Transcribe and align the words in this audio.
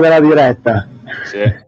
della 0.00 0.20
diretta. 0.20 0.88
Sì. 1.24 1.62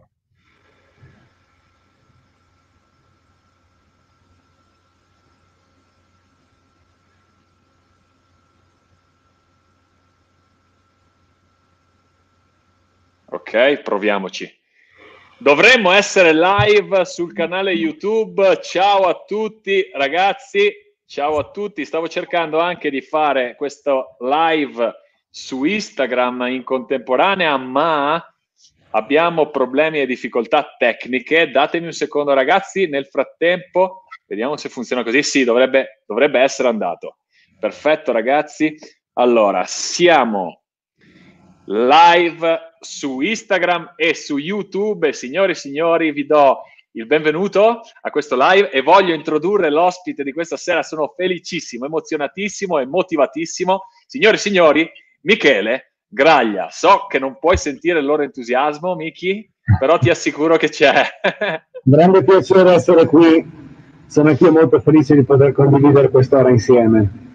Ok, 13.29 13.81
proviamoci. 13.81 14.53
Dovremmo 15.37 15.91
essere 15.91 16.33
live 16.33 17.05
sul 17.05 17.33
canale 17.33 17.71
YouTube. 17.71 18.59
Ciao 18.61 19.03
a 19.03 19.23
tutti 19.25 19.89
ragazzi, 19.93 20.73
ciao 21.05 21.37
a 21.37 21.51
tutti. 21.51 21.85
Stavo 21.85 22.07
cercando 22.07 22.59
anche 22.59 22.89
di 22.89 23.01
fare 23.01 23.55
questo 23.55 24.15
live 24.19 24.91
su 25.37 25.65
Instagram 25.65 26.47
in 26.47 26.63
contemporanea, 26.63 27.55
ma 27.57 28.21
abbiamo 28.89 29.51
problemi 29.51 30.01
e 30.01 30.07
difficoltà 30.07 30.75
tecniche. 30.79 31.51
Datemi 31.51 31.85
un 31.85 31.91
secondo 31.91 32.33
ragazzi, 32.33 32.87
nel 32.87 33.05
frattempo 33.05 34.05
vediamo 34.25 34.57
se 34.57 34.67
funziona 34.69 35.03
così. 35.03 35.21
Sì, 35.21 35.43
dovrebbe, 35.43 36.03
dovrebbe 36.07 36.39
essere 36.39 36.69
andato. 36.69 37.17
Perfetto 37.59 38.11
ragazzi. 38.11 38.75
Allora, 39.13 39.63
siamo 39.67 40.63
live 41.65 42.59
su 42.79 43.21
Instagram 43.21 43.93
e 43.95 44.15
su 44.15 44.37
YouTube. 44.37 45.13
Signori 45.13 45.51
e 45.51 45.55
signori, 45.55 46.11
vi 46.11 46.25
do 46.25 46.63
il 46.93 47.05
benvenuto 47.05 47.81
a 48.01 48.09
questo 48.09 48.35
live 48.35 48.71
e 48.71 48.81
voglio 48.81 49.13
introdurre 49.13 49.69
l'ospite 49.69 50.23
di 50.23 50.33
questa 50.33 50.57
sera. 50.57 50.81
Sono 50.81 51.13
felicissimo, 51.15 51.85
emozionatissimo 51.85 52.79
e 52.79 52.87
motivatissimo. 52.87 53.83
Signori 54.07 54.35
e 54.35 54.39
signori, 54.39 54.91
Michele 55.27 55.93
Graglia. 56.07 56.69
So 56.71 57.05
che 57.07 57.19
non 57.19 57.37
puoi 57.39 57.57
sentire 57.57 57.99
il 57.99 58.05
loro 58.05 58.23
entusiasmo, 58.23 58.95
Miki, 58.95 59.47
però 59.79 59.97
ti 59.97 60.09
assicuro 60.09 60.57
che 60.57 60.69
c'è. 60.69 61.03
Grande 61.83 62.23
piacere 62.23 62.73
essere 62.73 63.05
qui. 63.05 63.65
Sono 64.07 64.29
anch'io 64.29 64.51
molto 64.51 64.79
felice 64.79 65.15
di 65.15 65.23
poter 65.23 65.51
condividere 65.51 66.09
quest'ora 66.09 66.49
insieme. 66.49 67.25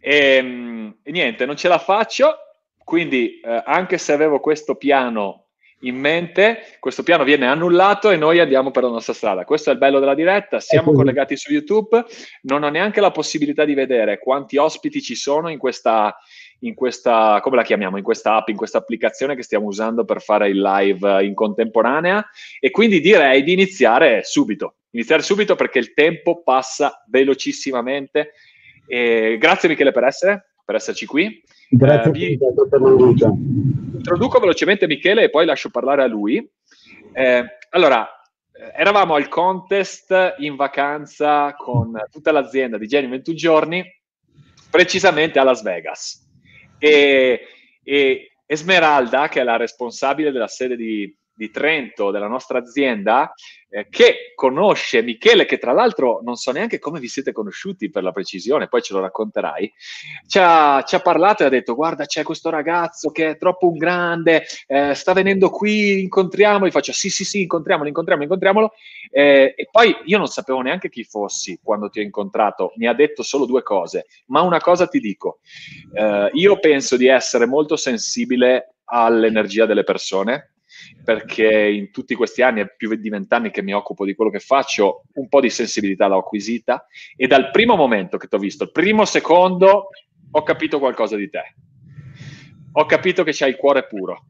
E, 0.00 0.36
ehm, 0.36 0.96
e 1.02 1.10
niente, 1.10 1.44
non 1.44 1.56
ce 1.56 1.68
la 1.68 1.78
faccio 1.78 2.34
quindi 2.88 3.38
eh, 3.40 3.62
anche 3.66 3.98
se 3.98 4.14
avevo 4.14 4.40
questo 4.40 4.76
piano 4.76 5.48
in 5.80 5.94
mente, 5.94 6.78
questo 6.80 7.02
piano 7.02 7.22
viene 7.22 7.46
annullato 7.46 8.08
e 8.08 8.16
noi 8.16 8.40
andiamo 8.40 8.70
per 8.70 8.84
la 8.84 8.88
nostra 8.88 9.12
strada. 9.12 9.44
Questo 9.44 9.68
è 9.68 9.74
il 9.74 9.78
bello 9.78 10.00
della 10.00 10.14
diretta, 10.14 10.58
siamo 10.58 10.92
collegati 10.92 11.36
su 11.36 11.52
YouTube, 11.52 12.02
non 12.44 12.62
ho 12.62 12.70
neanche 12.70 13.02
la 13.02 13.10
possibilità 13.10 13.66
di 13.66 13.74
vedere 13.74 14.18
quanti 14.18 14.56
ospiti 14.56 15.02
ci 15.02 15.16
sono 15.16 15.50
in 15.50 15.58
questa, 15.58 16.16
in 16.60 16.74
questa 16.74 17.40
come 17.40 17.56
la 17.56 17.62
chiamiamo, 17.62 17.96
in 17.96 18.02
questa 18.02 18.36
app, 18.36 18.48
in 18.48 18.56
questa 18.56 18.78
applicazione 18.78 19.36
che 19.36 19.42
stiamo 19.42 19.66
usando 19.66 20.04
per 20.04 20.20
fare 20.20 20.48
il 20.48 20.60
live 20.60 21.24
in 21.24 21.34
contemporanea 21.34 22.24
e 22.58 22.70
quindi 22.70 23.00
direi 23.00 23.42
di 23.42 23.52
iniziare 23.52 24.22
subito, 24.24 24.76
iniziare 24.90 25.22
subito 25.22 25.54
perché 25.54 25.78
il 25.78 25.94
tempo 25.94 26.42
passa 26.42 27.04
velocissimamente. 27.06 28.32
E 28.86 29.36
grazie 29.38 29.68
Michele 29.68 29.92
per 29.92 30.04
essere, 30.04 30.52
per 30.64 30.76
esserci 30.76 31.06
qui. 31.06 31.42
Grazie 31.70 32.10
eh, 32.10 32.68
per 32.70 32.80
l'invito. 32.80 33.36
Introduco 33.96 34.38
velocemente 34.38 34.86
Michele 34.86 35.24
e 35.24 35.30
poi 35.30 35.44
lascio 35.44 35.70
parlare 35.70 36.02
a 36.02 36.06
lui. 36.06 36.36
Eh, 37.12 37.44
allora, 37.70 38.08
eh, 38.52 38.72
eravamo 38.74 39.14
al 39.14 39.28
contest 39.28 40.36
in 40.38 40.56
vacanza 40.56 41.54
con 41.54 41.92
tutta 42.10 42.32
l'azienda 42.32 42.78
di 42.78 42.86
Geni 42.86 43.06
21 43.08 43.36
giorni, 43.36 43.84
precisamente 44.70 45.38
a 45.38 45.44
Las 45.44 45.62
Vegas. 45.62 46.26
E, 46.78 47.46
e 47.82 48.32
Esmeralda, 48.46 49.28
che 49.28 49.40
è 49.40 49.44
la 49.44 49.56
responsabile 49.56 50.30
della 50.30 50.48
sede 50.48 50.76
di, 50.76 51.14
di 51.38 51.50
Trento, 51.50 52.10
della 52.10 52.26
nostra 52.26 52.58
azienda, 52.58 53.32
eh, 53.70 53.86
che 53.88 54.32
conosce 54.34 55.02
Michele, 55.02 55.44
che 55.44 55.58
tra 55.58 55.72
l'altro 55.72 56.20
non 56.24 56.34
so 56.34 56.50
neanche 56.50 56.80
come 56.80 56.98
vi 56.98 57.06
siete 57.06 57.30
conosciuti 57.30 57.90
per 57.90 58.02
la 58.02 58.10
precisione, 58.10 58.66
poi 58.66 58.82
ce 58.82 58.92
lo 58.92 59.00
racconterai, 59.00 59.72
ci 60.26 60.38
ha, 60.40 60.82
ci 60.84 60.96
ha 60.96 61.00
parlato 61.00 61.44
e 61.44 61.46
ha 61.46 61.48
detto 61.48 61.76
guarda 61.76 62.06
c'è 62.06 62.24
questo 62.24 62.50
ragazzo 62.50 63.12
che 63.12 63.30
è 63.30 63.38
troppo 63.38 63.68
un 63.68 63.76
grande, 63.76 64.46
eh, 64.66 64.94
sta 64.94 65.12
venendo 65.12 65.48
qui, 65.50 66.00
incontriamolo, 66.00 66.72
faccio 66.72 66.92
sì 66.92 67.08
sì 67.08 67.24
sì, 67.24 67.42
incontriamolo, 67.42 67.86
incontriamolo, 67.86 68.24
incontriamolo, 68.26 68.72
eh, 69.12 69.54
e 69.56 69.68
poi 69.70 69.94
io 70.06 70.18
non 70.18 70.26
sapevo 70.26 70.60
neanche 70.60 70.88
chi 70.88 71.04
fossi 71.04 71.60
quando 71.62 71.88
ti 71.88 72.00
ho 72.00 72.02
incontrato, 72.02 72.72
mi 72.78 72.88
ha 72.88 72.94
detto 72.94 73.22
solo 73.22 73.46
due 73.46 73.62
cose, 73.62 74.06
ma 74.26 74.40
una 74.40 74.58
cosa 74.58 74.88
ti 74.88 74.98
dico, 74.98 75.38
eh, 75.92 76.30
io 76.32 76.58
penso 76.58 76.96
di 76.96 77.06
essere 77.06 77.46
molto 77.46 77.76
sensibile 77.76 78.74
all'energia 78.90 79.66
delle 79.66 79.84
persone, 79.84 80.54
perché 81.04 81.68
in 81.68 81.90
tutti 81.90 82.14
questi 82.14 82.42
anni, 82.42 82.60
è 82.60 82.74
più 82.76 82.94
di 82.94 83.08
vent'anni 83.08 83.50
che 83.50 83.62
mi 83.62 83.72
occupo 83.72 84.04
di 84.04 84.14
quello 84.14 84.30
che 84.30 84.40
faccio, 84.40 85.04
un 85.14 85.28
po' 85.28 85.40
di 85.40 85.50
sensibilità 85.50 86.06
l'ho 86.06 86.18
acquisita 86.18 86.86
e 87.16 87.26
dal 87.26 87.50
primo 87.50 87.76
momento 87.76 88.16
che 88.16 88.28
ti 88.28 88.34
ho 88.34 88.38
visto, 88.38 88.64
il 88.64 88.72
primo 88.72 89.04
secondo, 89.04 89.88
ho 90.30 90.42
capito 90.42 90.78
qualcosa 90.78 91.16
di 91.16 91.30
te. 91.30 91.54
Ho 92.72 92.86
capito 92.86 93.24
che 93.24 93.32
c'hai 93.32 93.50
il 93.50 93.56
cuore 93.56 93.86
puro, 93.86 94.26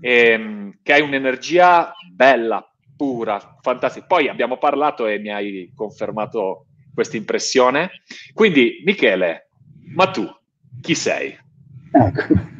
e, 0.00 0.30
ehm, 0.30 0.78
che 0.82 0.92
hai 0.92 1.00
un'energia 1.00 1.92
bella, 2.12 2.64
pura, 2.96 3.56
fantastica. 3.60 4.06
Poi 4.06 4.28
abbiamo 4.28 4.58
parlato 4.58 5.06
e 5.06 5.18
mi 5.18 5.30
hai 5.30 5.72
confermato 5.74 6.66
questa 6.92 7.16
impressione. 7.16 8.02
Quindi, 8.32 8.82
Michele, 8.84 9.50
ma 9.94 10.10
tu 10.10 10.28
chi 10.80 10.94
sei? 10.94 11.36
Ecco 11.90 12.56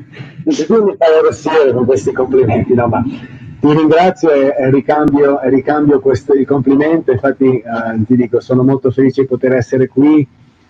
tu 0.66 0.84
mi 0.84 0.96
fai 0.96 1.18
arrossire 1.18 1.72
con 1.72 1.84
questi 1.84 2.12
complimenti, 2.12 2.74
no, 2.74 2.86
ma 2.86 3.02
ti 3.02 3.72
ringrazio 3.72 4.30
e, 4.30 4.54
e 4.56 4.70
ricambio, 4.70 5.40
e 5.40 5.50
ricambio 5.50 6.00
questo, 6.00 6.32
il 6.32 6.46
complimento, 6.46 7.12
infatti 7.12 7.58
eh, 7.58 8.04
ti 8.06 8.16
dico 8.16 8.40
sono 8.40 8.62
molto 8.62 8.90
felice 8.90 9.22
di 9.22 9.26
poter 9.26 9.54
essere 9.54 9.88
qui 9.88 10.26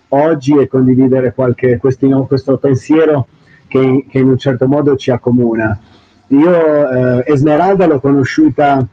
oggi 0.09 0.57
e 0.57 0.67
condividere 0.67 1.33
qualche, 1.33 1.77
questi, 1.77 2.09
questo 2.27 2.57
pensiero 2.57 3.27
che, 3.67 4.05
che, 4.09 4.19
in 4.19 4.29
un 4.29 4.37
certo 4.37 4.67
modo 4.67 4.95
ci 4.95 5.11
accomuna. 5.11 5.79
Io 6.27 6.89
eh, 6.89 7.23
Esmeralda 7.27 7.85
l'ho 7.85 7.99
conosciuta 7.99 8.85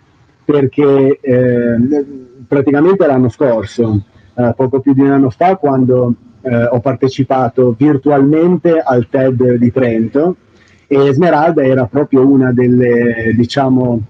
perché 0.44 1.18
eh, 1.20 2.06
praticamente 2.46 3.06
l'anno 3.06 3.28
scorso, 3.28 4.02
eh, 4.34 4.52
poco 4.54 4.80
più 4.80 4.92
di 4.92 5.00
un 5.00 5.10
anno 5.10 5.30
fa, 5.30 5.56
quando 5.56 6.14
eh, 6.48 6.64
ho 6.64 6.80
partecipato 6.80 7.74
virtualmente 7.76 8.78
al 8.78 9.08
TED 9.08 9.54
di 9.54 9.72
Trento 9.72 10.36
e 10.86 11.08
Esmeralda 11.08 11.64
era 11.64 11.86
proprio 11.86 12.24
una 12.26 12.52
delle, 12.52 13.32
diciamo, 13.34 14.00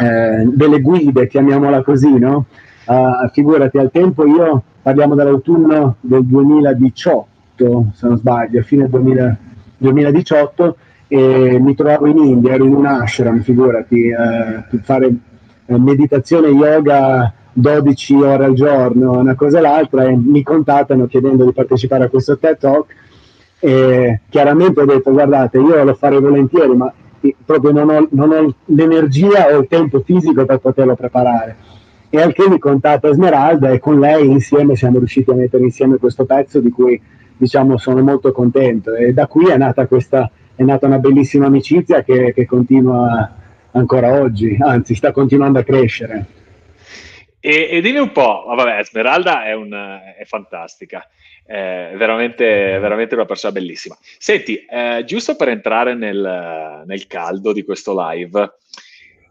eh, 0.00 0.44
delle 0.52 0.80
guide, 0.80 1.28
chiamiamola 1.28 1.82
così, 1.82 2.18
no? 2.18 2.46
Uh, 2.86 3.28
figurati, 3.30 3.78
al 3.78 3.92
tempo 3.92 4.26
io, 4.26 4.64
parliamo 4.82 5.14
dell'autunno 5.14 5.94
del 6.00 6.24
2018, 6.24 7.92
se 7.94 8.06
non 8.08 8.16
sbaglio, 8.16 8.62
fine 8.62 8.88
2000, 8.88 9.38
2018, 9.76 10.76
e 11.06 11.58
mi 11.60 11.76
trovavo 11.76 12.06
in 12.06 12.18
India, 12.18 12.54
ero 12.54 12.64
in 12.64 12.74
un 12.74 12.86
ashram, 12.86 13.42
figurati, 13.42 14.08
eh, 14.08 14.64
fare 14.82 15.14
eh, 15.66 15.78
meditazione 15.78 16.48
yoga 16.48 17.32
12 17.52 18.14
ore 18.14 18.44
al 18.44 18.54
giorno, 18.54 19.18
una 19.18 19.34
cosa 19.34 19.58
e 19.58 19.60
l'altra, 19.60 20.04
e 20.04 20.16
mi 20.16 20.42
contattano 20.42 21.06
chiedendo 21.06 21.44
di 21.44 21.52
partecipare 21.52 22.04
a 22.04 22.08
questo 22.08 22.38
TED 22.38 22.58
Talk 22.58 22.94
e 23.62 24.20
chiaramente 24.30 24.80
ho 24.80 24.86
detto 24.86 25.12
guardate 25.12 25.58
io 25.58 25.84
lo 25.84 25.92
farei 25.92 26.18
volentieri 26.18 26.74
ma 26.74 26.90
proprio 27.44 27.72
non 27.72 27.90
ho, 27.90 28.08
non 28.12 28.30
ho 28.30 28.54
l'energia 28.66 29.54
o 29.54 29.60
il 29.60 29.66
tempo 29.68 30.00
fisico 30.00 30.46
per 30.46 30.58
poterlo 30.58 30.94
preparare. 30.94 31.56
E 32.08 32.20
al 32.20 32.32
che 32.32 32.48
mi 32.48 32.58
contatta 32.58 33.08
Esmeralda 33.08 33.70
e 33.70 33.78
con 33.78 34.00
lei 34.00 34.26
insieme 34.26 34.74
siamo 34.74 34.98
riusciti 34.98 35.30
a 35.30 35.34
mettere 35.34 35.62
insieme 35.62 35.98
questo 35.98 36.24
pezzo 36.24 36.58
di 36.60 36.70
cui 36.70 37.00
diciamo 37.36 37.76
sono 37.76 38.02
molto 38.02 38.32
contento. 38.32 38.94
E 38.94 39.12
da 39.12 39.26
qui 39.26 39.48
è 39.48 39.56
nata 39.56 39.86
questa 39.86 40.30
è 40.54 40.62
nata 40.62 40.86
una 40.86 40.98
bellissima 40.98 41.46
amicizia 41.46 42.02
che, 42.02 42.32
che 42.34 42.46
continua 42.46 43.36
ancora 43.72 44.20
oggi 44.20 44.56
anzi 44.58 44.94
sta 44.94 45.12
continuando 45.12 45.58
a 45.58 45.62
crescere 45.62 46.26
e, 47.40 47.68
e 47.70 47.80
dimmi 47.80 47.98
un 47.98 48.12
po', 48.12 48.44
vabbè, 48.46 48.78
Esmeralda 48.78 49.46
è, 49.46 49.54
un, 49.54 49.72
è 49.72 50.24
fantastica, 50.26 51.08
è 51.44 51.94
veramente, 51.96 52.44
veramente, 52.78 53.14
una 53.14 53.24
persona 53.24 53.52
bellissima. 53.52 53.96
Senti, 54.18 54.66
eh, 54.66 55.04
giusto 55.06 55.36
per 55.36 55.48
entrare 55.48 55.94
nel, 55.94 56.82
nel, 56.86 57.06
caldo 57.06 57.54
di 57.54 57.64
questo 57.64 57.94
live, 57.98 58.56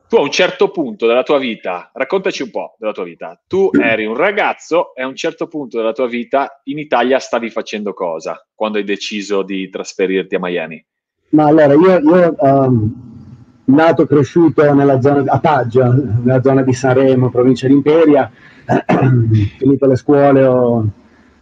tu 0.10 0.16
a 0.16 0.22
un 0.22 0.32
certo 0.32 0.72
punto 0.72 1.06
della 1.06 1.22
tua 1.22 1.38
vita, 1.38 1.92
raccontaci 1.94 2.42
un 2.42 2.50
po' 2.50 2.76
della 2.80 2.94
tua 2.94 3.04
vita, 3.04 3.40
tu 3.48 3.70
eri 3.80 4.06
un 4.06 4.16
ragazzo 4.16 4.96
e 4.96 5.04
a 5.04 5.08
un 5.08 5.16
certo 5.16 5.48
punto 5.48 5.78
della 5.78 5.94
tua 5.94 6.08
vita 6.08 6.62
in 6.64 6.80
Italia 6.80 7.20
stavi 7.20 7.52
facendo 7.52 7.94
cosa 7.94 8.44
quando 8.56 8.80
hai 8.80 8.84
deciso 8.84 9.44
di 9.44 9.70
trasferirti 9.70 10.34
a 10.34 10.40
Miami? 10.40 10.84
Ma 11.30 11.46
allora, 11.46 11.74
io, 11.74 12.00
io 12.00 12.36
um 12.40 13.09
nato 13.70 14.04
e 14.04 14.08
cresciuto 14.08 14.74
nella 14.74 15.02
zona, 15.02 15.24
a 15.32 15.40
Paggia, 15.40 15.92
nella 15.92 16.42
zona 16.42 16.62
di 16.62 16.74
Sanremo, 16.74 17.30
provincia 17.30 17.68
di 17.68 17.74
Imperia, 17.74 18.30
finito 19.58 19.88
le 19.88 19.96
scuole 19.96 20.44
ho 20.44 20.88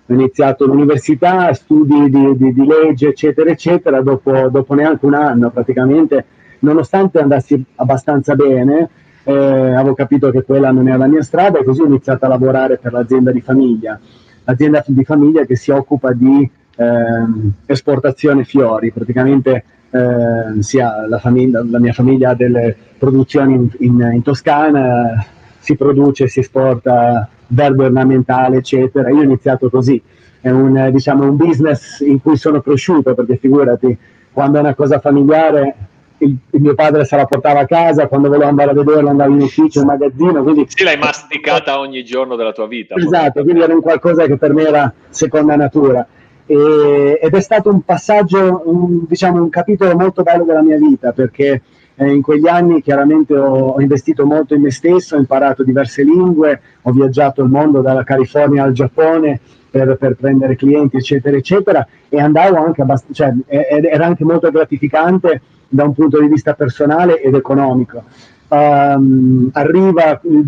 iniziato 0.08 0.66
l'università, 0.66 1.54
studi 1.54 2.10
di, 2.10 2.38
di, 2.38 2.54
di 2.54 2.66
legge, 2.66 3.10
eccetera, 3.10 3.50
eccetera, 3.50 4.02
dopo, 4.02 4.50
dopo, 4.50 4.74
neanche 4.74 5.06
un 5.06 5.14
anno 5.14 5.50
praticamente 5.50 6.26
nonostante 6.60 7.20
andassi 7.20 7.62
abbastanza 7.76 8.36
bene, 8.36 8.90
eh, 9.24 9.34
avevo 9.34 9.94
capito 9.94 10.32
che 10.32 10.44
quella 10.44 10.72
non 10.72 10.88
era 10.88 10.98
la 10.98 11.08
mia 11.08 11.22
strada 11.22 11.60
e 11.60 11.64
così 11.64 11.82
ho 11.82 11.86
iniziato 11.86 12.26
a 12.26 12.30
lavorare 12.30 12.78
per 12.78 12.94
l'azienda 12.94 13.32
di 13.32 13.42
famiglia, 13.42 14.00
l'azienda 14.44 14.84
di 14.88 15.04
famiglia 15.04 15.44
che 15.44 15.58
si 15.58 15.72
occupa 15.72 16.14
di 16.14 16.50
ehm, 16.76 17.52
esportazione 17.66 18.46
fiori, 18.46 18.92
praticamente 18.92 19.64
eh, 19.90 20.62
sia 20.62 21.08
la, 21.08 21.20
famiglia, 21.20 21.64
la, 21.68 21.80
mia 21.80 21.94
famiglia 21.94 22.32
ha 22.32 22.36
delle 22.36 22.76
produzioni 22.98 23.54
in, 23.54 23.70
in, 23.80 24.12
in 24.14 24.22
Toscana, 24.22 25.26
si 25.60 25.76
produce, 25.76 26.28
si 26.28 26.40
esporta 26.40 27.28
verde 27.48 27.86
ornamentale, 27.86 28.58
eccetera. 28.58 29.10
Io 29.10 29.20
ho 29.20 29.24
iniziato 29.24 29.70
così, 29.70 30.02
è 30.42 30.50
un, 30.50 30.90
diciamo, 30.92 31.24
un 31.24 31.36
business 31.36 32.00
in 32.02 32.22
cui 32.22 32.38
sono 32.38 32.62
cresciuto, 32.62 33.14
perché 33.14 33.38
figurati, 33.38 33.98
quando 34.32 34.58
è 34.58 34.62
una 34.62 34.76
cosa 34.76 35.00
familiare, 35.00 35.76
il, 36.20 36.36
il, 36.52 36.62
mio 36.62 36.74
padre 36.74 37.06
se 37.06 37.16
la 37.16 37.26
portava 37.26 37.62
a 37.62 37.66
casa, 37.66 38.08
quando 38.08 38.28
volevo 38.28 38.50
andare 38.50 38.72
a 38.72 38.74
vederlo 38.74 39.10
andavo 39.10 39.34
in 39.34 39.42
ufficio, 39.42 39.82
in 39.82 39.86
magazzino. 39.86 40.44
Quindi... 40.44 40.66
Sì, 40.68 40.84
l'hai 40.84 40.98
masticata 40.98 41.80
ogni 41.80 42.04
giorno 42.04 42.36
della 42.36 42.52
tua 42.52 42.68
vita. 42.68 42.96
Esatto, 42.96 43.44
quindi 43.44 43.62
era 43.62 43.74
un 43.74 43.82
qualcosa 43.82 44.26
che 44.26 44.38
per 44.38 44.54
me 44.54 44.64
era 44.64 44.94
seconda 45.10 45.56
natura. 45.56 46.06
E, 46.48 47.20
ed 47.22 47.34
è 47.34 47.42
stato 47.42 47.70
un 47.70 47.82
passaggio, 47.82 48.64
un, 48.66 49.04
diciamo, 49.08 49.42
un 49.42 49.50
capitolo 49.50 49.96
molto 49.96 50.24
bello 50.24 50.44
della 50.44 50.64
mia 50.64 50.78
vita, 50.78 51.12
perché 51.12 51.62
eh, 51.96 52.12
in 52.12 52.22
quegli 52.22 52.48
anni 52.48 52.82
chiaramente 52.82 53.36
ho, 53.36 53.74
ho, 53.74 53.82
investito 53.82 54.26
molto 54.26 54.54
in 54.56 54.62
me 54.62 54.72
stesso, 54.72 55.16
ho 55.16 55.20
imparato 55.20 55.64
diverse 55.64 56.04
lingue, 56.04 56.62
ho 56.82 56.92
viaggiato 56.92 57.44
il 57.44 57.50
mondo 57.50 57.82
dalla 57.82 58.04
California 58.04 58.64
al 58.64 58.72
Giappone 58.72 59.40
per, 59.70 59.98
per 59.98 60.16
prendere 60.16 60.56
clienti, 60.56 60.98
eccetera, 60.98 61.36
eccetera, 61.36 61.88
e 62.08 62.20
andavo 62.20 62.58
anche 62.58 62.82
abbastanza, 62.82 63.26
cioè, 63.26 63.34
era 63.48 64.06
anche 64.06 64.24
molto 64.24 64.50
gratificante 64.50 65.42
da 65.68 65.84
un 65.84 65.94
punto 65.94 66.20
di 66.20 66.28
vista 66.28 66.54
personale 66.54 67.22
ed 67.22 67.36
economico. 67.36 68.04
Um, 68.50 69.50
arriva 69.52 70.22
il 70.24 70.46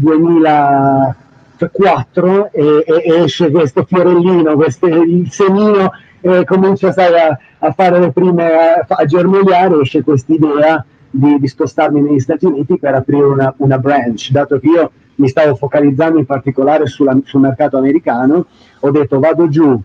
2004 1.60 2.52
e, 2.52 2.84
e, 2.86 3.24
esce 3.24 3.52
questo 3.52 3.84
fiorellino, 3.84 4.56
questo, 4.56 4.88
il 4.88 5.30
semino 5.30 5.92
e 6.22 6.46
comincia 6.46 6.92
sai, 6.92 7.14
a, 7.20 7.38
a, 7.60 7.72
fare 7.72 8.00
le 8.00 8.12
prime, 8.12 8.52
a, 8.52 8.86
a 8.88 9.06
germogliare, 9.06 9.82
esce 9.82 10.02
questa 10.02 10.34
idea 10.34 10.86
di, 11.10 11.40
di, 11.40 11.48
spostarmi 11.48 12.02
negli 12.02 12.20
Stati 12.20 12.46
Uniti 12.46 12.78
per 12.78 12.94
aprire 12.94 13.24
una, 13.24 13.54
una, 13.58 13.78
branch, 13.78 14.32
dato 14.32 14.60
che 14.60 14.68
io 14.68 14.92
mi 15.16 15.28
stavo 15.28 15.56
focalizzando 15.56 16.18
in 16.18 16.26
particolare 16.26 16.88
sulla, 16.88 17.18
sul 17.26 17.42
mercato 17.42 17.78
americano, 17.78 18.46
ho 18.80 18.92
detto 18.92 19.20
vado 19.20 19.50
giù, 19.50 19.82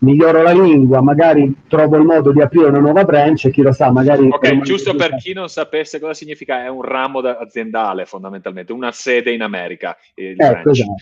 miglioro 0.00 0.42
la 0.42 0.52
lingua, 0.52 1.00
magari 1.00 1.54
trovo 1.68 1.96
il 1.96 2.04
modo 2.04 2.32
di 2.32 2.40
aprire 2.40 2.66
una 2.68 2.78
nuova 2.78 3.04
branch 3.04 3.46
e 3.46 3.50
chi 3.50 3.62
lo 3.62 3.72
sa, 3.72 3.90
magari... 3.90 4.28
Ok, 4.30 4.60
giusto 4.60 4.94
per 4.94 5.16
chi 5.16 5.32
non 5.32 5.48
sapesse 5.48 5.98
cosa 5.98 6.14
significa, 6.14 6.64
è 6.64 6.68
un 6.68 6.82
ramo 6.82 7.20
aziendale 7.20 8.04
fondamentalmente, 8.04 8.72
una 8.72 8.92
sede 8.92 9.32
in 9.32 9.42
America. 9.42 9.96
Ecco, 10.14 10.70
esatto. 10.70 10.94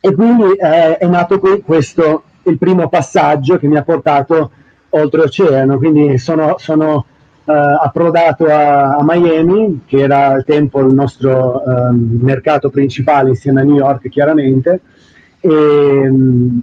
E 0.00 0.14
quindi 0.14 0.52
eh, 0.52 0.98
è 0.98 1.06
nato 1.06 1.38
qui 1.38 1.62
questo, 1.62 2.24
il 2.44 2.58
primo 2.58 2.88
passaggio 2.88 3.58
che 3.58 3.66
mi 3.66 3.76
ha 3.76 3.82
portato 3.82 4.50
oltreoceano, 4.90 5.78
quindi 5.78 6.18
sono, 6.18 6.56
sono 6.58 7.06
eh, 7.44 7.52
approdato 7.52 8.44
a, 8.46 8.96
a, 8.96 9.02
Miami, 9.02 9.82
che 9.86 10.00
era 10.00 10.28
al 10.28 10.44
tempo 10.44 10.80
il 10.80 10.92
nostro 10.92 11.62
eh, 11.62 11.92
mercato 11.92 12.68
principale 12.70 13.30
insieme 13.30 13.62
a 13.62 13.64
New 13.64 13.76
York 13.76 14.08
chiaramente, 14.08 14.80
e, 15.46 16.10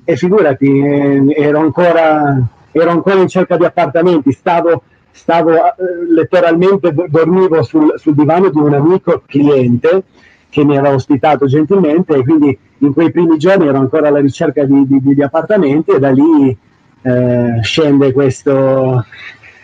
e 0.03 0.15
figurati, 0.17 0.67
eh, 0.67 1.33
ero 1.35 1.59
ancora, 1.59 2.41
ero 2.71 2.89
ancora 2.89 3.19
in 3.19 3.27
cerca 3.27 3.55
di 3.55 3.63
appartamenti, 3.63 4.31
stavo, 4.31 4.83
stavo 5.11 5.53
eh, 5.53 5.73
letteralmente 6.09 6.93
dormivo 7.07 7.63
sul, 7.63 7.93
sul 7.97 8.13
divano 8.13 8.49
di 8.49 8.57
un 8.57 8.73
amico 8.73 9.23
cliente 9.25 10.03
che 10.49 10.63
mi 10.63 10.77
aveva 10.77 10.93
ospitato 10.93 11.47
gentilmente 11.47 12.13
e 12.13 12.23
quindi 12.23 12.57
in 12.79 12.93
quei 12.93 13.11
primi 13.11 13.37
giorni 13.37 13.67
ero 13.67 13.79
ancora 13.79 14.09
alla 14.09 14.19
ricerca 14.19 14.65
di, 14.65 14.85
di, 14.85 14.99
di 15.01 15.23
appartamenti 15.23 15.91
e 15.91 15.99
da 15.99 16.11
lì 16.11 16.55
eh, 17.01 17.59
scende 17.61 18.11
questo, 18.11 19.05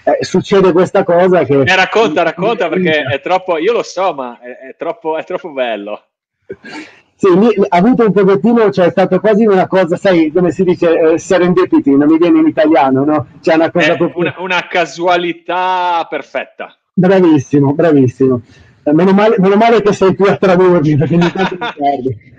eh, 0.03 0.23
succede 0.23 0.71
questa 0.71 1.03
cosa 1.03 1.43
che... 1.43 1.61
Eh, 1.61 1.75
racconta, 1.75 2.23
racconta 2.23 2.69
perché 2.69 3.03
è 3.03 3.21
troppo, 3.21 3.57
io 3.57 3.73
lo 3.73 3.83
so, 3.83 4.13
ma 4.13 4.39
è, 4.39 4.69
è, 4.69 4.75
troppo, 4.77 5.17
è 5.17 5.23
troppo 5.23 5.51
bello. 5.51 6.01
Sì, 7.19 7.27
ha 7.67 7.77
avuto 7.77 8.05
un 8.05 8.13
pochettino, 8.13 8.71
cioè 8.71 8.85
è 8.85 8.91
stato 8.91 9.19
quasi 9.19 9.45
una 9.45 9.67
cosa, 9.67 9.97
sai, 9.97 10.31
come 10.31 10.51
si 10.51 10.63
dice, 10.63 10.97
eh, 10.97 11.17
serendipity, 11.17 11.97
non 11.97 12.07
mi 12.07 12.17
viene 12.17 12.39
in 12.39 12.47
italiano, 12.47 13.03
no? 13.03 13.27
Cioè 13.41 13.55
una 13.55 13.69
cosa 13.71 13.97
proprio... 13.97 14.17
Una, 14.19 14.35
una, 14.39 14.67
casualità 14.69 16.07
perfetta. 16.09 16.77
Bravissimo, 16.93 17.73
bravissimo. 17.73 18.41
Eh, 18.83 18.93
meno 18.93 19.11
male, 19.11 19.35
meno 19.37 19.57
male, 19.57 19.81
che 19.81 19.91
sei 19.91 20.15
qui 20.15 20.29
a 20.29 20.37
tradurmi, 20.37 20.95
perché 20.95 21.15
ogni 21.15 21.29
tanto 21.29 21.57
mi 21.59 21.67
perdi. 21.75 22.33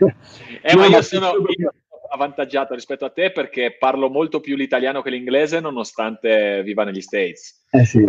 Eh, 0.63 0.77
ma 0.77 0.87
io 0.87 1.03
sono... 1.03 1.33
Io 1.59 1.75
avvantaggiato 2.13 2.75
rispetto 2.75 3.05
a 3.05 3.11
te 3.11 3.33
perché 3.33 3.77
parlo 3.79 4.09
molto 4.09 4.41
più 4.41 4.57
l'italiano 4.57 5.03
che 5.03 5.11
l'inglese 5.11 5.61
nonostante 5.61 6.63
viva 6.65 6.85
negli 6.85 7.03
States. 7.03 7.67
Eh 7.71 7.85
sì. 7.85 8.03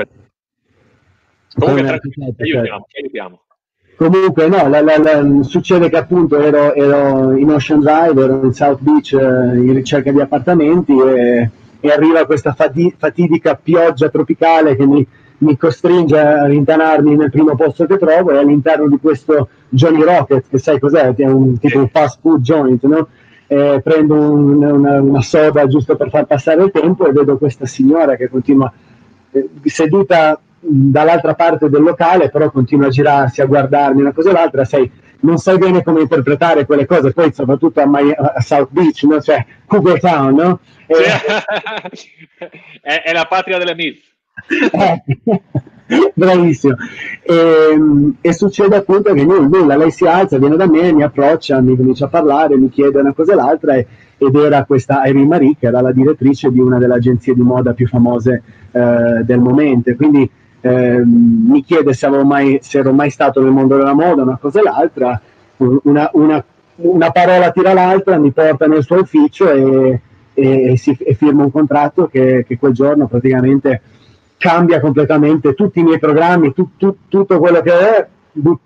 Comunque, 1.53 1.83
tra... 1.83 1.99
certo, 1.99 2.41
aiutiamo, 2.41 2.87
aiutiamo. 2.97 3.43
Comunque, 4.01 4.47
no, 4.47 4.67
la, 4.67 4.81
la, 4.81 4.97
la, 4.97 5.43
succede 5.43 5.87
che 5.87 5.97
appunto 5.97 6.35
ero, 6.39 6.73
ero, 6.73 7.37
in 7.37 7.51
Ocean 7.51 7.81
Drive, 7.81 8.23
ero 8.23 8.45
in 8.45 8.51
South 8.51 8.79
Beach 8.81 9.13
eh, 9.13 9.57
in 9.59 9.75
ricerca 9.75 10.11
di 10.11 10.19
appartamenti 10.19 10.91
e, 10.97 11.49
e 11.79 11.87
arriva 11.87 12.25
questa 12.25 12.53
fati- 12.53 12.91
fatidica 12.97 13.53
pioggia 13.53 14.09
tropicale 14.09 14.75
che 14.75 14.87
mi, 14.87 15.05
mi, 15.37 15.55
costringe 15.55 16.17
a 16.17 16.47
rintanarmi 16.47 17.15
nel 17.15 17.29
primo 17.29 17.55
posto 17.55 17.85
che 17.85 17.99
trovo 17.99 18.31
e 18.31 18.39
all'interno 18.39 18.87
di 18.87 18.97
questo 18.99 19.49
Johnny 19.69 20.01
Rocket, 20.01 20.45
che 20.49 20.57
sai 20.57 20.79
cos'è? 20.79 21.13
È 21.13 21.25
un 21.27 21.59
tipo 21.59 21.77
un 21.77 21.89
fast 21.89 22.17
food 22.21 22.41
joint, 22.41 22.83
no? 22.85 23.07
eh, 23.45 23.81
prendo 23.83 24.15
un, 24.15 24.63
una, 24.63 24.99
una, 24.99 25.21
soda 25.21 25.67
giusto 25.67 25.95
per 25.95 26.09
far 26.09 26.25
passare 26.25 26.63
il 26.63 26.71
tempo 26.71 27.05
e 27.05 27.11
vedo 27.11 27.37
questa 27.37 27.67
signora 27.67 28.15
che 28.15 28.29
continua 28.29 28.73
eh, 29.29 29.47
seduta 29.65 30.39
dall'altra 30.61 31.33
parte 31.33 31.69
del 31.69 31.81
locale, 31.81 32.29
però 32.29 32.51
continua 32.51 32.87
a 32.87 32.91
girarsi, 32.91 33.41
a 33.41 33.45
guardarmi 33.45 34.01
una 34.01 34.13
cosa 34.13 34.29
o 34.29 34.33
l'altra, 34.33 34.63
sai, 34.63 34.89
non 35.21 35.37
sai 35.37 35.57
bene 35.57 35.83
come 35.83 36.01
interpretare 36.01 36.65
quelle 36.65 36.85
cose, 36.85 37.11
poi 37.11 37.33
soprattutto 37.33 37.81
a, 37.81 37.87
My, 37.87 38.11
a 38.11 38.39
South 38.41 38.69
Beach, 38.71 39.03
no? 39.03 39.19
cioè 39.19 39.45
Cougar 39.65 39.99
Town, 39.99 40.35
no? 40.35 40.59
E... 40.85 40.95
è, 42.81 43.01
è, 43.03 43.13
la 43.13 43.25
patria 43.25 43.57
delle 43.57 43.75
MILF. 43.75 43.99
Eh. 44.71 45.03
Bravissimo. 46.13 46.75
E, 47.21 47.35
ehm, 47.73 48.15
e, 48.21 48.33
succede 48.33 48.77
appunto 48.77 49.13
che 49.13 49.25
nulla, 49.25 49.75
lei 49.75 49.91
si 49.91 50.05
alza, 50.05 50.37
viene 50.37 50.55
da 50.55 50.67
me, 50.67 50.93
mi 50.93 51.03
approccia, 51.03 51.59
mi 51.59 51.75
comincia 51.75 52.05
a 52.05 52.09
parlare, 52.09 52.55
mi 52.57 52.69
chiede 52.69 52.99
una 52.99 53.13
cosa 53.13 53.33
e 53.33 53.35
l'altra 53.35 53.75
e, 53.75 53.87
ed 54.17 54.35
era 54.35 54.63
questa 54.65 55.03
Irene 55.05 55.25
Marie 55.25 55.55
che 55.59 55.65
era 55.65 55.81
la 55.81 55.91
direttrice 55.91 56.51
di 56.51 56.59
una 56.59 56.77
delle 56.77 56.93
agenzie 56.93 57.33
di 57.33 57.41
moda 57.41 57.73
più 57.73 57.87
famose 57.87 58.43
eh, 58.71 59.21
del 59.23 59.39
momento. 59.39 59.93
Quindi 59.95 60.29
eh, 60.61 61.01
mi 61.03 61.63
chiede 61.63 61.93
se, 61.93 62.07
mai, 62.07 62.59
se, 62.61 62.79
ero 62.79 62.93
mai 62.93 63.09
stato 63.09 63.41
nel 63.41 63.51
mondo 63.51 63.75
della 63.77 63.93
moda, 63.93 64.21
una 64.21 64.37
cosa 64.37 64.59
e 64.59 64.63
l'altra, 64.63 65.19
una, 65.57 66.09
una, 66.13 66.43
una 66.75 67.11
parola 67.11 67.51
tira 67.51 67.73
l'altra, 67.73 68.17
mi 68.17 68.31
porta 68.31 68.67
nel 68.67 68.83
suo 68.83 68.99
ufficio 68.99 69.51
e, 69.51 69.99
e, 70.33 70.77
si, 70.77 70.95
e 70.99 71.13
firma 71.15 71.43
un 71.43 71.51
contratto 71.51 72.07
che, 72.07 72.45
che 72.47 72.57
quel 72.57 72.73
giorno 72.73 73.07
praticamente 73.07 73.81
cambia 74.37 74.79
completamente 74.79 75.53
tutti 75.53 75.79
i 75.79 75.83
miei 75.83 75.99
programmi, 75.99 76.53
tu, 76.53 76.71
tu, 76.77 76.95
tutto 77.07 77.39
quello 77.39 77.61
che 77.61 77.71
è 77.71 78.07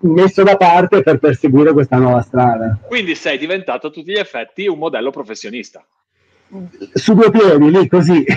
messo 0.00 0.42
da 0.42 0.56
parte 0.56 1.02
per 1.02 1.18
perseguire 1.18 1.72
questa 1.72 1.96
nuova 1.96 2.22
strada. 2.22 2.78
Quindi 2.86 3.14
sei 3.14 3.36
diventato 3.36 3.88
a 3.88 3.90
tutti 3.90 4.10
gli 4.10 4.18
effetti 4.18 4.66
un 4.66 4.78
modello 4.78 5.10
professionista. 5.10 5.84
Su 6.92 7.14
due 7.14 7.30
piedi, 7.30 7.70
lì 7.70 7.88
così. 7.88 8.24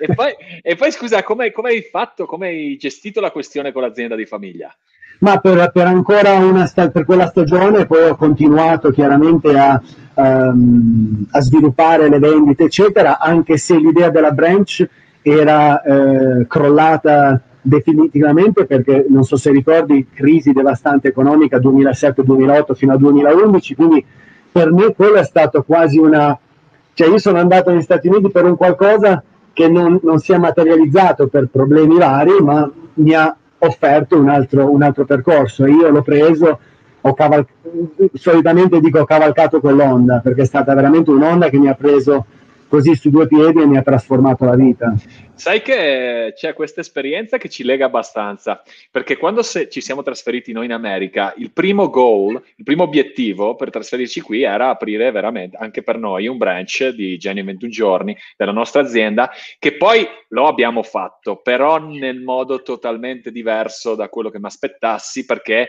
e, 0.00 0.14
poi, 0.14 0.32
e, 0.62 0.76
poi, 0.76 0.92
scusa, 0.92 1.22
come, 1.22 1.50
come 1.50 1.70
hai 1.70 1.82
fatto, 1.82 2.26
come 2.26 2.48
hai 2.48 2.76
gestito 2.76 3.20
la 3.20 3.30
questione 3.30 3.72
con 3.72 3.82
l'azienda 3.82 4.14
di 4.14 4.26
famiglia? 4.26 4.74
Ma 5.18 5.38
per, 5.38 5.70
per 5.72 5.86
ancora 5.86 6.32
una 6.34 6.66
per 6.66 7.04
quella 7.04 7.26
stagione 7.26 7.86
poi 7.86 8.08
ho 8.08 8.16
continuato 8.16 8.90
chiaramente 8.90 9.56
a, 9.56 9.80
um, 10.14 11.26
a 11.30 11.40
sviluppare 11.40 12.08
le 12.08 12.18
vendite, 12.18 12.64
eccetera, 12.64 13.18
anche 13.18 13.56
se 13.56 13.76
l'idea 13.76 14.10
della 14.10 14.32
branch 14.32 14.88
era 15.22 15.80
eh, 15.82 16.46
crollata 16.48 17.40
definitivamente 17.60 18.66
perché 18.66 19.06
non 19.08 19.22
so 19.22 19.36
se 19.36 19.52
ricordi 19.52 20.08
crisi 20.12 20.52
devastante 20.52 21.06
economica 21.06 21.58
2007-2008 21.58 22.74
fino 22.74 22.92
al 22.92 22.98
2011 22.98 23.74
quindi 23.76 24.04
per 24.52 24.70
me 24.70 24.94
quello 24.94 25.16
è 25.16 25.24
stato 25.24 25.62
quasi 25.62 25.98
una 25.98 26.38
cioè 26.94 27.08
io 27.08 27.18
sono 27.18 27.38
andato 27.38 27.70
negli 27.70 27.82
Stati 27.82 28.08
Uniti 28.08 28.30
per 28.30 28.44
un 28.44 28.56
qualcosa 28.56 29.22
che 29.52 29.68
non, 29.68 29.98
non 30.02 30.18
si 30.18 30.32
è 30.32 30.38
materializzato 30.38 31.26
per 31.26 31.48
problemi 31.50 31.96
vari 31.96 32.38
ma 32.40 32.70
mi 32.94 33.14
ha 33.14 33.34
offerto 33.58 34.18
un 34.18 34.28
altro, 34.28 34.70
un 34.70 34.82
altro 34.82 35.04
percorso. 35.04 35.66
Io 35.66 35.88
l'ho 35.88 36.02
preso 36.02 36.58
ho 37.04 37.14
caval- 37.14 37.46
solitamente 38.12 38.78
dico 38.78 39.00
ho 39.00 39.04
cavalcato 39.04 39.58
quell'onda 39.58 40.20
perché 40.22 40.42
è 40.42 40.46
stata 40.46 40.72
veramente 40.74 41.10
un'onda 41.10 41.48
che 41.48 41.58
mi 41.58 41.68
ha 41.68 41.74
preso 41.74 42.26
così 42.72 42.94
su 42.94 43.10
due 43.10 43.26
piedi 43.26 43.60
e 43.60 43.66
mi 43.66 43.76
ha 43.76 43.82
trasformato 43.82 44.46
la 44.46 44.56
vita. 44.56 44.94
Sai 45.34 45.60
che 45.60 46.32
c'è 46.34 46.54
questa 46.54 46.80
esperienza 46.80 47.36
che 47.36 47.50
ci 47.50 47.64
lega 47.64 47.84
abbastanza, 47.84 48.62
perché 48.90 49.18
quando 49.18 49.42
ci 49.42 49.82
siamo 49.82 50.02
trasferiti 50.02 50.52
noi 50.52 50.64
in 50.64 50.72
America, 50.72 51.34
il 51.36 51.52
primo 51.52 51.90
goal, 51.90 52.42
il 52.56 52.64
primo 52.64 52.84
obiettivo 52.84 53.56
per 53.56 53.68
trasferirci 53.68 54.22
qui 54.22 54.42
era 54.42 54.70
aprire 54.70 55.10
veramente, 55.10 55.58
anche 55.58 55.82
per 55.82 55.98
noi, 55.98 56.28
un 56.28 56.38
branch 56.38 56.88
di 56.88 57.18
Genio 57.18 57.44
21 57.44 57.70
giorni 57.70 58.16
della 58.38 58.52
nostra 58.52 58.80
azienda, 58.80 59.30
che 59.58 59.76
poi 59.76 60.06
lo 60.28 60.46
abbiamo 60.46 60.82
fatto, 60.82 61.36
però 61.42 61.78
nel 61.78 62.20
modo 62.20 62.62
totalmente 62.62 63.30
diverso 63.30 63.94
da 63.94 64.08
quello 64.08 64.30
che 64.30 64.38
mi 64.38 64.46
aspettassi, 64.46 65.26
perché 65.26 65.68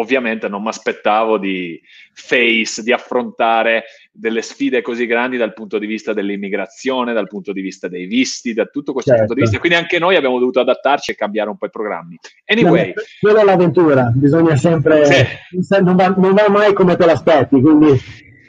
ovviamente 0.00 0.48
non 0.48 0.62
mi 0.62 0.68
aspettavo 0.68 1.38
di 1.38 1.80
face, 2.12 2.82
di 2.82 2.92
affrontare 2.92 3.84
delle 4.10 4.42
sfide 4.42 4.82
così 4.82 5.06
grandi 5.06 5.36
dal 5.36 5.52
punto 5.52 5.78
di 5.78 5.86
vista 5.86 6.12
dell'immigrazione, 6.12 7.12
dal 7.12 7.28
punto 7.28 7.52
di 7.52 7.60
vista 7.60 7.88
dei 7.88 8.06
visti, 8.06 8.52
da 8.52 8.66
tutto 8.66 8.92
questo 8.92 9.10
certo. 9.10 9.26
punto 9.26 9.34
di 9.34 9.40
vista. 9.42 9.60
Quindi 9.60 9.78
anche 9.78 9.98
noi 9.98 10.16
abbiamo 10.16 10.38
dovuto 10.38 10.60
adattarci 10.60 11.12
e 11.12 11.14
cambiare 11.14 11.50
un 11.50 11.56
po' 11.56 11.66
i 11.66 11.70
programmi. 11.70 12.18
Anyway. 12.46 12.92
Quella 13.20 13.42
è 13.42 13.44
l'avventura, 13.44 14.10
bisogna 14.14 14.56
sempre, 14.56 15.04
sì. 15.04 15.82
non, 15.82 15.96
va, 15.96 16.08
non 16.08 16.34
va 16.34 16.48
mai 16.48 16.72
come 16.72 16.96
te 16.96 17.06
l'aspetti, 17.06 17.60
quindi 17.60 17.98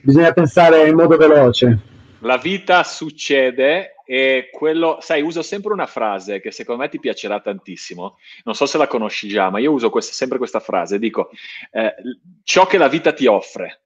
bisogna 0.02 0.32
pensare 0.32 0.88
in 0.88 0.96
modo 0.96 1.18
veloce. 1.18 1.80
La 2.20 2.38
vita 2.38 2.84
succede 2.84 3.96
e 4.14 4.50
quello, 4.52 4.98
sai, 5.00 5.22
uso 5.22 5.42
sempre 5.42 5.72
una 5.72 5.86
frase 5.86 6.42
che 6.42 6.52
secondo 6.52 6.82
me 6.82 6.90
ti 6.90 7.00
piacerà 7.00 7.40
tantissimo. 7.40 8.18
Non 8.44 8.56
so 8.56 8.66
se 8.66 8.78
la 8.78 8.86
conosci 8.86 9.30
già, 9.30 9.50
ma 9.50 9.60
io 9.60 9.72
uso 9.72 9.90
questa, 9.90 10.12
sempre 10.12 10.38
questa 10.38 10.60
frase. 10.60 11.00
Dico, 11.00 11.30
eh, 11.72 11.96
ciò 12.44 12.68
che 12.68 12.78
la 12.78 12.90
vita 12.90 13.14
ti 13.14 13.26
offre 13.26 13.84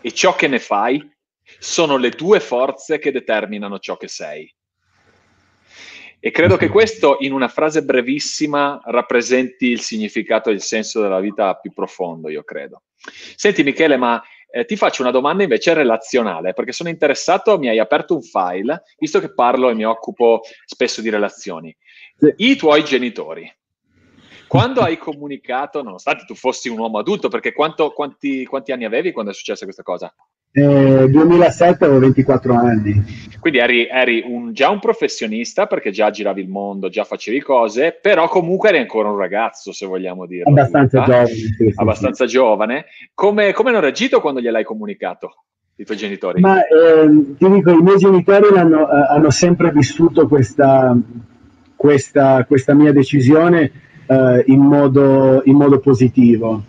e 0.00 0.10
ciò 0.10 0.34
che 0.34 0.48
ne 0.48 0.58
fai 0.58 1.08
sono 1.60 1.98
le 1.98 2.10
due 2.10 2.40
forze 2.40 2.98
che 2.98 3.12
determinano 3.12 3.78
ciò 3.78 3.96
che 3.96 4.08
sei. 4.08 4.52
E 6.18 6.32
credo 6.32 6.56
che 6.56 6.66
questo, 6.66 7.18
in 7.20 7.32
una 7.32 7.46
frase 7.46 7.84
brevissima, 7.84 8.80
rappresenti 8.86 9.66
il 9.66 9.82
significato 9.82 10.50
e 10.50 10.54
il 10.54 10.62
senso 10.62 11.00
della 11.00 11.20
vita 11.20 11.54
più 11.54 11.72
profondo, 11.72 12.28
io 12.28 12.42
credo. 12.42 12.82
Senti 13.36 13.62
Michele, 13.62 13.96
ma 13.96 14.20
eh, 14.50 14.64
ti 14.64 14.76
faccio 14.76 15.02
una 15.02 15.10
domanda 15.10 15.42
invece 15.42 15.74
relazionale, 15.74 16.52
perché 16.52 16.72
sono 16.72 16.88
interessato, 16.88 17.58
mi 17.58 17.68
hai 17.68 17.78
aperto 17.78 18.14
un 18.14 18.22
file, 18.22 18.82
visto 18.98 19.20
che 19.20 19.32
parlo 19.32 19.70
e 19.70 19.74
mi 19.74 19.84
occupo 19.84 20.40
spesso 20.64 21.00
di 21.00 21.10
relazioni. 21.10 21.74
Sì. 22.18 22.32
I 22.36 22.56
tuoi 22.56 22.84
genitori, 22.84 23.50
quando 24.50 24.80
hai 24.80 24.98
comunicato, 24.98 25.80
nonostante 25.82 26.24
tu 26.24 26.34
fossi 26.34 26.68
un 26.68 26.78
uomo 26.78 26.98
adulto, 26.98 27.28
perché 27.28 27.52
quanto, 27.52 27.92
quanti, 27.92 28.44
quanti, 28.44 28.72
anni 28.72 28.84
avevi 28.84 29.12
quando 29.12 29.30
è 29.30 29.34
successa 29.34 29.64
questa 29.64 29.84
cosa? 29.84 30.12
Eh, 30.52 31.08
2007 31.08 31.84
avevo 31.84 32.00
24 32.00 32.54
anni. 32.54 33.28
Quindi 33.38 33.58
eri, 33.58 33.86
eri 33.86 34.22
un, 34.26 34.52
già 34.52 34.68
un 34.68 34.80
professionista 34.80 35.66
perché 35.66 35.90
già 35.90 36.10
giravi 36.10 36.42
il 36.42 36.48
mondo, 36.48 36.88
già 36.88 37.04
facevi 37.04 37.40
cose, 37.40 37.96
però 38.00 38.28
comunque 38.28 38.68
eri 38.68 38.78
ancora 38.78 39.08
un 39.08 39.16
ragazzo, 39.16 39.72
se 39.72 39.86
vogliamo 39.86 40.26
dire. 40.26 40.42
Abbastanza 40.44 41.02
giovane. 41.02 41.26
Sì, 41.26 41.72
Abbastanza 41.74 42.26
sì. 42.26 42.32
giovane. 42.32 42.84
Come, 43.14 43.52
come 43.52 43.70
hanno 43.70 43.80
reagito 43.80 44.20
quando 44.20 44.40
gliel'hai 44.40 44.64
comunicato? 44.64 45.44
I 45.76 45.84
tuoi 45.84 45.96
genitori? 45.96 46.40
Ma 46.40 46.58
eh, 46.66 47.08
ti 47.38 47.48
dico, 47.48 47.70
i 47.70 47.80
miei 47.80 47.96
genitori 47.96 48.58
hanno, 48.58 48.90
eh, 48.90 49.06
hanno 49.08 49.30
sempre 49.30 49.70
vissuto 49.70 50.28
questa, 50.28 50.94
questa, 51.74 52.44
questa 52.44 52.74
mia 52.74 52.92
decisione 52.92 53.72
eh, 54.06 54.44
in, 54.48 54.60
modo, 54.60 55.40
in, 55.44 55.56
modo, 55.56 55.78
positivo. 55.78 56.62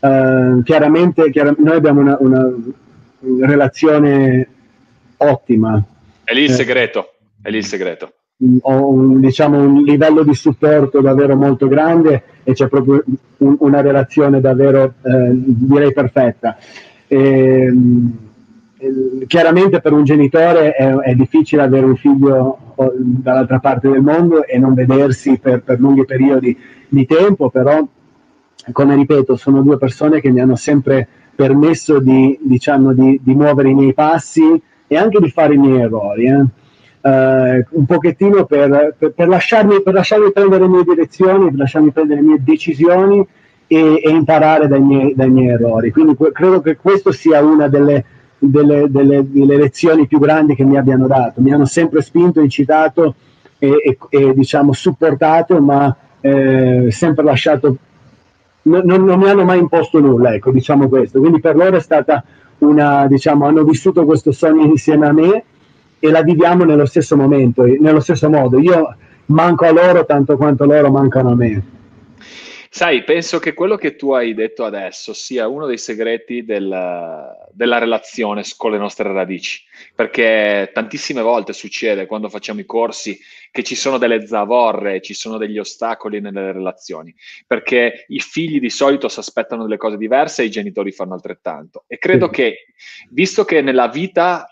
Eh, 0.00 0.60
chiaramente, 0.64 1.30
chiaramente, 1.30 1.62
noi 1.62 1.76
abbiamo 1.76 2.00
una, 2.00 2.16
una, 2.20 2.54
relazione 3.20 4.48
ottima. 5.18 5.82
È 6.24 6.34
lì 6.34 6.42
il 6.42 6.50
eh, 6.50 6.54
segreto, 6.54 7.12
è 7.42 7.50
lì 7.50 7.58
il 7.58 7.64
segreto. 7.64 8.12
Ho 8.62 8.90
un, 8.90 9.20
diciamo, 9.20 9.58
un 9.58 9.82
livello 9.82 10.22
di 10.22 10.34
supporto 10.34 11.00
davvero 11.00 11.36
molto 11.36 11.68
grande 11.68 12.22
e 12.44 12.52
c'è 12.52 12.68
proprio 12.68 13.02
un, 13.38 13.56
una 13.60 13.80
relazione 13.80 14.40
davvero, 14.40 14.94
eh, 15.02 15.30
direi, 15.32 15.92
perfetta. 15.92 16.58
E, 17.06 17.18
ehm, 17.18 18.18
chiaramente 19.26 19.80
per 19.80 19.92
un 19.92 20.04
genitore 20.04 20.72
è, 20.72 20.94
è, 20.94 21.14
difficile 21.14 21.62
avere 21.62 21.86
un 21.86 21.96
figlio 21.96 22.58
dall'altra 22.94 23.58
parte 23.58 23.88
del 23.88 24.02
mondo 24.02 24.44
e 24.44 24.58
non 24.58 24.74
vedersi 24.74 25.38
per, 25.38 25.62
per 25.62 25.80
lunghi 25.80 26.04
periodi 26.04 26.56
di 26.88 27.06
tempo, 27.06 27.48
però 27.48 27.86
come 28.72 28.94
ripeto 28.94 29.36
sono 29.36 29.62
due 29.62 29.78
persone 29.78 30.20
che 30.20 30.30
mi 30.30 30.40
hanno 30.40 30.56
sempre 30.56 31.08
permesso 31.36 32.00
di, 32.00 32.38
diciamo, 32.42 32.92
di, 32.92 33.20
di 33.22 33.34
muovere 33.34 33.68
i 33.68 33.74
miei 33.74 33.94
passi 33.94 34.60
e 34.86 34.96
anche 34.96 35.20
di 35.20 35.30
fare 35.30 35.54
i 35.54 35.58
miei 35.58 35.82
errori. 35.82 36.26
Eh. 36.26 36.44
Uh, 37.06 37.64
un 37.68 37.86
pochettino 37.86 38.46
per, 38.46 38.96
per, 38.98 39.12
per, 39.12 39.28
lasciarmi, 39.28 39.80
per, 39.80 39.94
lasciarmi, 39.94 40.32
prendere 40.32 40.64
le 40.64 40.68
mie 40.68 40.82
direzioni, 40.82 41.50
per 41.50 41.58
lasciarmi 41.58 41.92
prendere 41.92 42.20
le 42.20 42.26
mie 42.26 42.42
decisioni 42.42 43.24
e, 43.68 44.00
e 44.02 44.10
imparare 44.10 44.66
dai 44.66 44.80
miei, 44.80 45.14
dai 45.14 45.30
miei, 45.30 45.50
errori. 45.50 45.92
Quindi 45.92 46.16
que- 46.16 46.32
credo 46.32 46.60
che 46.60 46.76
questo 46.76 47.12
sia 47.12 47.44
una 47.44 47.68
delle, 47.68 48.04
delle, 48.38 48.86
delle, 48.88 49.24
delle, 49.28 49.56
lezioni 49.56 50.08
più 50.08 50.18
grandi 50.18 50.56
che 50.56 50.64
mi 50.64 50.76
abbiano 50.76 51.06
dato. 51.06 51.40
Mi 51.40 51.52
hanno 51.52 51.64
sempre 51.64 52.02
spinto, 52.02 52.40
incitato 52.40 53.14
e, 53.58 53.68
e, 53.68 53.98
e 54.08 54.34
diciamo 54.34 54.72
supportato, 54.72 55.60
ma 55.60 55.94
eh, 56.20 56.88
sempre 56.90 57.24
lasciato, 57.24 57.76
non, 58.66 59.04
non, 59.04 59.18
mi 59.18 59.28
hanno 59.28 59.44
mai 59.44 59.58
imposto 59.58 60.00
nulla, 60.00 60.34
ecco, 60.34 60.50
diciamo 60.50 60.88
questo. 60.88 61.20
Quindi 61.20 61.40
per 61.40 61.56
loro 61.56 61.76
è 61.76 61.80
stata 61.80 62.24
una, 62.58 63.06
diciamo, 63.06 63.46
hanno 63.46 63.64
vissuto 63.64 64.04
questo 64.04 64.32
sogno 64.32 64.64
insieme 64.64 65.06
a 65.06 65.12
me 65.12 65.44
e 65.98 66.10
la 66.10 66.22
viviamo 66.22 66.64
nello 66.64 66.86
stesso 66.86 67.16
momento, 67.16 67.64
nello 67.64 68.00
stesso 68.00 68.28
modo. 68.28 68.58
Io 68.58 68.94
manco 69.26 69.64
a 69.66 69.72
loro 69.72 70.04
tanto 70.04 70.36
quanto 70.36 70.64
loro 70.64 70.90
mancano 70.90 71.30
a 71.30 71.34
me. 71.34 71.62
Sai, 72.76 73.04
penso 73.04 73.38
che 73.38 73.54
quello 73.54 73.76
che 73.76 73.96
tu 73.96 74.12
hai 74.12 74.34
detto 74.34 74.62
adesso 74.62 75.14
sia 75.14 75.48
uno 75.48 75.64
dei 75.64 75.78
segreti 75.78 76.44
del, 76.44 76.68
della 77.50 77.78
relazione 77.78 78.44
con 78.54 78.70
le 78.70 78.76
nostre 78.76 79.10
radici, 79.10 79.64
perché 79.94 80.72
tantissime 80.74 81.22
volte 81.22 81.54
succede 81.54 82.04
quando 82.04 82.28
facciamo 82.28 82.60
i 82.60 82.66
corsi 82.66 83.18
che 83.50 83.62
ci 83.62 83.74
sono 83.74 83.96
delle 83.96 84.26
zavorre, 84.26 85.00
ci 85.00 85.14
sono 85.14 85.38
degli 85.38 85.58
ostacoli 85.58 86.20
nelle 86.20 86.52
relazioni, 86.52 87.14
perché 87.46 88.04
i 88.08 88.20
figli 88.20 88.60
di 88.60 88.68
solito 88.68 89.08
si 89.08 89.20
aspettano 89.20 89.62
delle 89.62 89.78
cose 89.78 89.96
diverse 89.96 90.42
e 90.42 90.44
i 90.44 90.50
genitori 90.50 90.92
fanno 90.92 91.14
altrettanto. 91.14 91.84
E 91.86 91.96
credo 91.96 92.28
che, 92.28 92.66
visto 93.08 93.46
che 93.46 93.62
nella 93.62 93.88
vita 93.88 94.50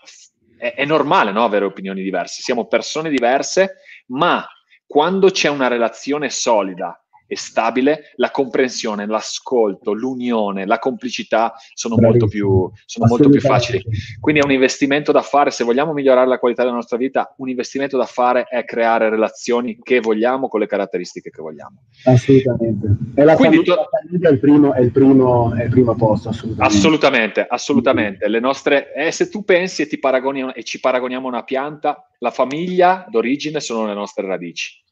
è, 0.57 0.73
è 0.73 0.83
normale 0.83 1.31
no, 1.31 1.43
avere 1.43 1.65
opinioni 1.65 2.01
diverse, 2.01 2.41
siamo 2.41 2.65
persone 2.65 3.11
diverse, 3.11 3.75
ma 4.07 4.43
quando 4.87 5.29
c'è 5.29 5.49
una 5.49 5.67
relazione 5.67 6.31
solida, 6.31 7.04
e 7.27 7.35
stabile, 7.35 8.11
la 8.15 8.31
comprensione, 8.31 9.05
l'ascolto, 9.05 9.93
l'unione, 9.93 10.65
la 10.65 10.79
complicità 10.79 11.53
sono, 11.73 11.95
molto 11.97 12.27
più, 12.27 12.69
sono 12.85 13.05
molto 13.07 13.29
più, 13.29 13.39
facili. 13.39 13.83
Quindi 14.19 14.41
è 14.41 14.43
un 14.43 14.51
investimento 14.51 15.11
da 15.11 15.21
fare, 15.21 15.51
se 15.51 15.63
vogliamo 15.63 15.93
migliorare 15.93 16.27
la 16.27 16.39
qualità 16.39 16.63
della 16.63 16.75
nostra 16.75 16.97
vita, 16.97 17.33
un 17.37 17.49
investimento 17.49 17.97
da 17.97 18.05
fare 18.05 18.43
è 18.43 18.63
creare 18.63 19.09
relazioni 19.09 19.79
che 19.81 19.99
vogliamo 19.99 20.47
con 20.47 20.59
le 20.59 20.67
caratteristiche 20.67 21.29
che 21.29 21.41
vogliamo. 21.41 21.81
Assolutamente. 22.05 22.87
E 23.15 23.23
la 23.23 23.35
Quindi, 23.35 23.57
famiglia, 23.57 23.75
la 23.75 23.89
famiglia 24.01 24.29
è, 24.29 24.31
il 24.31 24.39
primo, 24.39 24.73
è, 24.73 24.81
il 24.81 24.91
primo, 24.91 25.53
è 25.53 25.63
il 25.63 25.69
primo 25.69 25.95
posto, 25.95 26.29
assolutamente. 26.29 26.75
Assolutamente, 26.75 27.45
assolutamente. 27.47 28.27
Le 28.27 28.39
nostre, 28.39 28.93
eh, 28.93 29.11
se 29.11 29.29
tu 29.29 29.43
pensi 29.43 29.81
e, 29.81 29.87
ti 29.87 29.97
paragoni, 29.97 30.51
e 30.53 30.63
ci 30.63 30.79
paragoniamo 30.79 31.25
a 31.25 31.29
una 31.29 31.43
pianta, 31.43 32.07
la 32.19 32.31
famiglia 32.31 33.05
d'origine 33.09 33.59
sono 33.59 33.85
le 33.87 33.93
nostre 33.93 34.25
radici 34.25 34.83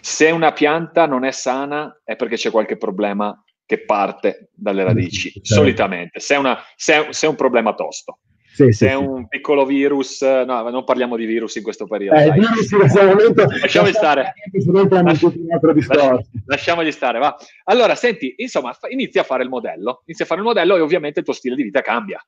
se 0.00 0.30
una 0.30 0.52
pianta 0.52 1.06
non 1.06 1.24
è 1.24 1.30
sana 1.30 2.00
è 2.04 2.16
perché 2.16 2.36
c'è 2.36 2.50
qualche 2.50 2.76
problema 2.76 3.36
che 3.66 3.84
parte 3.84 4.50
dalle 4.54 4.84
radici, 4.84 5.30
certo. 5.32 5.54
solitamente, 5.54 6.20
se 6.20 6.34
è, 6.34 6.38
una, 6.38 6.58
se, 6.76 7.08
è, 7.08 7.12
se 7.12 7.26
è, 7.26 7.28
un 7.28 7.36
problema 7.36 7.74
tosto. 7.74 8.18
Sì, 8.52 8.64
se 8.64 8.72
sì, 8.72 8.84
è 8.84 8.94
un 8.94 9.28
piccolo 9.28 9.64
virus, 9.64 10.20
no, 10.20 10.68
non 10.68 10.84
parliamo 10.84 11.16
di 11.16 11.24
virus 11.24 11.54
in 11.54 11.62
questo 11.62 11.86
periodo. 11.86 12.18
Eh, 12.18 12.26
in 12.26 12.48
questo 12.52 13.02
momento 13.02 13.46
lasciamogli 13.48 13.92
stare. 13.92 14.34
Lasci, 15.02 15.30
lasciamogli 16.44 16.92
stare, 16.92 17.18
va. 17.18 17.34
Allora, 17.64 17.94
senti, 17.94 18.34
insomma, 18.36 18.76
inizia 18.90 19.22
a 19.22 19.24
fare 19.24 19.42
il 19.42 19.48
modello, 19.48 20.02
inizia 20.04 20.26
a 20.26 20.28
fare 20.28 20.40
il 20.40 20.46
modello 20.46 20.76
e 20.76 20.80
ovviamente 20.80 21.20
il 21.20 21.24
tuo 21.24 21.34
stile 21.34 21.54
di 21.54 21.62
vita 21.62 21.80
cambia. 21.80 22.22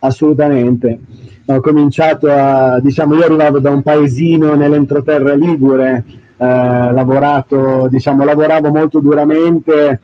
Assolutamente. 0.00 1.00
Ho 1.46 1.60
cominciato 1.60 2.30
a, 2.30 2.78
diciamo, 2.80 3.16
io 3.16 3.24
arrivavo 3.24 3.58
da 3.58 3.70
un 3.70 3.82
paesino 3.82 4.54
nell'entroterra 4.54 5.34
ligure, 5.34 6.04
eh, 6.40 6.44
lavorato, 6.44 7.88
diciamo, 7.90 8.24
lavoravo 8.24 8.70
molto 8.70 9.00
duramente 9.00 10.00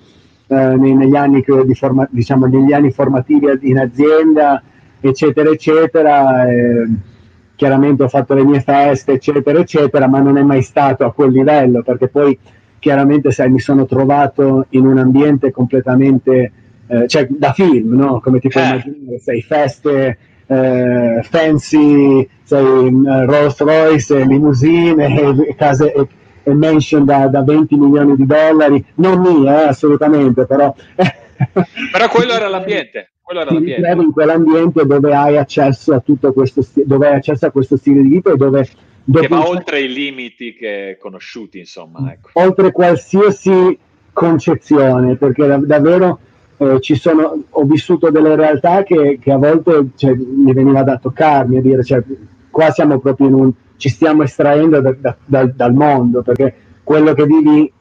eh, 0.47 0.77
negli, 0.77 1.15
anni 1.15 1.45
forma, 1.75 2.07
diciamo, 2.11 2.47
negli, 2.47 2.73
anni 2.73 2.91
formativi 2.91 3.47
in 3.63 3.79
azienda, 3.79 4.63
eccetera, 5.01 5.51
eccetera. 5.51 6.49
Eh, 6.49 6.89
chiaramente 7.57 8.03
ho 8.03 8.09
fatto 8.09 8.35
le 8.35 8.45
mie 8.45 8.61
feste, 8.61 9.13
eccetera, 9.13 9.61
eccetera, 9.61 10.09
ma 10.09 10.19
non 10.19 10.37
è 10.37 10.43
mai 10.43 10.63
stato 10.63 11.05
a 11.05 11.13
quel 11.13 11.31
livello, 11.31 11.83
perché 11.83 12.09
poi 12.09 12.37
chiaramente 12.81 13.31
sai, 13.31 13.49
mi 13.51 13.61
sono 13.61 13.87
trovato 13.87 14.67
in 14.71 14.87
un 14.87 14.99
ambiente 14.99 15.53
completamente, 15.53 16.53
eh, 16.89 17.07
cioè 17.07 17.29
da 17.31 17.53
film, 17.53 17.95
no? 17.95 18.21
come 18.21 18.41
ti 18.41 18.49
puoi 18.49 18.65
eh. 18.65 18.69
immaginare, 18.69 19.19
sai, 19.21 19.41
feste 19.43 20.19
eh, 20.47 21.21
fancy 21.23 22.29
sai, 22.43 22.91
Rolls 23.27 23.59
Royce, 23.61 24.25
limousine, 24.25 25.55
case 25.57 25.93
mansion 26.53 27.05
da, 27.05 27.27
da, 27.29 27.43
20 27.43 27.77
milioni 27.77 28.17
di 28.17 28.27
dollari, 28.27 28.85
non 28.97 29.21
mie 29.21 29.51
eh, 29.51 29.69
assolutamente, 29.69 30.47
però... 30.47 30.75
però 31.91 32.09
quello 32.09 32.33
era 32.33 32.49
l'ambiente. 32.49 33.11
Quello 33.23 33.41
era 33.41 33.53
l'ambiente. 33.53 33.91
in 33.91 34.13
quell'ambiente 34.13 34.85
dove 34.85 35.15
hai 35.15 35.39
accesso 35.39 35.95
a 35.95 36.01
tutto 36.01 36.33
questo, 36.33 36.63
dove 36.85 37.09
hai 37.09 37.15
accesso 37.15 37.47
a 37.47 37.51
questo 37.51 37.77
stile 37.77 38.03
di 38.03 38.09
vita 38.09 38.33
e 38.33 38.37
dove 38.37 38.69
che 39.13 39.29
va 39.29 39.47
oltre 39.47 39.81
i 39.81 39.93
limiti 39.93 40.55
che 40.55 40.97
conosciuti, 41.01 41.59
insomma. 41.59 42.13
Ecco. 42.13 42.31
Oltre 42.35 42.73
qualsiasi 42.73 43.79
concezione, 44.13 45.17
perché 45.17 45.47
da, 45.47 45.59
davvero 45.59 46.19
eh, 46.57 46.81
ci 46.81 46.95
sono, 46.95 47.45
ho 47.49 47.65
vissuto 47.65 48.11
delle 48.11 48.35
realtà 48.35 48.83
che, 48.83 49.19
che 49.21 49.31
a 49.31 49.37
volte 49.37 49.89
cioè, 49.97 50.15
mi 50.15 50.53
veniva 50.55 50.83
da 50.83 50.99
toccarmi, 50.99 51.59
a 51.59 51.61
dire, 51.61 51.85
cioè, 51.85 52.03
qua 52.51 52.71
siamo 52.71 52.99
proprio 52.99 53.27
in 53.27 53.35
un, 53.35 53.53
ci 53.77 53.89
stiamo 53.89 54.23
estraendo 54.23 54.81
da, 54.81 55.15
da, 55.25 55.45
dal 55.47 55.75
mondo, 55.75 56.23
perché 56.23 56.55
quello 56.83 57.13
che 57.13 57.25
vivi, 57.25 57.73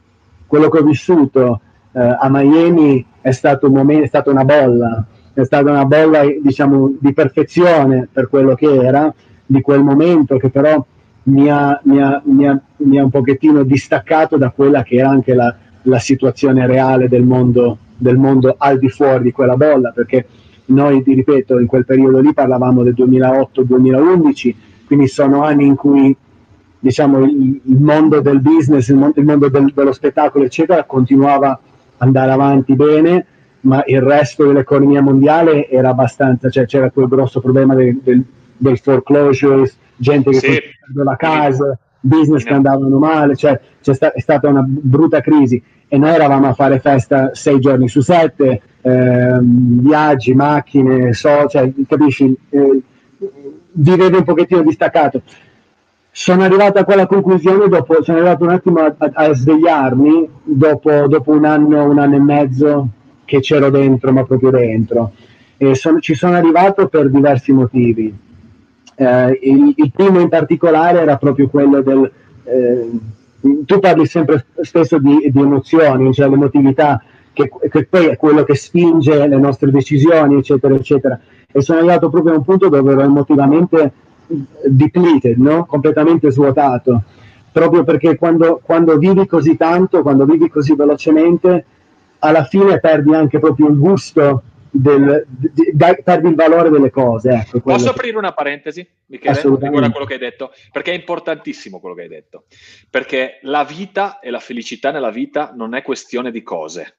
quello 0.46 0.68
che 0.68 0.78
ho 0.78 0.82
vissuto 0.82 1.60
eh, 1.92 2.00
a 2.00 2.28
Miami 2.30 3.04
è 3.20 3.30
stato, 3.30 3.66
un 3.66 3.74
momento, 3.74 4.04
è 4.04 4.08
stata 4.08 4.30
una 4.30 4.44
bolla, 4.44 5.06
è 5.32 5.44
stata 5.44 5.70
una 5.70 5.84
bolla 5.84 6.22
diciamo 6.40 6.94
di 6.98 7.12
perfezione 7.12 8.08
per 8.10 8.28
quello 8.28 8.54
che 8.54 8.72
era 8.72 9.12
di 9.46 9.60
quel 9.60 9.82
momento 9.82 10.36
che 10.36 10.50
però 10.50 10.84
mi 11.24 11.48
ha, 11.48 11.80
mi, 11.84 12.00
ha, 12.00 12.20
mi, 12.24 12.46
ha, 12.46 12.60
mi 12.76 12.98
ha, 12.98 13.04
un 13.04 13.10
pochettino 13.10 13.62
distaccato 13.62 14.36
da 14.36 14.50
quella 14.50 14.82
che 14.82 14.96
era 14.96 15.08
anche 15.08 15.34
la, 15.34 15.54
la 15.82 15.98
situazione 15.98 16.66
reale 16.66 17.08
del 17.08 17.22
mondo, 17.22 17.78
del 17.96 18.16
mondo 18.16 18.54
al 18.58 18.78
di 18.78 18.88
fuori 18.88 19.24
di 19.24 19.32
quella 19.32 19.56
bolla, 19.56 19.90
perché 19.90 20.26
noi, 20.66 21.02
ti 21.02 21.14
ripeto, 21.14 21.58
in 21.58 21.66
quel 21.66 21.84
periodo 21.84 22.20
lì 22.20 22.32
parlavamo 22.32 22.82
del 22.82 22.94
2008-2011, 22.94 24.54
quindi 24.86 25.08
sono 25.08 25.42
anni 25.42 25.66
in 25.66 25.74
cui 25.74 26.16
diciamo, 26.84 27.24
il, 27.24 27.60
il 27.64 27.80
mondo 27.80 28.20
del 28.20 28.40
business, 28.40 28.88
il 28.88 28.96
mondo, 28.96 29.18
il 29.18 29.24
mondo 29.24 29.48
del, 29.48 29.72
dello 29.74 29.92
spettacolo, 29.92 30.44
eccetera, 30.44 30.84
continuava 30.84 31.48
ad 31.50 31.58
andare 31.96 32.30
avanti 32.30 32.74
bene, 32.74 33.26
ma 33.60 33.82
il 33.86 34.02
resto 34.02 34.44
dell'economia 34.44 35.00
mondiale 35.00 35.70
era 35.70 35.88
abbastanza, 35.88 36.50
cioè 36.50 36.66
c'era 36.66 36.90
quel 36.90 37.08
grosso 37.08 37.40
problema 37.40 37.74
del, 37.74 37.98
del, 38.02 38.22
del 38.56 38.78
foreclosures, 38.78 39.78
gente 39.96 40.30
che 40.30 40.38
sì. 40.38 40.60
perdeva 40.84 41.16
casa, 41.16 41.78
business 42.00 42.44
che 42.44 42.52
andavano 42.52 42.98
male, 42.98 43.34
cioè 43.34 43.58
sta- 43.80 44.12
è 44.12 44.20
stata 44.20 44.48
una 44.48 44.64
brutta 44.66 45.22
crisi. 45.22 45.62
E 45.88 45.96
noi 45.96 46.10
eravamo 46.10 46.48
a 46.48 46.54
fare 46.54 46.80
festa 46.80 47.30
sei 47.34 47.60
giorni 47.60 47.88
su 47.88 48.00
sette, 48.02 48.60
ehm, 48.82 49.80
viaggi, 49.80 50.34
macchine, 50.34 51.14
so, 51.14 51.46
cioè, 51.48 51.72
capisci, 51.88 52.36
eh, 52.50 52.80
vivevo 53.74 54.18
un 54.18 54.24
pochettino 54.24 54.62
distaccato. 54.62 55.22
Sono 56.10 56.44
arrivato 56.44 56.78
a 56.78 56.84
quella 56.84 57.06
conclusione 57.06 57.68
dopo, 57.68 58.02
sono 58.02 58.18
arrivato 58.18 58.44
un 58.44 58.50
attimo 58.50 58.80
a, 58.80 58.94
a, 58.96 59.10
a 59.12 59.34
svegliarmi 59.34 60.28
dopo, 60.44 61.08
dopo, 61.08 61.32
un 61.32 61.44
anno, 61.44 61.84
un 61.84 61.98
anno 61.98 62.16
e 62.16 62.20
mezzo 62.20 62.88
che 63.24 63.40
c'ero 63.40 63.70
dentro, 63.70 64.12
ma 64.12 64.24
proprio 64.24 64.50
dentro. 64.50 65.12
E 65.56 65.74
son, 65.74 66.00
ci 66.00 66.14
sono 66.14 66.36
arrivato 66.36 66.86
per 66.86 67.10
diversi 67.10 67.52
motivi. 67.52 68.16
Eh, 68.96 69.38
il, 69.42 69.72
il, 69.76 69.90
primo 69.90 70.20
in 70.20 70.28
particolare 70.28 71.00
era 71.00 71.16
proprio 71.16 71.48
quello 71.48 71.80
del... 71.80 72.10
Eh, 72.44 72.90
tu 73.66 73.78
parli 73.80 74.06
sempre 74.06 74.46
spesso 74.60 74.98
di, 74.98 75.30
di 75.32 75.40
emozioni, 75.40 76.14
cioè 76.14 76.28
l'emotività, 76.28 77.02
che, 77.34 77.50
che, 77.68 77.84
poi 77.84 78.06
è 78.06 78.16
quello 78.16 78.44
che 78.44 78.54
spinge 78.54 79.26
le 79.26 79.36
nostre 79.36 79.70
decisioni, 79.70 80.36
eccetera, 80.36 80.74
eccetera. 80.74 81.20
E 81.52 81.60
sono 81.60 81.80
arrivato 81.80 82.08
proprio 82.08 82.32
a 82.32 82.36
un 82.38 82.44
punto 82.44 82.70
dove 82.70 82.92
ero 82.92 83.02
emotivamente 83.02 83.92
depleted, 84.26 85.36
no? 85.36 85.66
completamente 85.66 86.30
svuotato, 86.30 87.02
proprio 87.52 87.84
perché 87.84 88.16
quando, 88.16 88.60
quando 88.62 88.96
vivi 88.96 89.26
così 89.26 89.56
tanto, 89.56 90.02
quando 90.02 90.24
vivi 90.24 90.48
così 90.48 90.74
velocemente, 90.74 91.64
alla 92.20 92.44
fine 92.44 92.80
perdi 92.80 93.14
anche 93.14 93.38
proprio 93.38 93.68
il 93.68 93.78
gusto 93.78 94.42
del, 94.70 95.24
di, 95.28 95.50
di, 95.54 95.76
perdi 96.02 96.28
il 96.28 96.34
valore 96.34 96.70
delle 96.70 96.90
cose. 96.90 97.30
Ecco, 97.30 97.60
Posso 97.60 97.90
aprire 97.90 98.16
una 98.16 98.32
parentesi, 98.32 98.86
Michele, 99.06 99.40
riguardo 99.40 99.86
a 99.86 99.90
quello 99.90 100.06
che 100.06 100.14
hai 100.14 100.18
detto? 100.18 100.52
Perché 100.72 100.90
è 100.90 100.94
importantissimo 100.94 101.78
quello 101.78 101.94
che 101.94 102.02
hai 102.02 102.08
detto. 102.08 102.44
Perché 102.90 103.38
la 103.42 103.64
vita 103.64 104.18
e 104.18 104.30
la 104.30 104.40
felicità 104.40 104.90
nella 104.90 105.10
vita 105.10 105.52
non 105.54 105.74
è 105.74 105.82
questione 105.82 106.30
di 106.30 106.42
cose. 106.42 106.96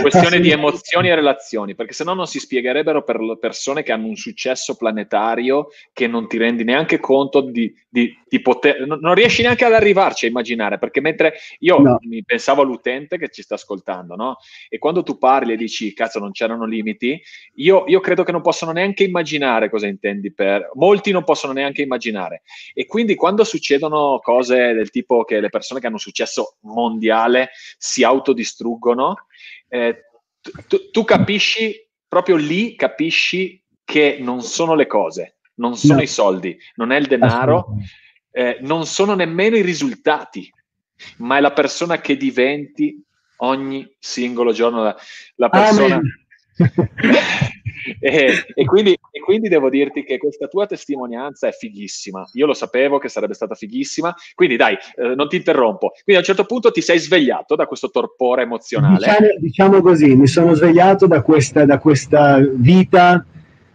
Questione 0.00 0.40
di 0.40 0.50
emozioni 0.50 1.08
e 1.08 1.14
relazioni, 1.14 1.74
perché 1.74 1.94
se 1.94 2.04
no 2.04 2.12
non 2.12 2.26
si 2.26 2.38
spiegherebbero 2.38 3.02
per 3.02 3.20
le 3.20 3.38
persone 3.38 3.82
che 3.82 3.92
hanno 3.92 4.06
un 4.06 4.16
successo 4.16 4.76
planetario 4.76 5.68
che 5.92 6.06
non 6.06 6.28
ti 6.28 6.36
rendi 6.36 6.64
neanche 6.64 7.00
conto 7.00 7.40
di, 7.40 7.74
di, 7.88 8.14
di 8.28 8.40
poter, 8.42 8.86
non 8.86 9.14
riesci 9.14 9.42
neanche 9.42 9.64
ad 9.64 9.72
arrivarci 9.72 10.26
a 10.26 10.28
immaginare, 10.28 10.78
perché 10.78 11.00
mentre 11.00 11.34
io 11.60 11.78
no. 11.78 11.98
mi 12.02 12.22
pensavo 12.22 12.60
all'utente 12.62 13.16
che 13.16 13.30
ci 13.30 13.42
sta 13.42 13.54
ascoltando, 13.54 14.16
no? 14.16 14.36
E 14.68 14.78
quando 14.78 15.02
tu 15.02 15.16
parli 15.16 15.54
e 15.54 15.56
dici, 15.56 15.94
cazzo, 15.94 16.18
non 16.18 16.32
c'erano 16.32 16.66
limiti, 16.66 17.20
io, 17.54 17.84
io 17.86 18.00
credo 18.00 18.22
che 18.22 18.32
non 18.32 18.42
possano 18.42 18.72
neanche 18.72 19.04
immaginare 19.04 19.70
cosa 19.70 19.86
intendi 19.86 20.32
per, 20.32 20.70
molti 20.74 21.10
non 21.10 21.24
possono 21.24 21.52
neanche 21.54 21.82
immaginare. 21.82 22.42
E 22.74 22.86
quindi 22.86 23.14
quando 23.14 23.44
succedono 23.44 24.20
cose 24.22 24.74
del 24.74 24.90
tipo 24.90 25.24
che 25.24 25.40
le 25.40 25.48
persone 25.48 25.80
che 25.80 25.86
hanno 25.86 25.98
successo 25.98 26.56
mondiale 26.60 27.50
si 27.78 28.04
autodistruggono, 28.04 28.89
dicono, 28.90 29.26
eh, 29.68 30.04
tu, 30.66 30.90
tu, 30.90 31.04
capisci, 31.04 31.88
proprio 32.08 32.36
lì 32.36 32.74
capisci 32.74 33.62
che 33.84 34.18
non 34.20 34.42
sono 34.42 34.74
le 34.74 34.86
cose, 34.86 35.36
non 35.54 35.76
sono 35.76 35.96
no. 35.96 36.02
i 36.02 36.06
soldi, 36.06 36.58
non 36.76 36.92
è 36.92 36.98
il 36.98 37.06
denaro, 37.06 37.76
eh, 38.30 38.58
non 38.62 38.86
sono 38.86 39.14
nemmeno 39.14 39.56
i 39.56 39.62
risultati, 39.62 40.52
ma 41.18 41.36
è 41.36 41.40
la 41.40 41.52
persona 41.52 42.00
che 42.00 42.16
diventi 42.16 43.02
ogni 43.38 43.88
singolo 43.98 44.52
giorno, 44.52 44.82
la, 44.82 44.96
la 45.36 45.48
persona... 45.48 46.00
e, 48.00 48.44
e, 48.54 48.64
quindi, 48.66 48.98
e, 49.10 49.20
quindi, 49.20 49.48
devo 49.48 49.68
dirti 49.68 50.04
che 50.04 50.18
questa 50.18 50.46
tua 50.46 50.66
testimonianza 50.66 51.48
è 51.48 51.52
fighissima. 51.52 52.28
Io 52.34 52.46
lo 52.46 52.54
sapevo 52.54 52.98
che 52.98 53.08
sarebbe 53.08 53.34
stata 53.34 53.54
fighissima. 53.54 54.14
Quindi 54.34 54.56
dai, 54.56 54.76
eh, 54.96 55.14
non 55.14 55.28
ti 55.28 55.36
interrompo. 55.36 55.90
Quindi 55.90 56.14
a 56.14 56.18
un 56.18 56.24
certo 56.24 56.44
punto 56.44 56.70
ti 56.70 56.80
sei 56.80 56.98
svegliato 56.98 57.54
da 57.56 57.66
questo 57.66 57.90
torpore 57.90 58.42
emozionale. 58.42 58.96
Diciamo, 58.96 59.28
diciamo 59.38 59.80
così, 59.80 60.14
mi 60.14 60.26
sono 60.26 60.54
svegliato 60.54 61.06
da 61.06 61.22
questa, 61.22 61.64
da 61.64 61.78
questa 61.78 62.38
vita 62.54 63.24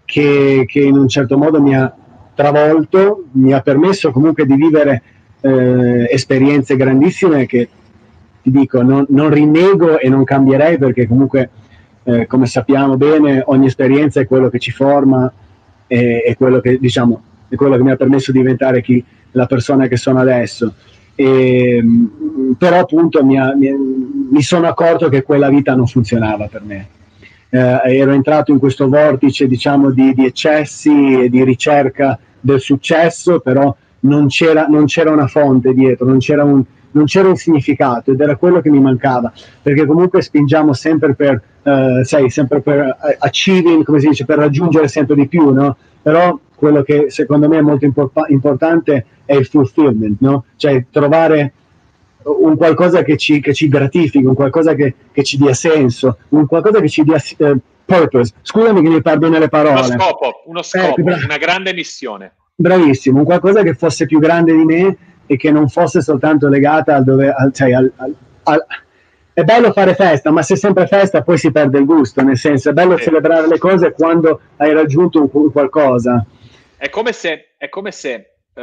che, 0.05 0.65
che, 0.67 0.79
in 0.79 0.97
un 0.97 1.07
certo 1.07 1.37
modo 1.37 1.61
mi 1.61 1.75
ha 1.75 1.93
travolto, 2.33 3.25
mi 3.33 3.53
ha 3.53 3.61
permesso 3.61 4.11
comunque 4.11 4.45
di 4.45 4.55
vivere 4.55 5.03
eh, 5.41 6.07
esperienze 6.09 6.75
grandissime 6.75 7.45
che 7.45 7.69
ti 8.41 8.51
dico, 8.51 8.81
non, 8.83 9.05
non 9.09 9.29
rinnego 9.29 9.99
e 9.99 10.07
non 10.07 10.23
cambierei 10.23 10.77
perché 10.77 11.07
comunque 11.07 11.49
eh, 12.07 12.27
come 12.27 12.45
sappiamo 12.45 12.97
bene, 12.97 13.41
ogni 13.47 13.65
esperienza 13.65 14.19
è 14.19 14.27
quello 14.27 14.49
che 14.49 14.59
ci 14.59 14.71
forma 14.71 15.31
e 15.87 16.21
è 16.21 16.35
quello 16.35 16.59
che, 16.59 16.77
diciamo, 16.79 17.21
è 17.49 17.55
quello 17.55 17.75
che 17.75 17.83
mi 17.83 17.91
ha 17.91 17.95
permesso 17.95 18.31
di 18.31 18.39
diventare 18.39 18.81
chi, 18.81 19.03
la 19.31 19.47
persona 19.47 19.87
che 19.87 19.97
sono 19.97 20.19
adesso. 20.19 20.73
E, 21.15 21.83
però 22.57 22.79
appunto 22.79 23.25
mi, 23.25 23.39
ha, 23.39 23.55
mi, 23.55 23.71
mi, 24.29 24.41
sono 24.41 24.67
accorto 24.67 25.09
che 25.09 25.23
quella 25.23 25.49
vita 25.49 25.73
non 25.73 25.87
funzionava 25.87 26.47
per 26.47 26.61
me. 26.63 26.87
Eh, 27.49 27.97
ero 27.97 28.11
entrato 28.11 28.51
in 28.51 28.59
questo 28.59 28.87
vortice 28.87 29.47
diciamo, 29.47 29.89
di, 29.89 30.13
di, 30.13 30.25
eccessi 30.25 31.23
e 31.23 31.29
di 31.29 31.43
ricerca 31.43 32.19
del 32.39 32.59
successo, 32.59 33.39
però 33.39 33.75
non 34.01 34.27
c'era, 34.27 34.67
non 34.67 34.85
c'era 34.85 35.11
una 35.11 35.27
fonte 35.27 35.73
dietro, 35.73 36.05
non 36.05 36.19
c'era 36.19 36.43
un, 36.43 36.63
non 36.95 37.05
c'era 37.05 37.27
un 37.27 37.35
significato 37.35 38.11
ed 38.11 38.19
era 38.19 38.35
quello 38.35 38.61
che 38.61 38.69
mi 38.69 38.79
mancava, 38.79 39.31
perché 39.61 39.85
comunque 39.85 40.21
spingiamo 40.21 40.73
sempre 40.73 41.13
per, 41.13 41.41
uh, 41.61 42.03
sai, 42.03 42.29
sempre 42.29 42.61
per 42.61 42.97
achieving, 43.19 43.83
come 43.83 43.99
si 43.99 44.07
dice, 44.07 44.25
per 44.25 44.37
raggiungere 44.37 44.87
sempre 44.87 45.15
di 45.15 45.27
più, 45.27 45.51
no? 45.51 45.77
Però 46.01 46.39
quello 46.55 46.83
che 46.83 47.09
secondo 47.09 47.47
me 47.47 47.57
è 47.57 47.61
molto 47.61 47.85
import- 47.85 48.29
importante 48.29 49.05
è 49.25 49.35
il 49.35 49.45
fulfillment, 49.45 50.17
no? 50.21 50.45
Cioè 50.55 50.85
trovare 50.89 51.53
un 52.23 52.55
qualcosa 52.55 53.03
che 53.03 53.17
ci, 53.17 53.39
che 53.39 53.53
ci 53.53 53.67
gratifichi, 53.67 54.23
un 54.23 54.33
qualcosa 54.33 54.73
che, 54.73 54.95
che, 55.11 55.23
ci 55.23 55.37
dia 55.37 55.53
senso, 55.53 56.17
un 56.29 56.47
qualcosa 56.47 56.79
che 56.79 56.89
ci 56.89 57.03
dia 57.03 57.21
uh, 57.37 57.57
purpose. 57.83 58.33
Scusami 58.41 58.81
che 58.81 58.89
mi 58.89 59.01
perdo 59.01 59.29
nelle 59.29 59.49
parole. 59.49 59.81
Uno 59.81 59.83
scopo, 59.83 60.43
uno 60.45 60.61
scopo, 60.63 61.01
eh, 61.01 61.23
una 61.23 61.37
grande 61.37 61.73
missione. 61.73 62.31
Bravissimo, 62.55 63.19
un 63.19 63.25
qualcosa 63.25 63.63
che 63.63 63.73
fosse 63.73 64.05
più 64.05 64.19
grande 64.19 64.55
di 64.55 64.63
me 64.63 64.97
e 65.25 65.37
che 65.37 65.51
non 65.51 65.69
fosse 65.69 66.01
soltanto 66.01 66.47
legata 66.47 66.95
al 66.95 67.03
dove, 67.03 67.31
al, 67.31 67.53
cioè 67.53 67.73
al, 67.73 67.91
al, 67.95 68.65
è 69.33 69.43
bello 69.43 69.73
fare 69.73 69.95
festa, 69.95 70.31
ma 70.31 70.41
se 70.41 70.55
sempre 70.55 70.87
festa 70.87 71.21
poi 71.21 71.37
si 71.37 71.51
perde 71.51 71.77
il 71.79 71.85
gusto, 71.85 72.21
nel 72.21 72.37
senso 72.37 72.69
è 72.69 72.73
bello 72.73 72.97
celebrare 72.97 73.47
le 73.47 73.57
cose 73.57 73.91
quando 73.91 74.39
hai 74.57 74.71
raggiunto 74.71 75.21
un, 75.21 75.29
un 75.31 75.51
qualcosa. 75.51 76.25
È 76.77 76.89
come 76.89 77.11
se, 77.11 77.55
è 77.57 77.67
come 77.67 77.91
se 77.91 78.35
uh, 78.53 78.61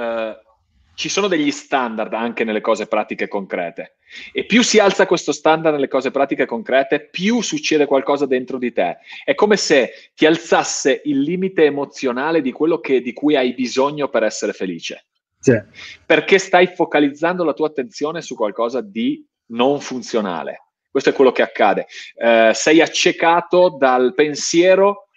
ci 0.95 1.11
sono 1.11 1.29
degli 1.29 1.51
standard 1.51 2.15
anche 2.15 2.45
nelle 2.45 2.63
cose 2.63 2.87
pratiche 2.87 3.29
concrete. 3.29 3.97
E 4.33 4.45
più 4.45 4.63
si 4.63 4.79
alza 4.79 5.07
questo 5.07 5.33
standard 5.33 5.75
nelle 5.75 5.89
cose 5.89 6.11
pratiche 6.11 6.47
concrete, 6.47 7.09
più 7.11 7.43
succede 7.43 7.85
qualcosa 7.85 8.25
dentro 8.25 8.57
di 8.57 8.73
te. 8.73 8.97
È 9.25 9.35
come 9.35 9.59
se 9.59 9.91
ti 10.15 10.25
alzasse 10.25 11.03
il 11.05 11.21
limite 11.21 11.65
emozionale 11.65 12.41
di 12.41 12.53
quello 12.53 12.81
che, 12.81 13.03
di 13.03 13.13
cui 13.13 13.37
hai 13.37 13.53
bisogno 13.53 14.09
per 14.09 14.23
essere 14.23 14.53
felice. 14.53 15.05
Sì. 15.43 15.61
Perché 16.07 16.39
stai 16.39 16.69
focalizzando 16.69 17.43
la 17.43 17.53
tua 17.53 17.67
attenzione 17.67 18.23
su 18.23 18.37
qualcosa 18.37 18.81
di 18.81 19.27
non 19.47 19.81
funzionale. 19.81 20.69
Questo 20.89 21.11
è 21.11 21.13
quello 21.13 21.33
che 21.33 21.43
accade. 21.43 21.87
Eh, 22.15 22.53
sei 22.55 22.81
accecato 22.81 23.77
dal 23.77 24.15
pensiero 24.15 25.09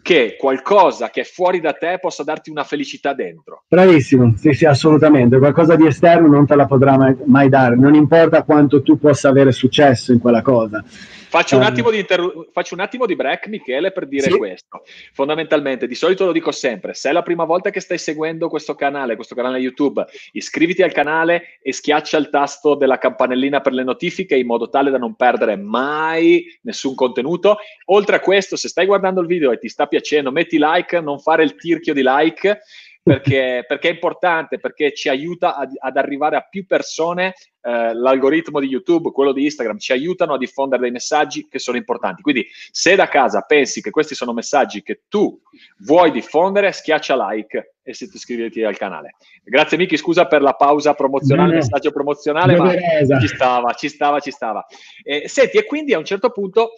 che 0.00 0.36
qualcosa 0.38 1.10
che 1.10 1.20
è 1.20 1.24
fuori 1.24 1.60
da 1.60 1.74
te 1.74 1.98
possa 2.00 2.22
darti 2.22 2.48
una 2.48 2.64
felicità 2.64 3.12
dentro. 3.12 3.64
Bravissimo, 3.68 4.34
sì, 4.36 4.54
sì, 4.54 4.64
assolutamente. 4.64 5.36
Qualcosa 5.38 5.76
di 5.76 5.86
esterno 5.86 6.28
non 6.28 6.46
te 6.46 6.54
la 6.54 6.66
potrà 6.66 6.96
mai, 6.96 7.14
mai 7.26 7.50
dare, 7.50 7.76
non 7.76 7.94
importa 7.94 8.44
quanto 8.44 8.82
tu 8.82 8.98
possa 8.98 9.28
avere 9.28 9.52
successo 9.52 10.12
in 10.12 10.20
quella 10.20 10.40
cosa. 10.40 10.82
Faccio 11.28 11.56
un, 11.56 11.62
eh. 11.62 11.66
attimo 11.66 11.90
di 11.90 11.98
inter- 11.98 12.48
faccio 12.52 12.74
un 12.74 12.80
attimo 12.80 13.06
di 13.06 13.16
break, 13.16 13.48
Michele, 13.48 13.92
per 13.92 14.06
dire 14.06 14.30
sì. 14.30 14.36
questo. 14.36 14.82
Fondamentalmente, 15.12 15.86
di 15.86 15.94
solito 15.94 16.24
lo 16.24 16.32
dico 16.32 16.52
sempre, 16.52 16.94
se 16.94 17.10
è 17.10 17.12
la 17.12 17.22
prima 17.22 17.44
volta 17.44 17.70
che 17.70 17.80
stai 17.80 17.98
seguendo 17.98 18.48
questo 18.48 18.74
canale, 18.74 19.16
questo 19.16 19.34
canale 19.34 19.58
YouTube, 19.58 20.04
iscriviti 20.32 20.82
al 20.82 20.92
canale 20.92 21.58
e 21.62 21.72
schiaccia 21.72 22.16
il 22.18 22.30
tasto 22.30 22.74
della 22.74 22.98
campanellina 22.98 23.60
per 23.60 23.72
le 23.72 23.84
notifiche 23.84 24.36
in 24.36 24.46
modo 24.46 24.68
tale 24.68 24.90
da 24.90 24.98
non 24.98 25.14
perdere 25.16 25.56
mai 25.56 26.44
nessun 26.62 26.94
contenuto. 26.94 27.58
Oltre 27.86 28.16
a 28.16 28.20
questo, 28.20 28.56
se 28.56 28.68
stai 28.68 28.86
guardando 28.86 29.20
il 29.20 29.26
video 29.26 29.52
e 29.52 29.58
ti 29.58 29.68
sta 29.68 29.86
piacendo, 29.86 30.30
metti 30.30 30.58
like, 30.58 31.00
non 31.00 31.18
fare 31.18 31.42
il 31.42 31.56
tirchio 31.56 31.92
di 31.92 32.02
like 32.04 32.60
perché, 33.06 33.64
perché, 33.68 33.88
è 33.88 33.92
importante, 33.92 34.58
perché 34.58 34.92
ci 34.92 35.08
aiuta 35.08 35.54
ad, 35.54 35.70
ad 35.78 35.96
arrivare 35.96 36.34
a 36.34 36.40
più 36.40 36.66
persone. 36.66 37.34
Eh, 37.60 37.94
l'algoritmo 37.94 38.58
di 38.58 38.66
YouTube, 38.66 39.12
quello 39.12 39.30
di 39.30 39.44
Instagram, 39.44 39.78
ci 39.78 39.92
aiutano 39.92 40.34
a 40.34 40.38
diffondere 40.38 40.82
dei 40.82 40.90
messaggi 40.90 41.46
che 41.48 41.60
sono 41.60 41.76
importanti. 41.76 42.20
Quindi, 42.20 42.44
se 42.72 42.96
da 42.96 43.06
casa 43.06 43.42
pensi 43.42 43.80
che 43.80 43.90
questi 43.90 44.16
sono 44.16 44.32
messaggi 44.32 44.82
che 44.82 45.02
tu 45.08 45.40
vuoi 45.84 46.10
diffondere, 46.10 46.72
schiaccia 46.72 47.30
like 47.30 47.76
e 47.80 47.94
se 47.94 48.08
ti 48.08 48.16
iscriviti 48.16 48.64
al 48.64 48.76
canale. 48.76 49.14
Grazie 49.44 49.78
Miki, 49.78 49.96
scusa 49.96 50.26
per 50.26 50.42
la 50.42 50.54
pausa 50.54 50.94
promozionale, 50.94 51.50
no, 51.50 51.58
messaggio 51.58 51.92
promozionale, 51.92 52.56
ma 52.56 52.74
ci 53.20 53.28
stava, 53.28 53.72
ci 53.74 53.88
stava, 53.88 54.18
ci 54.18 54.32
stava. 54.32 54.66
Eh, 55.04 55.28
senti, 55.28 55.58
e 55.58 55.64
quindi 55.64 55.94
a 55.94 55.98
un 55.98 56.04
certo 56.04 56.30
punto 56.30 56.72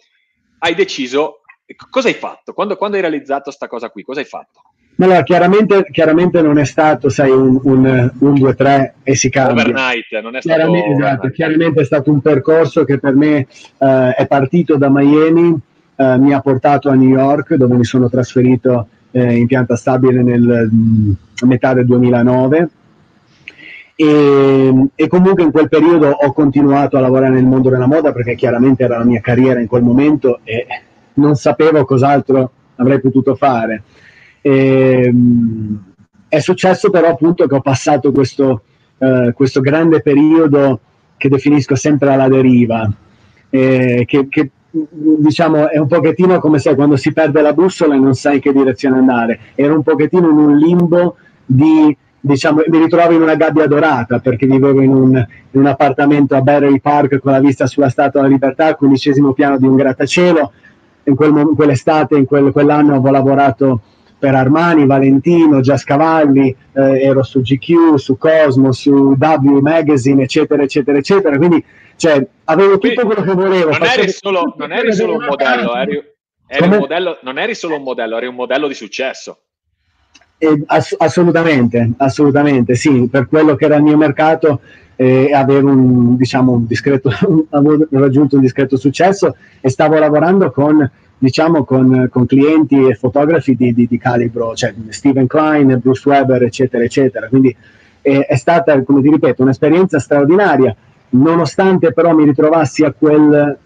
hai 0.59 0.75
deciso, 0.75 1.41
cosa 1.89 2.07
hai 2.07 2.13
fatto? 2.13 2.53
Quando, 2.53 2.75
quando 2.75 2.97
hai 2.97 3.01
realizzato 3.01 3.45
questa 3.45 3.67
cosa 3.67 3.89
qui, 3.89 4.03
cosa 4.03 4.19
hai 4.19 4.27
fatto? 4.27 4.61
Allora, 5.01 5.23
chiaramente, 5.23 5.87
chiaramente, 5.91 6.41
non 6.41 6.59
è 6.59 6.65
stato, 6.65 7.07
sai, 7.07 7.29
un, 7.31 7.57
un, 7.63 8.11
un 8.17 8.33
2-3 8.33 8.91
e 9.01 9.15
si 9.15 9.29
cambia. 9.29 9.63
Overnight, 9.63 10.21
non 10.21 10.35
è 10.35 10.41
stato 10.41 10.57
chiaramente, 10.57 10.91
esatto, 10.91 11.29
chiaramente 11.29 11.81
è 11.81 11.85
stato 11.85 12.11
un 12.11 12.19
percorso 12.19 12.83
che 12.83 12.99
per 12.99 13.15
me 13.15 13.47
eh, 13.77 14.13
è 14.17 14.27
partito 14.27 14.75
da 14.75 14.89
Miami, 14.89 15.57
eh, 15.95 16.17
mi 16.17 16.33
ha 16.33 16.41
portato 16.41 16.89
a 16.89 16.95
New 16.95 17.07
York, 17.07 17.55
dove 17.55 17.75
mi 17.75 17.85
sono 17.85 18.09
trasferito 18.09 18.87
eh, 19.11 19.37
in 19.37 19.47
pianta 19.47 19.77
stabile 19.77 20.21
nel 20.21 20.69
mh, 20.69 21.45
metà 21.45 21.73
del 21.73 21.85
2009. 21.85 22.69
E, 23.95 24.87
e, 24.95 25.07
comunque 25.07 25.43
in 25.43 25.51
quel 25.51 25.69
periodo 25.69 26.09
ho 26.09 26.33
continuato 26.33 26.97
a 26.97 27.01
lavorare 27.01 27.33
nel 27.33 27.45
mondo 27.45 27.69
della 27.69 27.87
moda 27.87 28.13
perché 28.13 28.35
chiaramente 28.35 28.83
era 28.83 28.97
la 28.97 29.03
mia 29.03 29.19
carriera 29.19 29.59
in 29.59 29.67
quel 29.67 29.83
momento 29.83 30.39
e 30.45 30.65
non 31.15 31.35
sapevo 31.35 31.83
cos'altro 31.83 32.51
avrei 32.75 32.99
potuto 32.99 33.35
fare. 33.35 33.83
E, 34.41 35.03
ehm, 35.05 35.83
è 36.27 36.39
successo 36.39 36.89
però 36.89 37.07
appunto 37.09 37.47
che 37.47 37.55
ho 37.55 37.61
passato 37.61 38.11
questo, 38.11 38.63
eh, 38.99 39.31
questo 39.33 39.61
grande 39.61 40.01
periodo 40.01 40.79
che 41.17 41.27
definisco 41.27 41.75
sempre 41.75 42.13
alla 42.13 42.27
deriva, 42.27 42.89
eh, 43.49 44.03
che, 44.07 44.27
che 44.29 44.51
diciamo 44.71 45.69
è 45.69 45.79
un 45.79 45.87
pochettino 45.87 46.39
come 46.39 46.59
se 46.59 46.75
quando 46.75 46.95
si 46.95 47.11
perde 47.11 47.41
la 47.41 47.53
bussola 47.53 47.95
e 47.95 47.99
non 47.99 48.13
sai 48.13 48.35
in 48.35 48.41
che 48.41 48.53
direzione 48.53 48.99
andare, 48.99 49.39
ero 49.55 49.75
un 49.75 49.83
pochettino 49.83 50.29
in 50.29 50.37
un 50.37 50.57
limbo 50.57 51.15
di 51.45 51.97
diciamo, 52.19 52.61
mi 52.67 52.79
ritrovavo 52.79 53.13
in 53.13 53.21
una 53.21 53.35
gabbia 53.35 53.65
dorata 53.65 54.19
perché 54.19 54.45
vivevo 54.45 54.81
in 54.81 54.93
un, 54.93 55.15
in 55.51 55.59
un 55.59 55.65
appartamento 55.65 56.35
a 56.35 56.41
Battery 56.41 56.79
Park 56.79 57.19
con 57.19 57.31
la 57.31 57.39
vista 57.39 57.65
sulla 57.65 57.89
Statua 57.89 58.21
della 58.21 58.33
Libertà, 58.33 58.67
al 58.67 58.77
quindicesimo 58.77 59.33
piano 59.33 59.57
di 59.57 59.65
un 59.65 59.75
grattacielo. 59.75 60.51
In, 61.03 61.15
quel, 61.15 61.35
in 61.35 61.55
quell'estate, 61.55 62.17
in 62.17 62.25
quel, 62.25 62.51
quell'anno 62.51 62.91
avevo 62.91 63.09
lavorato 63.09 63.81
per 64.19 64.35
Armani, 64.35 64.85
Valentino, 64.85 65.61
Giascavalli, 65.61 66.55
eh, 66.73 67.01
ero 67.01 67.23
su 67.23 67.41
GQ, 67.41 67.95
su 67.95 68.17
Cosmo, 68.17 68.73
su 68.73 69.15
W 69.17 69.59
Magazine, 69.59 70.23
eccetera, 70.23 70.61
eccetera, 70.61 70.97
eccetera. 70.97 71.37
Quindi 71.37 71.63
cioè, 71.95 72.25
avevo 72.45 72.77
tutto 72.77 73.05
quello 73.05 73.21
che 73.21 73.33
volevo. 73.33 73.71
Non 73.71 73.83
eri 73.83 74.09
solo, 74.09 74.53
non 74.57 74.71
eri 74.71 74.93
solo 74.93 75.15
un 75.15 75.25
modello, 75.25 75.75
eri, 75.75 76.03
eri 76.47 76.67
un 76.67 76.77
modello, 76.77 77.17
non 77.23 77.37
eri 77.37 77.55
solo 77.55 77.75
un 77.75 77.83
modello, 77.83 78.17
eri 78.17 78.27
un 78.27 78.35
modello 78.35 78.67
di 78.67 78.73
successo. 78.73 79.39
Eh, 80.37 80.63
ass- 80.67 80.95
assolutamente, 80.97 81.91
assolutamente, 81.97 82.75
sì, 82.75 83.09
per 83.11 83.27
quello 83.27 83.55
che 83.55 83.65
era 83.65 83.75
il 83.75 83.83
mio 83.83 83.97
mercato 83.97 84.61
eh, 84.95 85.33
avevo, 85.33 85.69
un, 85.69 86.15
diciamo, 86.15 86.53
un 86.53 86.65
discreto, 86.65 87.09
avevo 87.51 87.85
raggiunto 87.91 88.35
un 88.35 88.41
discreto 88.41 88.77
successo 88.77 89.35
e 89.59 89.69
stavo 89.69 89.97
lavorando 89.99 90.51
con 90.51 90.89
diciamo 91.19 91.65
con, 91.65 92.07
con 92.09 92.25
clienti 92.25 92.87
e 92.87 92.95
fotografi 92.95 93.53
di, 93.55 93.73
di, 93.73 93.85
di, 93.87 93.97
calibro, 93.97 94.55
cioè 94.55 94.73
Steven 94.87 95.27
Klein, 95.27 95.79
Bruce 95.81 96.07
Weber, 96.07 96.43
eccetera, 96.43 96.83
eccetera. 96.83 97.27
Quindi 97.27 97.55
è, 98.01 98.25
è 98.27 98.35
stata, 98.35 98.81
come 98.83 99.01
ti 99.01 99.09
ripeto, 99.09 99.43
un'esperienza 99.43 99.99
straordinaria, 99.99 100.73
nonostante 101.09 101.91
però 101.91 102.13
mi 102.13 102.23
ritrovassi 102.23 102.85
a 102.85 102.93
quel, 102.97 103.57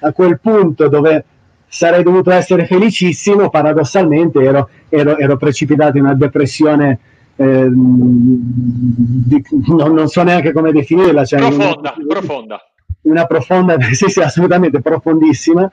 a 0.00 0.12
quel 0.12 0.40
punto 0.40 0.88
dove 0.88 1.24
sarei 1.68 2.02
dovuto 2.02 2.30
essere 2.30 2.64
felicissimo, 2.64 3.50
paradossalmente 3.50 4.40
ero, 4.40 4.70
ero, 4.88 5.18
ero 5.18 5.36
precipitato 5.36 5.98
in 5.98 6.04
una 6.04 6.14
depressione. 6.14 6.98
Eh, 7.36 7.66
di, 7.70 9.42
non, 9.66 9.94
non, 9.94 10.08
so 10.08 10.22
neanche 10.22 10.52
come 10.52 10.72
definirla. 10.72 11.26
Cioè 11.26 11.40
profonda, 11.40 11.94
una, 11.96 12.06
profonda. 12.08 12.60
Una 13.02 13.26
profonda, 13.26 13.76
sì, 13.92 14.08
sì, 14.08 14.20
assolutamente 14.20 14.80
profondissima 14.80 15.70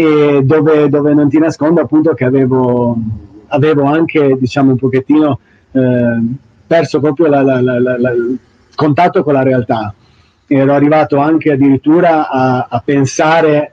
e 0.00 0.40
dove, 0.44 0.88
dove 0.88 1.12
non 1.12 1.28
ti 1.28 1.38
nascondo 1.38 1.82
appunto 1.82 2.14
che 2.14 2.24
avevo, 2.24 2.96
avevo 3.48 3.84
anche 3.84 4.34
diciamo 4.38 4.70
un 4.70 4.78
pochettino 4.78 5.40
eh, 5.72 6.20
perso 6.66 7.00
proprio 7.00 7.26
la, 7.26 7.42
la, 7.42 7.60
la, 7.60 8.10
il 8.10 8.38
contatto 8.74 9.22
con 9.22 9.34
la 9.34 9.42
realtà. 9.42 9.92
Ero 10.46 10.72
arrivato 10.72 11.18
anche 11.18 11.52
addirittura 11.52 12.30
a, 12.30 12.66
a 12.70 12.82
pensare 12.82 13.72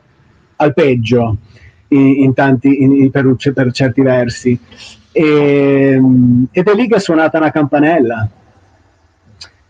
al 0.57 0.73
peggio 0.73 1.37
in, 1.87 2.23
in 2.23 2.33
tanti, 2.33 2.83
in, 2.83 3.09
per, 3.09 3.33
per, 3.53 3.71
certi 3.71 4.01
versi. 4.01 4.59
E, 5.13 6.01
ed 6.51 6.67
è 6.67 6.73
lì 6.75 6.89
che 6.89 6.95
è 6.95 6.99
suonata 6.99 7.37
una 7.37 7.51
campanella 7.51 8.27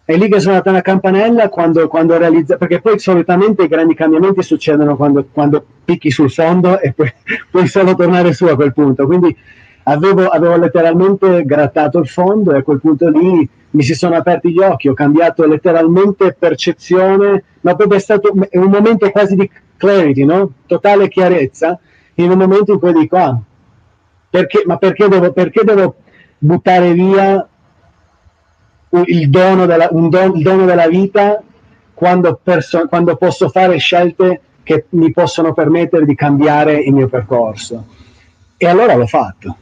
è 0.07 0.15
lì 0.15 0.29
che 0.29 0.37
è 0.37 0.39
suonata 0.39 0.69
una 0.69 0.81
campanella 0.81 1.49
quando, 1.49 1.85
quando 1.89 2.17
realizza, 2.17 2.55
perché 2.55 2.79
poi 2.79 2.97
solitamente 2.97 3.63
i 3.63 3.67
grandi 3.67 3.93
cambiamenti 3.93 4.41
succedono 4.41 4.95
quando, 4.95 5.27
quando 5.29 5.61
picchi 5.83 6.11
sul 6.11 6.31
fondo 6.31 6.79
e 6.79 6.93
poi 6.93 7.11
puoi 7.51 7.67
solo 7.67 7.93
tornare 7.93 8.31
su 8.31 8.45
a 8.45 8.55
quel 8.55 8.71
punto. 8.71 9.05
Quindi 9.05 9.35
avevo, 9.83 10.29
avevo, 10.29 10.55
letteralmente 10.55 11.43
grattato 11.43 11.99
il 11.99 12.07
fondo 12.07 12.53
e 12.53 12.59
a 12.59 12.63
quel 12.63 12.79
punto 12.79 13.09
lì 13.09 13.49
mi 13.71 13.83
si 13.83 13.95
sono 13.95 14.15
aperti 14.15 14.53
gli 14.53 14.59
occhi, 14.59 14.87
ho 14.87 14.93
cambiato 14.93 15.45
letteralmente 15.45 16.33
percezione, 16.39 17.43
ma 17.59 17.75
proprio 17.75 17.97
è 17.97 18.01
stato 18.01 18.31
un 18.31 18.69
momento 18.69 19.11
quasi 19.11 19.35
di 19.35 19.51
clarity, 19.75 20.23
no? 20.23 20.51
totale 20.67 21.09
chiarezza, 21.09 21.77
in 22.13 22.31
un 22.31 22.37
momento 22.37 22.71
in 22.71 22.79
cui 22.79 22.93
dico, 22.93 23.17
ah, 23.17 23.37
perché, 24.29 24.63
ma 24.65 24.77
perché 24.77 25.09
devo, 25.09 25.33
perché 25.33 25.65
devo 25.65 25.95
buttare 26.37 26.93
via 26.93 27.45
il 29.05 29.29
dono 29.29 29.65
della, 29.65 29.87
un 29.91 30.09
don, 30.09 30.35
il 30.35 30.43
dono 30.43 30.65
della 30.65 30.87
vita 30.87 31.41
quando, 31.93 32.39
perso- 32.41 32.87
quando 32.87 33.15
posso 33.15 33.49
fare 33.49 33.77
scelte 33.77 34.41
che 34.63 34.85
mi 34.89 35.11
possono 35.11 35.53
permettere 35.53 36.05
di 36.05 36.15
cambiare 36.15 36.73
il 36.73 36.93
mio 36.93 37.07
percorso. 37.07 37.85
E 38.57 38.67
allora 38.67 38.95
l'ho 38.95 39.07
fatto. 39.07 39.57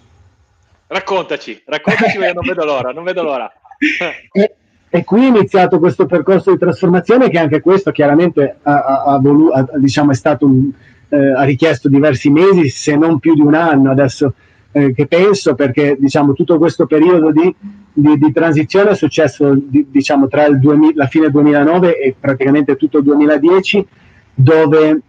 Raccontaci, 0.88 1.62
raccontaci 1.66 2.18
non 2.18 2.46
vedo 2.46 2.66
l'ora, 2.66 2.92
non 2.92 3.04
vedo 3.04 3.24
l'ora. 3.24 3.52
e, 4.32 4.56
e, 4.90 5.04
qui 5.04 5.24
è 5.24 5.28
iniziato 5.28 5.80
questo 5.80 6.06
percorso 6.06 6.52
di 6.52 6.58
trasformazione 6.58 7.30
che 7.30 7.40
anche 7.40 7.62
questo 7.62 7.92
chiaramente 7.92 8.58
ha, 8.62 8.84
ha, 8.84 9.04
ha, 9.04 9.20
volu- 9.20 9.52
diciamo, 9.78 10.12
è 10.12 10.16
stato 10.16 10.46
un, 10.46 10.72
eh, 11.10 11.32
ha 11.34 11.44
richiesto 11.44 11.90
diversi 11.90 12.30
mesi, 12.30 12.70
se 12.70 12.96
non 12.96 13.20
più 13.20 13.34
di 13.34 13.42
un 13.42 13.54
anno 13.54 13.92
adesso 13.92 14.34
eh, 14.72 14.94
che 14.94 15.08
penso, 15.08 15.56
perché 15.56 15.96
diciamo 16.00 16.34
tutto 16.34 16.58
questo 16.58 16.86
periodo 16.86 17.32
di 17.32 17.56
di, 17.96 18.18
di 18.18 18.32
transizione 18.32 18.92
è 18.92 18.96
successo 18.96 19.56
di, 19.56 19.88
diciamo 19.90 20.28
tra 20.28 20.50
2000, 20.50 20.94
la 20.96 21.08
fine 21.08 21.30
2009 21.30 22.00
e 22.00 22.16
praticamente 22.20 22.76
tutto 22.76 22.98
il 23.00 23.04
2010 23.06 23.88
dove 24.34 25.02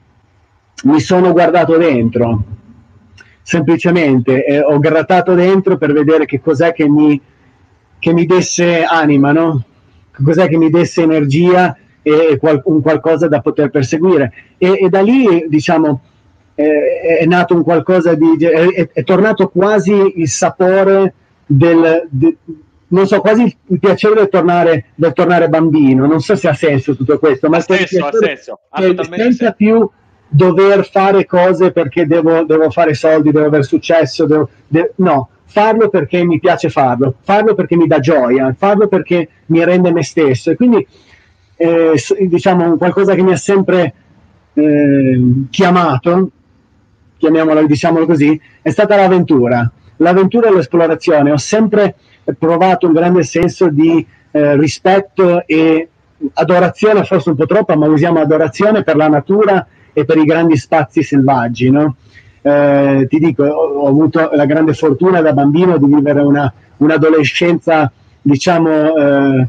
mi 0.85 1.01
sono 1.01 1.33
guardato 1.33 1.77
dentro 1.77 2.44
semplicemente 3.42 4.44
eh, 4.44 4.61
ho 4.61 4.79
grattato 4.79 5.35
dentro 5.35 5.77
per 5.77 5.92
vedere 5.92 6.27
che 6.27 6.40
cos'è 6.40 6.72
che 6.72 6.88
mi, 6.88 7.20
che 7.99 8.12
mi 8.12 8.25
desse 8.25 8.85
anima 8.85 9.33
no? 9.33 9.64
cos'è 10.22 10.49
che 10.49 10.57
mi 10.57 10.70
desse 10.70 11.03
energia 11.03 11.77
e 12.07 12.37
qual- 12.38 12.62
un 12.66 12.81
qualcosa 12.83 13.27
da 13.27 13.40
poter 13.40 13.70
perseguire. 13.70 14.33
E, 14.59 14.79
e 14.83 14.88
da 14.88 15.01
lì, 15.01 15.46
diciamo, 15.49 16.03
eh, 16.55 17.18
è 17.18 17.27
nato 17.27 17.57
un 17.57 17.64
qualcosa 17.64 18.14
di... 18.14 18.37
è, 18.44 18.90
è 18.92 19.03
tornato 19.03 19.49
quasi 19.49 20.20
il 20.20 20.29
sapore 20.29 21.14
del... 21.44 22.07
De, 22.09 22.37
non 22.88 23.07
so, 23.07 23.20
quasi 23.20 23.42
il 23.66 23.79
piacere 23.79 24.14
del 24.14 24.29
tornare, 24.29 24.87
del 24.94 25.12
tornare 25.12 25.49
bambino. 25.49 26.07
Non 26.07 26.20
so 26.20 26.37
se 26.37 26.49
ha 26.49 26.55
senso 26.55 26.94
tutto 26.94 27.18
questo, 27.18 27.49
ma 27.49 27.57
ha 27.57 27.61
senso, 27.61 28.05
ha 28.05 28.12
senso. 28.12 28.61
Ha 28.70 28.81
senza 28.81 29.05
senso. 29.07 29.55
più 29.57 29.90
dover 30.29 30.88
fare 30.88 31.25
cose 31.25 31.72
perché 31.72 32.07
devo, 32.07 32.44
devo, 32.44 32.70
fare 32.70 32.94
soldi, 32.94 33.31
devo 33.31 33.46
avere 33.46 33.62
successo, 33.62 34.27
devo, 34.27 34.49
de- 34.66 34.92
no, 34.96 35.29
farlo 35.44 35.88
perché 35.88 36.25
mi 36.25 36.38
piace 36.38 36.68
farlo, 36.68 37.14
farlo 37.22 37.55
perché 37.55 37.77
mi 37.77 37.87
dà 37.87 37.99
gioia, 38.01 38.55
farlo 38.57 38.88
perché 38.88 39.29
mi 39.46 39.64
rende 39.64 39.92
me 39.92 40.03
stesso. 40.03 40.51
E 40.51 40.57
quindi, 40.57 40.87
eh, 41.57 41.94
diciamo, 42.29 42.77
qualcosa 42.77 43.14
che 43.14 43.22
mi 43.22 43.33
ha 43.33 43.37
sempre 43.37 43.94
eh, 44.53 45.20
chiamato, 45.51 46.31
chiamiamolo, 47.18 47.66
diciamolo 47.66 48.07
così, 48.07 48.38
è 48.62 48.70
stata 48.70 48.96
l'avventura. 48.96 49.70
L'avventura 49.99 50.49
e 50.49 50.53
l'esplorazione. 50.53 51.31
Ho 51.31 51.38
sempre 51.38 51.94
provato 52.38 52.86
un 52.86 52.92
grande 52.92 53.22
senso 53.22 53.68
di 53.68 54.04
eh, 54.30 54.56
rispetto 54.56 55.46
e 55.46 55.88
adorazione, 56.34 57.04
forse 57.04 57.30
un 57.30 57.36
po' 57.36 57.46
troppa, 57.46 57.76
ma 57.76 57.86
usiamo 57.86 58.20
adorazione 58.20 58.82
per 58.82 58.96
la 58.96 59.08
natura 59.08 59.66
e 59.92 60.04
per 60.04 60.18
i 60.18 60.24
grandi 60.24 60.56
spazi 60.56 61.02
selvaggi. 61.02 61.70
No? 61.70 61.96
Eh, 62.42 63.06
ti 63.08 63.18
dico, 63.18 63.44
ho, 63.44 63.80
ho, 63.80 63.88
avuto 63.88 64.30
la 64.32 64.46
grande 64.46 64.74
fortuna 64.74 65.20
da 65.20 65.32
bambino 65.32 65.78
di 65.78 65.86
vivere 65.86 66.20
una, 66.20 66.52
un'adolescenza, 66.76 67.90
diciamo, 68.22 68.96
eh, 68.96 69.48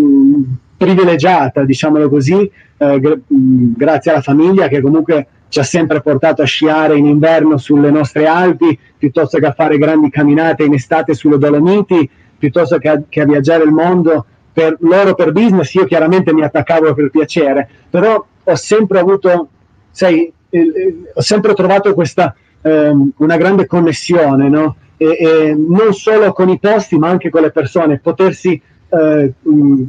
mm, 0.00 0.42
privilegiata, 0.76 1.64
diciamolo 1.64 2.08
così, 2.08 2.50
eh, 2.78 3.00
gra- 3.00 3.18
mm, 3.34 3.72
grazie 3.76 4.10
alla 4.12 4.22
famiglia 4.22 4.68
che 4.68 4.80
comunque 4.80 5.26
ci 5.48 5.58
ha 5.58 5.62
sempre 5.62 6.00
portato 6.00 6.42
a 6.42 6.46
sciare 6.46 6.96
in 6.96 7.06
inverno 7.06 7.56
sulle 7.56 7.90
nostre 7.90 8.26
Alpi, 8.26 8.78
piuttosto 8.98 9.38
che 9.38 9.46
a 9.46 9.52
fare 9.52 9.78
grandi 9.78 10.10
camminate 10.10 10.64
in 10.64 10.74
estate 10.74 11.14
sulle 11.14 11.38
Dolomiti, 11.38 12.08
piuttosto 12.38 12.78
che 12.78 12.88
a, 12.88 13.02
che 13.08 13.20
a 13.20 13.24
viaggiare 13.24 13.64
il 13.64 13.70
mondo 13.70 14.26
per 14.52 14.76
loro 14.80 15.14
per 15.14 15.32
business. 15.32 15.72
Io 15.74 15.84
chiaramente 15.84 16.32
mi 16.32 16.42
attaccavo 16.42 16.94
per 16.94 17.10
piacere, 17.10 17.68
però 17.88 18.24
ho 18.42 18.54
sempre 18.54 18.98
avuto 18.98 19.48
sai, 19.96 20.30
eh, 20.50 21.02
ho 21.14 21.22
sempre 21.22 21.54
trovato 21.54 21.94
questa, 21.94 22.34
eh, 22.60 22.92
una 23.16 23.36
grande 23.38 23.66
connessione, 23.66 24.50
no? 24.50 24.76
E, 24.98 25.06
e 25.06 25.54
non 25.56 25.94
solo 25.94 26.32
con 26.32 26.50
i 26.50 26.58
posti, 26.58 26.98
ma 26.98 27.08
anche 27.08 27.30
con 27.30 27.40
le 27.40 27.50
persone, 27.50 27.98
potersi 27.98 28.60
eh, 28.88 29.32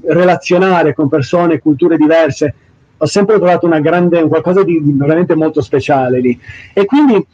relazionare 0.05 0.93
con 0.93 1.09
persone, 1.09 1.59
culture 1.59 1.97
diverse. 1.97 2.53
Ho 2.97 3.05
sempre 3.05 3.37
trovato 3.37 3.67
grande, 3.81 4.27
qualcosa 4.27 4.63
di, 4.63 4.81
veramente 4.83 5.35
molto 5.35 5.61
speciale 5.61 6.19
lì. 6.19 6.39
E 6.73 6.85
quindi 6.85 7.25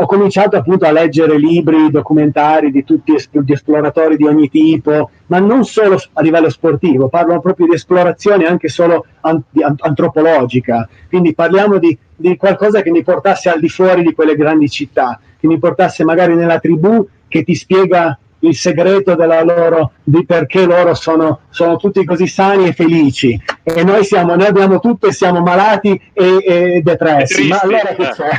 ho 0.00 0.06
cominciato 0.06 0.56
appunto 0.56 0.86
a 0.86 0.92
leggere 0.92 1.36
libri, 1.36 1.90
documentari 1.90 2.70
di 2.70 2.84
tutti 2.84 3.14
di 3.30 3.52
esploratori 3.52 4.16
di 4.16 4.26
ogni 4.26 4.48
tipo, 4.48 5.10
ma 5.26 5.38
non 5.38 5.64
solo 5.64 6.00
a 6.14 6.22
livello 6.22 6.48
sportivo, 6.48 7.08
parlo 7.08 7.38
proprio 7.40 7.66
di 7.66 7.74
esplorazione 7.74 8.46
anche 8.46 8.68
solo 8.68 9.04
an- 9.20 9.42
antropologica. 9.76 10.88
Quindi 11.06 11.34
parliamo 11.34 11.76
di, 11.78 11.96
di, 12.16 12.36
qualcosa 12.38 12.80
che 12.80 12.90
mi 12.90 13.02
portasse 13.02 13.50
al 13.50 13.60
di 13.60 13.68
fuori 13.68 14.02
di 14.02 14.14
quelle 14.14 14.36
grandi 14.36 14.70
città, 14.70 15.20
che 15.38 15.46
mi 15.46 15.58
portasse 15.58 16.02
magari 16.02 16.34
nella 16.34 16.58
tribù 16.58 17.06
che 17.28 17.44
ti 17.44 17.54
spiega 17.54 18.18
il 18.40 18.56
segreto 18.56 19.14
della 19.14 19.42
loro, 19.42 19.92
di 20.02 20.24
perché 20.24 20.64
loro 20.64 20.94
sono, 20.94 21.40
sono 21.50 21.76
tutti 21.76 22.04
così 22.04 22.26
sani 22.26 22.68
e 22.68 22.72
felici 22.72 23.40
e 23.62 23.84
noi, 23.84 24.04
siamo, 24.04 24.34
noi 24.34 24.46
abbiamo 24.46 24.80
tutto 24.80 25.06
e 25.06 25.12
siamo 25.12 25.40
malati 25.40 26.00
e, 26.12 26.36
e 26.44 26.80
depressi. 26.82 27.48
Ma 27.48 27.58
allora 27.58 27.94
che 27.94 28.08
c'è? 28.08 28.30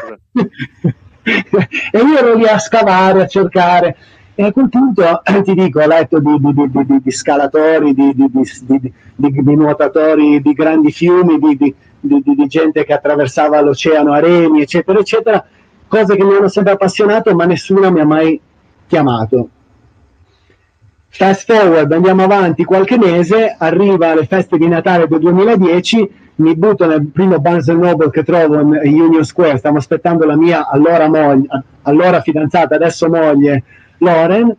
e 1.91 1.99
io 1.99 2.17
ero 2.17 2.35
lì 2.35 2.45
a 2.47 2.57
scavare, 2.57 3.23
a 3.23 3.27
cercare. 3.27 3.97
E 4.33 4.45
a 4.45 4.51
quel 4.51 4.69
punto 4.69 5.23
eh, 5.23 5.41
ti 5.43 5.53
dico, 5.53 5.81
ho 5.81 5.87
letto 5.87 6.19
di, 6.19 6.35
di, 6.39 6.53
di, 6.53 7.01
di 7.03 7.11
scalatori, 7.11 7.93
di, 7.93 9.55
nuotatori 9.55 10.41
di 10.41 10.53
grandi 10.53 10.91
fiumi, 10.91 11.37
di, 11.37 11.75
gente 12.47 12.83
che 12.85 12.93
attraversava 12.93 13.61
l'oceano 13.61 14.13
a 14.13 14.19
remi, 14.19 14.61
eccetera, 14.61 14.97
eccetera, 14.97 15.45
cose 15.87 16.15
che 16.15 16.23
mi 16.23 16.33
hanno 16.33 16.47
sempre 16.47 16.73
appassionato, 16.73 17.35
ma 17.35 17.45
nessuno 17.45 17.91
mi 17.91 17.99
ha 17.99 18.05
mai 18.05 18.39
chiamato. 18.87 19.49
Fast 21.13 21.51
forward, 21.51 21.91
andiamo 21.91 22.23
avanti 22.23 22.63
qualche 22.63 22.97
mese, 22.97 23.53
arriva 23.57 24.15
le 24.15 24.25
feste 24.25 24.57
di 24.57 24.67
Natale 24.67 25.07
del 25.07 25.19
2010 25.19 26.09
mi 26.35 26.55
butto 26.55 26.87
nel 26.87 27.05
primo 27.13 27.39
Barnes 27.39 27.67
Noble 27.67 28.09
che 28.09 28.23
trovo 28.23 28.59
in 28.61 28.99
Union 28.99 29.23
Square, 29.23 29.57
stiamo 29.57 29.77
aspettando 29.77 30.25
la 30.25 30.35
mia 30.35 30.67
allora, 30.67 31.07
moglie, 31.07 31.47
allora 31.83 32.21
fidanzata, 32.21 32.75
adesso 32.75 33.09
moglie, 33.09 33.63
Loren, 33.97 34.55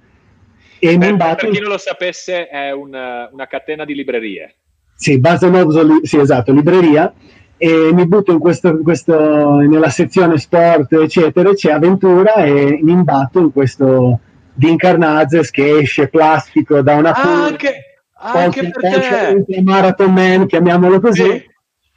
e 0.78 0.98
per, 0.98 1.16
per 1.16 1.36
chi 1.50 1.58
non 1.58 1.70
lo 1.70 1.78
sapesse 1.78 2.48
è 2.48 2.70
una, 2.70 3.28
una 3.32 3.46
catena 3.46 3.84
di 3.84 3.94
librerie. 3.94 4.54
Sì, 4.94 5.18
Barnes 5.18 5.42
Noble, 5.42 6.00
sì 6.02 6.18
esatto, 6.18 6.52
libreria, 6.52 7.12
e 7.56 7.90
mi 7.92 8.06
butto 8.06 8.30
in 8.30 8.38
questo, 8.38 8.78
questo, 8.82 9.56
nella 9.56 9.88
sezione 9.88 10.38
sport, 10.38 10.92
eccetera, 10.92 11.54
c'è 11.54 11.72
avventura 11.72 12.34
e 12.34 12.78
mi 12.82 12.92
imbatto 12.92 13.40
in 13.40 13.52
questo 13.52 14.20
Dean 14.62 14.77
Carnazes 14.77 15.51
che 15.51 15.79
esce 15.79 16.09
plastico 16.09 16.81
da 16.83 16.94
una 16.94 17.12
anche, 17.14 18.03
anche 18.14 18.70
per 18.70 19.44
te. 19.44 19.62
Marathon 19.62 20.12
Man, 20.12 20.46
chiamiamolo 20.46 21.01
così. 21.01 21.22
Sì 21.22 21.51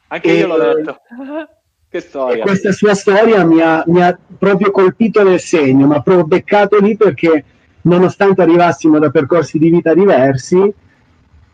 anche 0.07 0.27
e, 0.29 0.33
io 0.35 0.47
l'ho 0.47 0.57
letto. 0.57 0.97
che 1.89 1.99
storia. 1.99 2.43
questa 2.43 2.71
sua 2.71 2.93
storia 2.93 3.43
mi 3.45 3.61
ha, 3.61 3.83
mi 3.87 4.01
ha, 4.01 4.17
proprio 4.37 4.71
colpito 4.71 5.23
nel 5.23 5.39
segno, 5.39 5.87
mi 5.87 5.95
ha 5.95 6.01
proprio 6.01 6.25
beccato 6.25 6.77
lì 6.79 6.97
perché 6.97 7.43
nonostante 7.81 8.41
arrivassimo 8.41 8.99
da 8.99 9.09
percorsi 9.09 9.57
di 9.57 9.69
vita 9.69 9.93
diversi, 9.93 10.73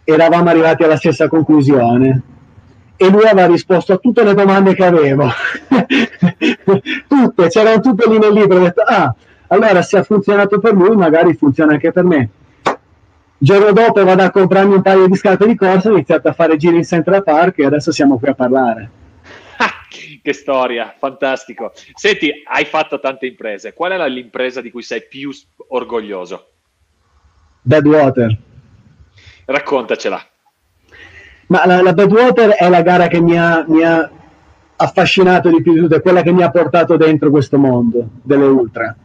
eravamo 0.03 0.49
arrivati 0.49 0.83
alla 0.83 0.97
stessa 0.97 1.27
conclusione. 1.27 2.21
E 2.95 3.09
lui 3.09 3.25
aveva 3.25 3.47
risposto 3.47 3.93
a 3.93 3.97
tutte 3.97 4.23
le 4.23 4.35
domande 4.35 4.75
che 4.75 4.85
avevo. 4.85 5.27
tutte, 7.07 7.47
c'erano 7.47 7.79
tutte 7.79 8.07
lì 8.07 8.19
nel 8.19 8.31
libro. 8.31 8.57
Ho 8.57 8.61
detto, 8.61 8.81
ah, 8.81 9.13
allora 9.51 9.81
se 9.81 9.97
ha 9.97 10.03
funzionato 10.03 10.59
per 10.59 10.73
lui, 10.73 10.95
magari 10.95 11.33
funziona 11.35 11.73
anche 11.73 11.91
per 11.91 12.03
me 12.03 12.29
giorno 13.43 13.71
dopo 13.71 14.03
vado 14.03 14.21
a 14.21 14.29
comprarmi 14.29 14.75
un 14.75 14.81
paio 14.83 15.07
di 15.07 15.15
scarpe 15.15 15.47
di 15.47 15.55
corsa, 15.55 15.89
ho 15.89 15.93
iniziato 15.93 16.27
a 16.27 16.33
fare 16.33 16.57
giri 16.57 16.75
in 16.75 16.83
Central 16.83 17.23
Park 17.23 17.57
e 17.57 17.65
adesso 17.65 17.91
siamo 17.91 18.19
qui 18.19 18.29
a 18.29 18.35
parlare. 18.35 18.89
che 20.21 20.33
storia, 20.33 20.93
fantastico. 20.95 21.71
Senti, 21.95 22.31
hai 22.45 22.65
fatto 22.65 22.99
tante 22.99 23.25
imprese. 23.25 23.73
Qual 23.73 23.91
è 23.91 24.09
l'impresa 24.09 24.61
di 24.61 24.69
cui 24.69 24.83
sei 24.83 25.07
più 25.07 25.31
orgoglioso? 25.69 26.49
Badwater. 27.61 28.37
Raccontacela. 29.45 30.23
Ma 31.47 31.65
la, 31.65 31.81
la 31.81 31.93
Badwater 31.93 32.51
è 32.51 32.69
la 32.69 32.81
gara 32.83 33.07
che 33.07 33.19
mi 33.19 33.39
ha, 33.39 33.65
mi 33.67 33.83
ha 33.83 34.07
affascinato 34.75 35.49
di 35.49 35.63
più 35.63 35.73
di 35.73 35.79
tutte, 35.79 35.99
quella 35.99 36.21
che 36.21 36.31
mi 36.31 36.43
ha 36.43 36.51
portato 36.51 36.95
dentro 36.95 37.31
questo 37.31 37.57
mondo 37.57 38.07
delle 38.21 38.45
ultra 38.45 38.95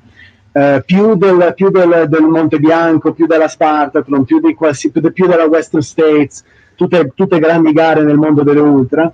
eh, 0.57 0.83
più, 0.87 1.17
del, 1.17 1.53
più 1.55 1.69
del, 1.69 2.07
del, 2.09 2.23
Monte 2.23 2.59
Bianco, 2.59 3.13
più 3.13 3.27
della 3.27 3.47
Spartathlon, 3.47 4.25
più, 4.25 4.41
di 4.41 4.55
qualsi, 4.55 4.91
più, 4.91 5.13
più 5.13 5.27
della 5.27 5.45
Western 5.45 5.83
States, 5.83 6.43
tutte, 6.75 7.13
tutte, 7.15 7.39
grandi 7.39 7.73
gare 7.73 8.03
nel 8.03 8.17
mondo 8.17 8.43
delle 8.43 8.61
ultra, 8.61 9.13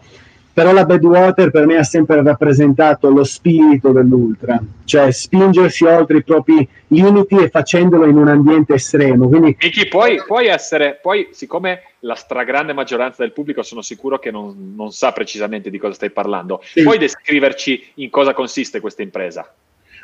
però 0.53 0.73
la 0.73 0.85
Badwater 0.85 1.51
per 1.51 1.67
me 1.67 1.79
ha 1.79 1.83
sempre 1.83 2.23
rappresentato 2.23 3.11
lo 3.11 3.25
spirito 3.25 3.91
dell'ultra, 3.91 4.63
cioè 4.85 5.11
spingersi 5.11 5.85
oltre 5.85 6.19
i 6.19 6.23
propri 6.23 6.69
limiti 6.89 7.35
e 7.35 7.49
facendolo 7.49 8.07
in 8.07 8.19
un 8.19 8.29
ambiente 8.29 8.75
estremo. 8.75 9.27
Quindi, 9.27 9.57
Michi, 9.59 9.89
puoi, 9.89 10.23
puoi 10.25 10.47
essere, 10.47 11.01
poi 11.03 11.31
siccome 11.33 11.83
la 12.01 12.15
stragrande 12.15 12.73
maggioranza 12.73 13.23
del 13.25 13.33
pubblico 13.33 13.65
sono 13.65 13.83
sicuro 13.83 14.21
che 14.21 14.31
non, 14.31 14.75
non 14.77 14.93
sa 14.93 15.11
precisamente 15.11 15.71
di 15.71 15.79
cosa 15.79 15.95
stai 15.95 16.11
parlando, 16.11 16.61
sì. 16.63 16.85
puoi 16.85 16.99
descriverci 16.99 17.95
in 17.95 18.11
cosa 18.11 18.33
consiste 18.33 18.79
questa 18.79 19.03
impresa? 19.03 19.53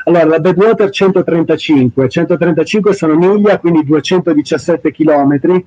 Allora, 0.09 0.25
la 0.25 0.39
Badwater 0.39 0.89
135, 0.89 2.09
135 2.09 2.95
sono 2.95 3.15
miglia, 3.15 3.59
quindi 3.59 3.85
217 3.85 4.91
km, 4.91 5.63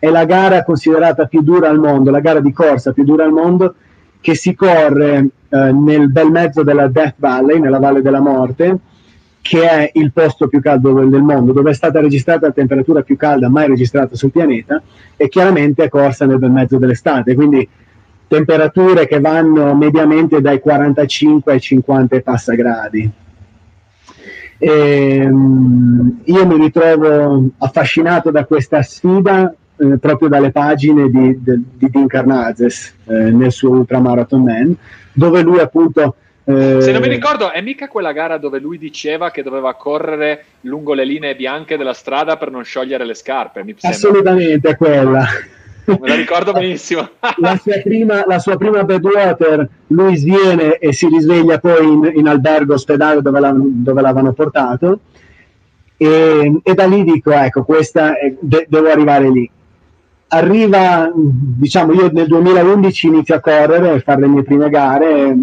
è 0.00 0.10
la 0.10 0.24
gara 0.24 0.64
considerata 0.64 1.26
più 1.26 1.42
dura 1.42 1.68
al 1.68 1.78
mondo, 1.78 2.10
la 2.10 2.18
gara 2.18 2.40
di 2.40 2.52
corsa 2.52 2.90
più 2.90 3.04
dura 3.04 3.22
al 3.22 3.30
mondo, 3.30 3.76
che 4.20 4.34
si 4.34 4.52
corre 4.56 5.28
eh, 5.48 5.70
nel 5.70 6.10
bel 6.10 6.28
mezzo 6.28 6.64
della 6.64 6.88
Death 6.88 7.14
Valley, 7.18 7.60
nella 7.60 7.78
Valle 7.78 8.02
della 8.02 8.18
Morte, 8.18 8.78
che 9.40 9.62
è 9.62 9.90
il 9.94 10.10
posto 10.10 10.48
più 10.48 10.60
caldo 10.60 10.92
del 11.04 11.22
mondo, 11.22 11.52
dove 11.52 11.70
è 11.70 11.74
stata 11.74 12.00
registrata 12.00 12.48
la 12.48 12.52
temperatura 12.52 13.02
più 13.02 13.16
calda 13.16 13.48
mai 13.48 13.68
registrata 13.68 14.16
sul 14.16 14.32
pianeta, 14.32 14.82
e 15.16 15.28
chiaramente 15.28 15.84
è 15.84 15.88
corsa 15.88 16.26
nel 16.26 16.40
bel 16.40 16.50
mezzo 16.50 16.78
dell'estate, 16.78 17.36
quindi 17.36 17.68
temperature 18.26 19.06
che 19.06 19.20
vanno 19.20 19.72
mediamente 19.76 20.40
dai 20.40 20.58
45 20.58 21.52
ai 21.52 21.60
50 21.60 22.16
e 22.16 22.22
passa 22.22 22.54
gradi. 22.54 23.22
E, 24.58 25.26
um, 25.26 26.20
io 26.24 26.46
mi 26.46 26.56
ritrovo 26.56 27.50
affascinato 27.58 28.30
da 28.30 28.44
questa 28.44 28.82
sfida 28.82 29.54
eh, 29.76 29.98
proprio 29.98 30.28
dalle 30.28 30.52
pagine 30.52 31.10
di, 31.10 31.42
di, 31.42 31.64
di 31.74 31.90
Dean 31.90 32.06
Carnazes 32.06 32.94
eh, 33.06 33.30
nel 33.30 33.50
suo 33.50 33.70
Ultramarathon 33.70 34.42
Man, 34.42 34.76
dove 35.12 35.42
lui 35.42 35.58
appunto... 35.58 36.16
Eh, 36.44 36.80
Se 36.80 36.92
non 36.92 37.00
mi 37.00 37.08
ricordo, 37.08 37.50
è 37.50 37.60
mica 37.60 37.88
quella 37.88 38.12
gara 38.12 38.38
dove 38.38 38.60
lui 38.60 38.78
diceva 38.78 39.30
che 39.30 39.42
doveva 39.42 39.74
correre 39.74 40.44
lungo 40.62 40.92
le 40.94 41.04
linee 41.04 41.34
bianche 41.34 41.76
della 41.76 41.94
strada 41.94 42.36
per 42.36 42.50
non 42.50 42.62
sciogliere 42.64 43.04
le 43.04 43.14
scarpe. 43.14 43.64
Mi 43.64 43.74
assolutamente, 43.80 44.68
è 44.68 44.76
quella. 44.76 45.26
Me 45.86 46.08
la 46.08 46.14
ricordo 46.14 46.52
benissimo. 46.52 47.08
la, 47.36 47.56
sua 47.56 47.80
prima, 47.82 48.24
la 48.26 48.38
sua 48.38 48.56
prima 48.56 48.84
Badwater, 48.84 49.68
lui 49.88 50.16
sviene 50.16 50.78
e 50.78 50.92
si 50.92 51.06
risveglia 51.08 51.58
poi 51.58 51.86
in, 51.86 52.12
in 52.14 52.26
albergo 52.26 52.74
ospedale 52.74 53.20
dove, 53.20 53.40
dove 53.54 54.00
l'avevano 54.00 54.32
portato. 54.32 55.00
E, 55.96 56.60
e, 56.62 56.74
da 56.74 56.86
lì 56.86 57.04
dico, 57.04 57.32
ecco, 57.32 57.64
questa 57.64 58.18
è, 58.18 58.34
de, 58.38 58.66
devo 58.68 58.88
arrivare 58.88 59.30
lì. 59.30 59.50
Arriva, 60.28 61.10
diciamo, 61.14 61.92
io 61.92 62.10
nel 62.10 62.26
2011 62.26 63.06
inizio 63.06 63.34
a 63.34 63.40
correre, 63.40 63.90
a 63.90 64.00
fare 64.00 64.22
le 64.22 64.26
mie 64.26 64.42
prime 64.42 64.68
gare, 64.68 65.36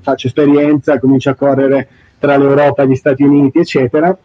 faccio 0.00 0.28
esperienza, 0.28 0.98
comincio 0.98 1.30
a 1.30 1.34
correre 1.34 1.88
tra 2.18 2.36
l'Europa 2.36 2.82
e 2.82 2.88
gli 2.88 2.94
Stati 2.94 3.22
Uniti, 3.24 3.58
eccetera. 3.58 4.16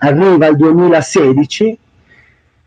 Arriva 0.00 0.46
il 0.46 0.56
2016 0.56 1.78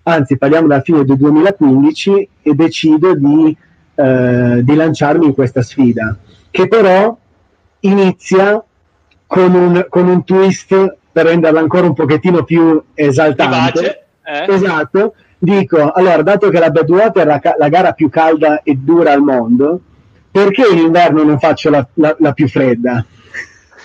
anzi 0.03 0.37
parliamo 0.37 0.67
dalla 0.67 0.81
fine 0.81 1.03
del 1.03 1.17
2015 1.17 2.29
e 2.41 2.53
decido 2.53 3.15
di, 3.15 3.55
eh, 3.95 4.59
di 4.63 4.75
lanciarmi 4.75 5.25
in 5.25 5.33
questa 5.33 5.61
sfida, 5.61 6.17
che 6.49 6.67
però 6.67 7.17
inizia 7.81 8.63
con 9.27 9.53
un, 9.53 9.85
con 9.89 10.07
un 10.07 10.23
twist 10.23 10.97
per 11.11 11.25
renderla 11.25 11.59
ancora 11.59 11.87
un 11.87 11.93
pochettino 11.93 12.43
più 12.43 12.81
esaltante. 12.93 14.05
Eh? 14.23 14.53
Esatto. 14.53 15.13
Dico, 15.37 15.91
allora, 15.91 16.21
dato 16.21 16.49
che 16.49 16.59
la 16.59 16.69
Badwater 16.69 17.23
è 17.23 17.25
la, 17.25 17.55
la, 17.57 17.69
gara 17.69 17.93
più 17.93 18.09
calda 18.09 18.61
e 18.61 18.75
dura 18.75 19.11
al 19.11 19.21
mondo, 19.21 19.79
perché 20.29 20.63
in 20.71 20.77
inverno 20.77 21.23
non 21.23 21.39
faccio 21.39 21.69
la, 21.69 21.85
la, 21.95 22.15
la 22.19 22.31
più 22.33 22.47
fredda? 22.47 23.03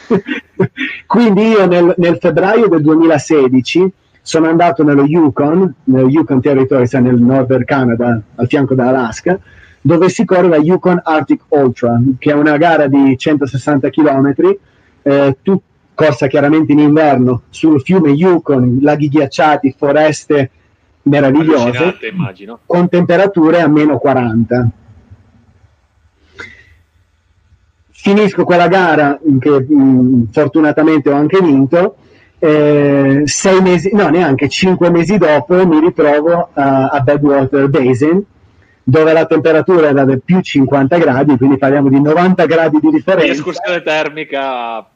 Quindi 1.07 1.49
io 1.49 1.67
nel, 1.67 1.95
nel 1.97 2.19
febbraio 2.21 2.69
del 2.69 2.83
2016 2.83 3.93
sono 4.27 4.49
andato 4.49 4.83
nello 4.83 5.05
Yukon, 5.05 5.73
nello 5.85 6.09
Yukon 6.09 6.41
Territory, 6.41 6.89
cioè 6.89 7.01
nel 7.01 7.15
Northern 7.15 7.65
Canada, 7.65 8.21
al 8.35 8.49
fianco 8.49 8.75
dell'Alaska, 8.75 9.39
dove 9.81 10.09
si 10.09 10.25
corre 10.25 10.49
la 10.49 10.57
Yukon 10.57 11.01
Arctic 11.01 11.43
Ultra, 11.47 12.01
che 12.19 12.33
è 12.33 12.35
una 12.35 12.57
gara 12.57 12.89
di 12.89 13.17
160 13.17 13.89
km, 13.89 14.35
eh, 15.03 15.37
tu, 15.43 15.63
corsa 15.95 16.27
chiaramente 16.27 16.73
in 16.73 16.81
inverno 16.81 17.43
sul 17.51 17.81
fiume 17.83 18.11
Yukon, 18.11 18.81
laghi 18.83 19.09
ghiacciati, 19.09 19.77
foreste 19.79 20.51
meravigliose, 21.03 21.95
con 22.67 22.89
temperature 22.89 23.61
a 23.61 23.69
meno 23.69 23.97
40. 23.97 24.69
Finisco 27.91 28.43
quella 28.43 28.67
gara 28.67 29.21
che 29.39 29.61
mh, 29.61 30.31
fortunatamente 30.33 31.11
ho 31.11 31.15
anche 31.15 31.41
vinto 31.41 31.99
eh, 32.39 33.23
sei 33.25 33.61
mesi, 33.61 33.91
no 33.95 34.09
neanche 34.09 34.49
cinque 34.49 34.91
mesi 34.91 35.17
dopo 35.17 35.67
mi 35.67 35.81
ritrovo 35.81 36.51
a, 36.53 36.89
a 36.89 37.01
Badwater 37.01 37.69
Basin 37.69 38.25
dove 38.89 39.13
la 39.13 39.27
temperatura 39.27 39.89
era 39.89 40.05
del 40.05 40.23
più 40.25 40.41
50 40.41 40.97
gradi, 40.99 41.37
quindi 41.37 41.59
parliamo 41.59 41.89
di 41.89 42.01
90 42.01 42.47
gradi 42.47 42.79
di 42.81 42.91
differenza. 42.91 43.33
Escursione 43.33 43.83
termica 43.83 44.87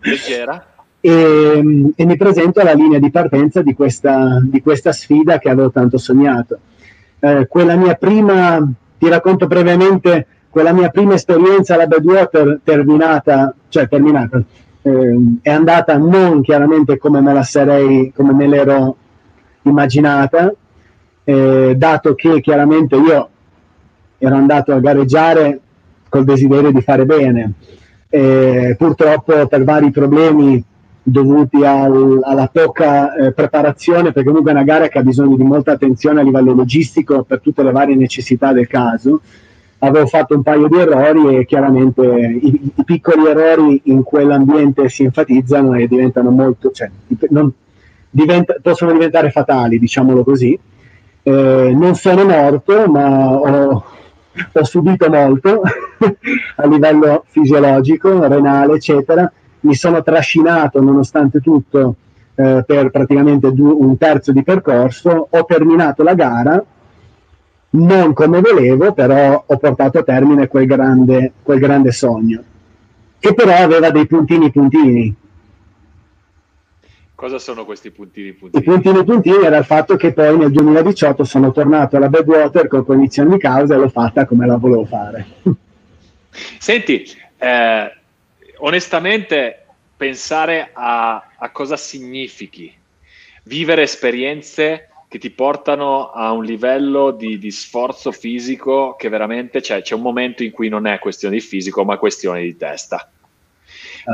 leggera. 0.00 0.66
E, 0.98 1.92
e, 1.94 2.04
mi 2.06 2.16
presento 2.16 2.60
alla 2.60 2.72
linea 2.72 2.98
di 2.98 3.10
partenza 3.10 3.60
di 3.60 3.74
questa, 3.74 4.40
di 4.42 4.62
questa 4.62 4.92
sfida 4.92 5.38
che 5.38 5.50
avevo 5.50 5.70
tanto 5.70 5.98
sognato. 5.98 6.58
Eh, 7.18 7.46
quella 7.48 7.76
mia 7.76 7.94
prima, 7.96 8.66
ti 8.98 9.08
racconto 9.10 9.46
brevemente, 9.46 10.26
quella 10.48 10.72
mia 10.72 10.88
prima 10.88 11.12
esperienza 11.12 11.74
alla 11.74 11.86
Badwater 11.86 12.60
terminata, 12.64 13.54
cioè 13.68 13.88
terminata, 13.88 14.42
eh, 14.88 15.18
è 15.42 15.50
andata 15.50 15.96
non 15.98 16.40
chiaramente 16.40 16.96
come 16.96 17.20
me 17.20 17.32
la 17.32 17.42
sarei, 17.42 18.12
come 18.14 18.32
me 18.32 18.46
l'ero 18.46 18.96
immaginata, 19.62 20.52
eh, 21.24 21.74
dato 21.76 22.14
che 22.14 22.40
chiaramente 22.40 22.96
io 22.96 23.28
ero 24.16 24.34
andato 24.34 24.72
a 24.72 24.80
gareggiare 24.80 25.60
col 26.08 26.24
desiderio 26.24 26.72
di 26.72 26.80
fare 26.80 27.04
bene. 27.04 27.52
Eh, 28.08 28.74
purtroppo 28.78 29.46
per 29.46 29.64
vari 29.64 29.90
problemi 29.90 30.64
dovuti 31.02 31.64
al, 31.64 32.20
alla 32.22 32.48
poca 32.50 33.14
eh, 33.14 33.32
preparazione, 33.32 34.12
perché 34.12 34.24
comunque 34.24 34.50
è 34.50 34.54
una 34.54 34.64
gara 34.64 34.88
che 34.88 34.98
ha 34.98 35.02
bisogno 35.02 35.36
di 35.36 35.42
molta 35.42 35.72
attenzione 35.72 36.20
a 36.20 36.22
livello 36.22 36.54
logistico 36.54 37.22
per 37.22 37.40
tutte 37.40 37.62
le 37.62 37.72
varie 37.72 37.94
necessità 37.94 38.52
del 38.52 38.66
caso, 38.66 39.20
avevo 39.78 40.06
fatto 40.06 40.34
un 40.34 40.42
paio 40.42 40.68
di 40.68 40.78
errori 40.78 41.36
e 41.36 41.46
chiaramente 41.46 42.02
i, 42.02 42.72
i 42.74 42.84
piccoli 42.84 43.26
errori 43.26 43.80
in 43.84 44.02
quell'ambiente 44.02 44.88
si 44.88 45.04
enfatizzano 45.04 45.74
e 45.74 45.86
diventano 45.86 46.30
molto, 46.30 46.70
cioè, 46.70 46.90
non, 47.30 47.52
diventa, 48.10 48.56
possono 48.60 48.92
diventare 48.92 49.30
fatali, 49.30 49.78
diciamolo 49.78 50.24
così. 50.24 50.58
Eh, 51.22 51.72
non 51.74 51.94
sono 51.94 52.24
morto, 52.24 52.86
ma 52.86 53.32
ho, 53.32 53.84
ho 54.52 54.64
subito 54.64 55.08
molto 55.08 55.62
a 56.56 56.66
livello 56.66 57.24
fisiologico, 57.28 58.26
renale, 58.26 58.74
eccetera. 58.74 59.30
Mi 59.60 59.74
sono 59.74 60.02
trascinato 60.02 60.80
nonostante 60.80 61.40
tutto 61.40 61.96
eh, 62.34 62.62
per 62.66 62.90
praticamente 62.90 63.52
due, 63.52 63.72
un 63.72 63.96
terzo 63.98 64.32
di 64.32 64.42
percorso, 64.42 65.28
ho 65.30 65.44
terminato 65.44 66.02
la 66.02 66.14
gara 66.14 66.64
non 67.70 68.12
come 68.14 68.40
volevo, 68.40 68.92
però 68.92 69.44
ho 69.46 69.56
portato 69.58 69.98
a 69.98 70.02
termine 70.02 70.48
quel 70.48 70.66
grande, 70.66 71.32
quel 71.42 71.58
grande 71.58 71.92
sogno, 71.92 72.42
che 73.18 73.34
però 73.34 73.54
aveva 73.54 73.90
dei 73.90 74.06
puntini 74.06 74.50
puntini. 74.50 75.14
Cosa 77.14 77.38
sono 77.38 77.64
questi 77.64 77.90
puntini 77.90 78.32
puntini? 78.32 78.62
I 78.62 78.64
puntini 78.64 79.04
puntini 79.04 79.44
era 79.44 79.58
il 79.58 79.64
fatto 79.64 79.96
che 79.96 80.12
poi 80.12 80.38
nel 80.38 80.52
2018 80.52 81.24
sono 81.24 81.50
tornato 81.50 81.96
alla 81.96 82.08
Badwater 82.08 82.68
con 82.68 82.84
cognizione 82.84 83.30
di 83.30 83.38
causa 83.38 83.74
e 83.74 83.78
l'ho 83.78 83.88
fatta 83.88 84.24
come 84.24 84.46
la 84.46 84.56
volevo 84.56 84.84
fare. 84.84 85.26
Senti, 86.58 87.04
eh, 87.38 87.92
onestamente 88.58 89.66
pensare 89.96 90.70
a, 90.72 91.30
a 91.36 91.50
cosa 91.50 91.76
significhi 91.76 92.72
vivere 93.42 93.82
esperienze 93.82 94.88
che 95.08 95.18
ti 95.18 95.30
portano 95.30 96.10
a 96.10 96.32
un 96.32 96.44
livello 96.44 97.12
di, 97.12 97.38
di 97.38 97.50
sforzo 97.50 98.12
fisico 98.12 98.94
che 98.94 99.08
veramente 99.08 99.62
cioè, 99.62 99.80
c'è 99.80 99.94
un 99.94 100.02
momento 100.02 100.42
in 100.42 100.50
cui 100.50 100.68
non 100.68 100.86
è 100.86 100.98
questione 100.98 101.36
di 101.36 101.40
fisico, 101.40 101.82
ma 101.84 101.96
questione 101.96 102.42
di 102.42 102.56
testa. 102.56 103.10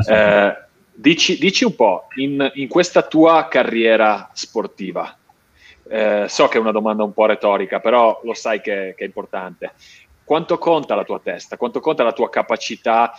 Eh, 0.08 0.56
dici, 0.92 1.36
dici, 1.36 1.64
un 1.64 1.74
po', 1.74 2.06
in, 2.16 2.50
in, 2.54 2.68
questa 2.68 3.02
tua 3.02 3.48
carriera 3.48 4.30
sportiva, 4.32 5.16
eh, 5.88 6.26
so 6.28 6.46
che 6.46 6.58
è 6.58 6.60
una 6.60 6.70
domanda 6.70 7.02
un 7.02 7.12
po' 7.12 7.26
retorica, 7.26 7.80
però 7.80 8.20
lo 8.22 8.34
sai 8.34 8.60
che, 8.60 8.94
che, 8.96 9.02
è 9.02 9.06
importante. 9.06 9.72
Quanto 10.22 10.58
conta 10.58 10.94
la 10.94 11.04
tua 11.04 11.18
testa? 11.18 11.56
Quanto 11.56 11.80
conta 11.80 12.04
la 12.04 12.12
tua 12.12 12.30
capacità 12.30 13.12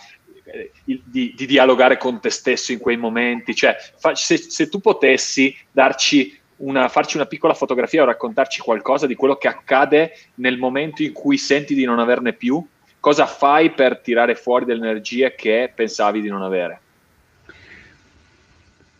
eh, 0.44 0.72
di, 0.82 1.34
di, 1.36 1.46
dialogare 1.46 1.98
con 1.98 2.20
te 2.20 2.30
stesso 2.30 2.72
in 2.72 2.78
quei 2.78 2.96
momenti? 2.96 3.54
Cioè, 3.54 3.76
fa, 3.96 4.14
se, 4.14 4.38
se 4.38 4.68
tu 4.68 4.80
potessi 4.80 5.54
darci 5.70 6.44
una, 6.58 6.88
farci 6.88 7.16
una 7.16 7.26
piccola 7.26 7.54
fotografia 7.54 8.02
o 8.02 8.06
raccontarci 8.06 8.60
qualcosa 8.60 9.06
di 9.06 9.14
quello 9.14 9.36
che 9.36 9.48
accade 9.48 10.12
nel 10.36 10.58
momento 10.58 11.02
in 11.02 11.12
cui 11.12 11.36
senti 11.36 11.74
di 11.74 11.84
non 11.84 11.98
averne 11.98 12.32
più? 12.32 12.64
Cosa 12.98 13.26
fai 13.26 13.70
per 13.70 14.00
tirare 14.00 14.34
fuori 14.34 14.64
delle 14.64 14.88
energie 14.88 15.34
che 15.34 15.70
pensavi 15.74 16.20
di 16.20 16.28
non 16.28 16.42
avere? 16.42 16.80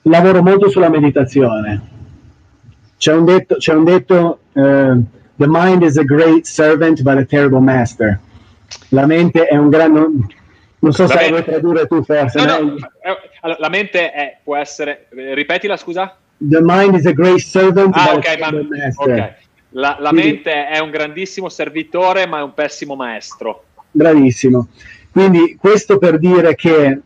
Lavoro 0.02 0.42
molto 0.42 0.68
sulla 0.68 0.88
meditazione. 0.88 1.94
C'è 2.96 3.12
un 3.12 3.24
detto, 3.24 3.56
c'è 3.56 3.74
un 3.74 3.84
detto 3.84 4.40
uh, 4.52 5.02
The 5.38 5.46
mind 5.46 5.82
is 5.82 5.98
a 5.98 6.04
great 6.04 6.46
servant 6.46 7.02
but 7.02 7.18
a 7.18 7.24
terrible 7.24 7.60
master. 7.60 8.18
La 8.90 9.06
mente 9.06 9.46
è 9.46 9.56
un 9.56 9.68
gran... 9.68 9.92
Non 10.78 10.92
so 10.92 11.02
la 11.02 11.08
se 11.08 11.14
mente... 11.14 11.30
vuoi 11.30 11.44
tradurre 11.44 11.86
tu 11.86 12.02
forse. 12.02 12.44
No, 12.44 12.58
no. 12.58 12.76
Eh, 12.76 13.56
la 13.58 13.68
mente 13.68 14.12
è, 14.12 14.38
può 14.42 14.56
essere... 14.56 15.08
Ripetila, 15.10 15.76
scusa? 15.76 16.16
The 16.38 16.60
mind 16.60 16.96
is 16.96 17.06
a 17.06 17.12
great 17.12 17.38
servant. 17.38 17.94
Ah, 17.96 18.14
ok, 18.14 18.38
ma, 18.38 18.48
okay. 18.96 19.34
La, 19.70 19.96
la 20.00 20.08
Quindi, 20.10 20.28
mente 20.28 20.68
è 20.68 20.78
un 20.78 20.90
grandissimo 20.90 21.48
servitore, 21.48 22.26
ma 22.26 22.38
è 22.38 22.42
un 22.42 22.54
pessimo 22.54 22.94
maestro. 22.94 23.64
Bravissimo. 23.90 24.68
Quindi 25.10 25.56
questo 25.58 25.98
per 25.98 26.18
dire 26.18 26.54
che 26.54 27.00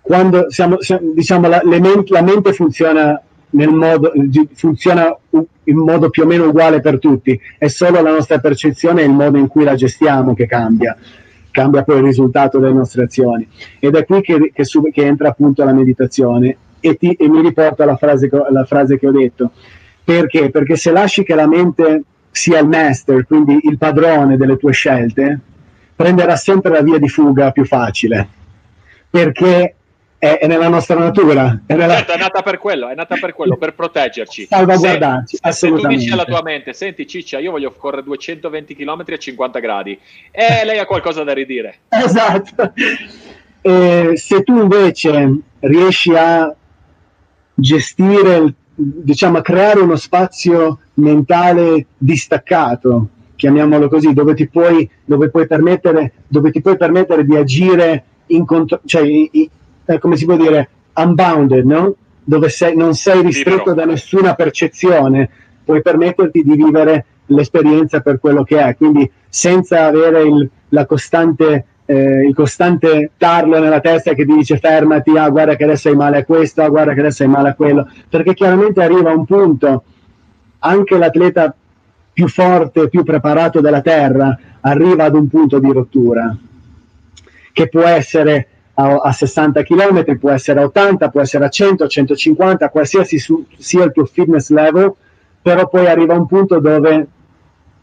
quando 0.00 0.50
siamo, 0.50 0.78
diciamo, 1.14 1.48
la, 1.48 1.60
ment- 1.64 2.08
la, 2.10 2.22
mente 2.22 2.52
funziona, 2.52 3.20
nel 3.50 3.70
modo, 3.70 4.12
funziona 4.54 5.16
in 5.64 5.76
modo 5.76 6.10
più 6.10 6.22
o 6.22 6.26
meno 6.26 6.46
uguale 6.46 6.80
per 6.80 6.98
tutti, 6.98 7.38
è 7.58 7.68
solo 7.68 8.00
la 8.00 8.12
nostra 8.12 8.38
percezione 8.38 9.02
e 9.02 9.04
il 9.04 9.12
modo 9.12 9.38
in 9.38 9.48
cui 9.48 9.64
la 9.64 9.74
gestiamo 9.74 10.34
che 10.34 10.46
cambia 10.46 10.96
cambia 11.52 11.84
poi 11.84 11.98
il 11.98 12.04
risultato 12.04 12.58
delle 12.58 12.72
nostre 12.72 13.04
azioni. 13.04 13.46
Ed 13.78 13.94
è 13.94 14.04
qui 14.04 14.22
che, 14.22 14.50
che, 14.52 14.64
che 14.64 15.04
entra 15.04 15.28
appunto 15.28 15.62
la 15.62 15.72
meditazione 15.72 16.56
e, 16.82 16.96
ti, 16.96 17.12
e 17.12 17.28
mi 17.28 17.40
riporto 17.40 17.82
alla 17.82 17.96
frase, 17.96 18.28
alla 18.30 18.64
frase 18.64 18.98
che 18.98 19.06
ho 19.06 19.12
detto. 19.12 19.52
Perché? 20.04 20.50
Perché 20.50 20.76
se 20.76 20.90
lasci 20.90 21.22
che 21.22 21.34
la 21.34 21.46
mente 21.46 22.02
sia 22.30 22.58
il 22.58 22.66
master, 22.66 23.24
quindi 23.26 23.60
il 23.62 23.78
padrone 23.78 24.36
delle 24.36 24.56
tue 24.56 24.72
scelte, 24.72 25.38
prenderà 25.94 26.36
sempre 26.36 26.72
la 26.72 26.82
via 26.82 26.98
di 26.98 27.08
fuga 27.08 27.52
più 27.52 27.64
facile, 27.64 28.28
perché 29.08 29.76
è, 30.18 30.38
è 30.38 30.46
nella 30.46 30.68
nostra 30.68 30.96
natura. 30.96 31.62
È, 31.66 31.74
nella... 31.74 31.96
Certo, 31.96 32.12
è 32.12 32.16
nata 32.16 32.42
per 32.42 32.58
quello, 32.58 32.88
è 32.88 32.94
nata 32.94 33.16
per 33.16 33.34
quello, 33.34 33.56
per 33.56 33.74
proteggerci. 33.74 34.46
Salvaguardarci, 34.46 35.38
se, 35.40 35.52
se 35.52 35.68
tu 35.68 35.86
dici 35.86 36.12
alla 36.12 36.24
tua 36.24 36.42
mente, 36.42 36.72
senti 36.72 37.06
Ciccia, 37.06 37.38
io 37.38 37.50
voglio 37.50 37.72
correre 37.72 38.04
220 38.04 38.74
km 38.74 39.04
a 39.08 39.16
50 39.16 39.58
gradi, 39.58 39.98
e 40.30 40.64
lei 40.64 40.78
ha 40.78 40.86
qualcosa 40.86 41.22
da 41.22 41.32
ridire. 41.32 41.80
esatto. 41.90 42.72
E 43.60 44.12
se 44.14 44.42
tu 44.42 44.60
invece 44.60 45.38
riesci 45.60 46.14
a 46.14 46.54
gestire, 47.54 48.54
diciamo, 48.74 49.40
creare 49.40 49.80
uno 49.80 49.96
spazio 49.96 50.78
mentale 50.94 51.86
distaccato, 51.96 53.08
chiamiamolo 53.36 53.88
così, 53.88 54.12
dove 54.12 54.34
ti 54.34 54.48
puoi, 54.48 54.88
dove 55.04 55.30
puoi, 55.30 55.46
permettere, 55.46 56.12
dove 56.28 56.50
ti 56.50 56.60
puoi 56.60 56.76
permettere 56.76 57.24
di 57.24 57.36
agire 57.36 58.04
in 58.26 58.44
contro, 58.44 58.80
cioè, 58.84 59.02
eh, 59.02 59.98
come 59.98 60.16
si 60.16 60.24
può 60.24 60.36
dire, 60.36 60.68
unbounded, 60.94 61.64
no? 61.64 61.96
dove 62.24 62.48
sei, 62.48 62.76
non 62.76 62.94
sei 62.94 63.22
ristretto 63.22 63.74
da 63.74 63.84
nessuna 63.84 64.34
percezione, 64.34 65.28
puoi 65.64 65.82
permetterti 65.82 66.42
di 66.42 66.54
vivere 66.54 67.06
l'esperienza 67.26 68.00
per 68.00 68.20
quello 68.20 68.44
che 68.44 68.60
è, 68.60 68.76
quindi 68.76 69.10
senza 69.28 69.86
avere 69.86 70.22
il, 70.22 70.48
la 70.68 70.86
costante, 70.86 71.66
eh, 71.84 72.26
il 72.26 72.34
costante 72.34 73.10
tarlo 73.16 73.58
nella 73.58 73.80
testa 73.80 74.14
che 74.14 74.24
ti 74.24 74.34
dice 74.34 74.58
fermati, 74.58 75.16
ah 75.16 75.28
guarda 75.28 75.56
che 75.56 75.64
adesso 75.64 75.88
hai 75.88 75.96
male 75.96 76.18
a 76.18 76.24
questo, 76.24 76.62
ah 76.62 76.68
guarda 76.68 76.94
che 76.94 77.00
adesso 77.00 77.22
hai 77.22 77.28
male 77.28 77.50
a 77.50 77.54
quello, 77.54 77.88
perché 78.08 78.34
chiaramente 78.34 78.82
arriva 78.82 79.12
un 79.12 79.24
punto, 79.24 79.84
anche 80.60 80.96
l'atleta 80.96 81.54
più 82.12 82.28
forte, 82.28 82.88
più 82.88 83.02
preparato 83.02 83.60
della 83.60 83.80
Terra, 83.80 84.38
arriva 84.60 85.04
ad 85.04 85.14
un 85.14 85.28
punto 85.28 85.58
di 85.58 85.72
rottura, 85.72 86.36
che 87.52 87.68
può 87.68 87.82
essere 87.82 88.48
a, 88.74 88.96
a 88.96 89.12
60 89.12 89.62
km, 89.62 90.18
può 90.18 90.30
essere 90.30 90.60
a 90.60 90.64
80, 90.64 91.08
può 91.08 91.20
essere 91.20 91.44
a 91.44 91.48
100, 91.48 91.86
150, 91.86 92.68
qualsiasi 92.68 93.18
su, 93.18 93.44
sia 93.58 93.84
il 93.84 93.92
tuo 93.92 94.04
fitness 94.04 94.50
level, 94.50 94.92
però 95.40 95.68
poi 95.68 95.86
arriva 95.86 96.14
un 96.14 96.26
punto 96.26 96.60
dove 96.60 97.06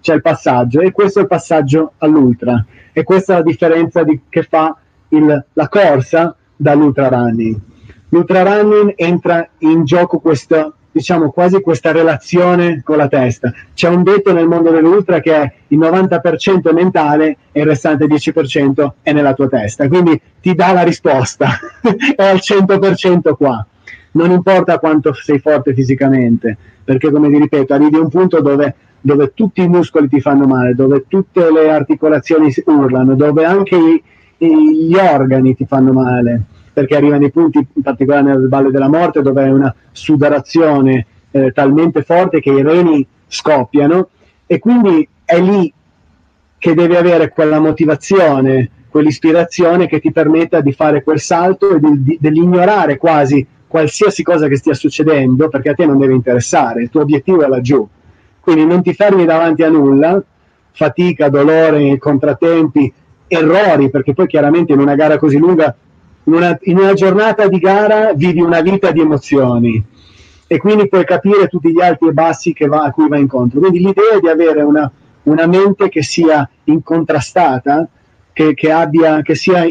c'è 0.01 0.15
il 0.15 0.21
passaggio 0.21 0.81
e 0.81 0.91
questo 0.91 1.19
è 1.19 1.21
il 1.23 1.27
passaggio 1.27 1.93
all'ultra 1.97 2.65
e 2.91 3.03
questa 3.03 3.33
è 3.33 3.37
la 3.37 3.43
differenza 3.43 4.03
di, 4.03 4.21
che 4.29 4.43
fa 4.43 4.75
il, 5.09 5.45
la 5.53 5.69
corsa 5.69 6.35
dall'ultra 6.55 7.07
running. 7.07 7.57
L'ultra 8.09 8.43
running 8.43 8.93
entra 8.95 9.47
in 9.59 9.85
gioco 9.85 10.19
questo 10.19 10.73
diciamo 10.91 11.31
quasi 11.31 11.61
questa 11.61 11.91
relazione 11.91 12.81
con 12.83 12.97
la 12.97 13.07
testa. 13.07 13.53
C'è 13.73 13.87
un 13.87 14.03
detto 14.03 14.33
nel 14.33 14.47
mondo 14.47 14.71
dell'ultra 14.71 15.19
che 15.19 15.35
è 15.35 15.53
il 15.67 15.79
90% 15.79 16.73
mentale 16.73 17.37
e 17.51 17.61
il 17.61 17.67
restante 17.67 18.05
10% 18.05 18.91
è 19.01 19.13
nella 19.13 19.33
tua 19.33 19.47
testa, 19.47 19.87
quindi 19.87 20.19
ti 20.41 20.55
dà 20.55 20.73
la 20.73 20.83
risposta, 20.83 21.49
è 22.15 22.23
al 22.23 22.37
100% 22.37 23.35
qua. 23.35 23.65
Non 24.11 24.31
importa 24.31 24.79
quanto 24.79 25.13
sei 25.13 25.39
forte 25.39 25.73
fisicamente, 25.73 26.57
perché 26.83 27.11
come 27.11 27.29
ti 27.29 27.37
ripeto, 27.37 27.73
arrivi 27.73 27.97
a 27.97 28.01
un 28.01 28.09
punto 28.09 28.41
dove, 28.41 28.75
dove 28.99 29.31
tutti 29.33 29.61
i 29.61 29.67
muscoli 29.67 30.07
ti 30.07 30.19
fanno 30.19 30.45
male, 30.45 30.75
dove 30.75 31.05
tutte 31.07 31.51
le 31.51 31.69
articolazioni 31.69 32.51
urlano, 32.65 33.15
dove 33.15 33.45
anche 33.45 33.75
i, 33.75 34.03
gli 34.87 34.95
organi 34.95 35.55
ti 35.55 35.65
fanno 35.65 35.91
male 35.91 36.43
perché 36.79 36.95
arriva 36.95 37.17
nei 37.17 37.31
punti, 37.31 37.57
in 37.57 37.81
particolare 37.81 38.23
nel 38.23 38.47
Valle 38.47 38.71
della 38.71 38.87
Morte, 38.87 39.21
dove 39.21 39.43
è 39.43 39.51
una 39.51 39.73
sudorazione 39.91 41.05
eh, 41.31 41.51
talmente 41.51 42.03
forte 42.03 42.39
che 42.39 42.51
i 42.51 42.61
reni 42.61 43.05
scoppiano 43.27 44.09
e 44.45 44.59
quindi 44.59 45.07
è 45.25 45.39
lì 45.41 45.71
che 46.57 46.73
devi 46.73 46.95
avere 46.95 47.29
quella 47.29 47.59
motivazione, 47.59 48.69
quell'ispirazione 48.89 49.87
che 49.87 49.99
ti 49.99 50.11
permetta 50.11 50.61
di 50.61 50.71
fare 50.71 51.03
quel 51.03 51.19
salto 51.19 51.75
e 51.75 51.79
di, 51.79 52.03
di, 52.03 52.17
dell'ignorare 52.19 52.97
quasi 52.97 53.45
qualsiasi 53.69 54.23
cosa 54.23 54.47
che 54.47 54.57
stia 54.57 54.73
succedendo 54.73 55.47
perché 55.47 55.69
a 55.69 55.73
te 55.75 55.85
non 55.85 55.97
deve 55.97 56.13
interessare, 56.13 56.81
il 56.81 56.89
tuo 56.89 57.01
obiettivo 57.01 57.43
è 57.43 57.47
laggiù. 57.47 57.87
Quindi 58.41 58.65
non 58.65 58.81
ti 58.81 58.93
fermi 58.93 59.25
davanti 59.25 59.63
a 59.63 59.69
nulla, 59.69 60.21
fatica, 60.71 61.29
dolore, 61.29 61.97
contrattempi, 61.97 62.91
errori, 63.27 63.89
perché 63.89 64.13
poi 64.13 64.27
chiaramente 64.27 64.73
in 64.73 64.79
una 64.79 64.95
gara 64.95 65.17
così 65.17 65.37
lunga 65.37 65.73
in 66.23 66.33
una, 66.33 66.57
in 66.61 66.77
una 66.77 66.93
giornata 66.93 67.47
di 67.47 67.57
gara 67.59 68.13
vivi 68.13 68.41
una 68.41 68.61
vita 68.61 68.91
di 68.91 69.01
emozioni 69.01 69.83
e 70.45 70.57
quindi 70.57 70.87
puoi 70.87 71.05
capire 71.05 71.47
tutti 71.47 71.71
gli 71.71 71.81
alti 71.81 72.07
e 72.07 72.11
bassi 72.11 72.55
va, 72.67 72.83
a 72.83 72.91
cui 72.91 73.07
va 73.07 73.17
incontro. 73.17 73.59
Quindi 73.59 73.79
l'idea 73.79 74.15
è 74.15 74.19
di 74.19 74.29
avere 74.29 74.63
una, 74.63 74.91
una 75.23 75.45
mente 75.45 75.89
che 75.89 76.01
sia 76.01 76.47
incontrastata, 76.63 77.87
che, 78.33 78.55
che, 78.55 78.71
abbia, 78.71 79.21
che 79.21 79.35
sia 79.35 79.67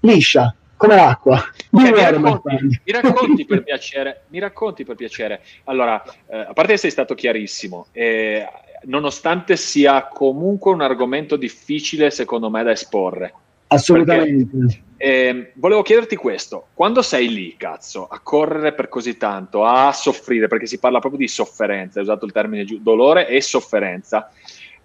liscia, 0.00 0.54
come 0.78 0.94
l'acqua. 0.94 1.36
Eh, 1.36 1.66
mi, 1.72 1.90
racconti, 1.90 2.80
mi, 2.84 2.92
racconti, 2.92 3.44
per 3.44 3.62
piacere, 3.64 4.22
mi 4.28 4.38
racconti 4.38 4.84
per 4.84 4.94
piacere. 4.94 5.42
Allora, 5.64 6.02
eh, 6.30 6.38
a 6.38 6.52
parte 6.54 6.72
che 6.72 6.78
sei 6.78 6.90
stato 6.90 7.14
chiarissimo, 7.14 7.88
eh, 7.92 8.48
nonostante 8.84 9.56
sia 9.56 10.06
comunque 10.06 10.72
un 10.72 10.80
argomento 10.80 11.36
difficile 11.36 12.10
secondo 12.10 12.48
me 12.48 12.62
da 12.62 12.70
esporre. 12.70 13.34
Assolutamente. 13.66 14.56
Perché, 14.56 14.82
eh, 14.96 15.52
volevo 15.56 15.82
chiederti 15.82 16.16
questo, 16.16 16.68
quando 16.74 17.02
sei 17.02 17.28
lì, 17.28 17.56
cazzo, 17.56 18.06
a 18.06 18.20
correre 18.20 18.72
per 18.72 18.88
così 18.88 19.16
tanto, 19.16 19.64
a 19.64 19.92
soffrire, 19.92 20.48
perché 20.48 20.66
si 20.66 20.78
parla 20.78 21.00
proprio 21.00 21.20
di 21.20 21.28
sofferenza, 21.28 21.98
hai 21.98 22.04
usato 22.04 22.24
il 22.24 22.32
termine 22.32 22.64
giu- 22.64 22.80
dolore 22.80 23.28
e 23.28 23.42
sofferenza, 23.42 24.30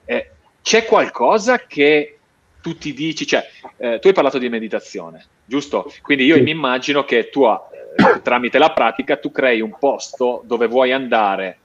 eh, 0.06 0.32
c'è 0.62 0.86
qualcosa 0.86 1.60
che 1.60 2.18
tu 2.62 2.78
ti 2.78 2.94
dici, 2.94 3.26
cioè, 3.26 3.46
eh, 3.78 4.00
tu 4.00 4.08
hai 4.08 4.14
parlato 4.14 4.38
di 4.38 4.50
meditazione, 4.50 5.26
giusto? 5.46 5.92
Quindi 6.02 6.26
io 6.26 6.36
sì. 6.36 6.42
mi 6.42 6.52
immagino 6.52 7.04
che 7.04 7.30
tu, 7.30 7.46
eh, 7.46 8.22
tramite 8.22 8.58
la 8.58 8.72
pratica, 8.72 9.18
tu 9.18 9.32
crei 9.32 9.62
un 9.62 9.76
posto 9.78 10.42
dove 10.46 10.68
vuoi 10.68 10.92
andare 10.92 11.58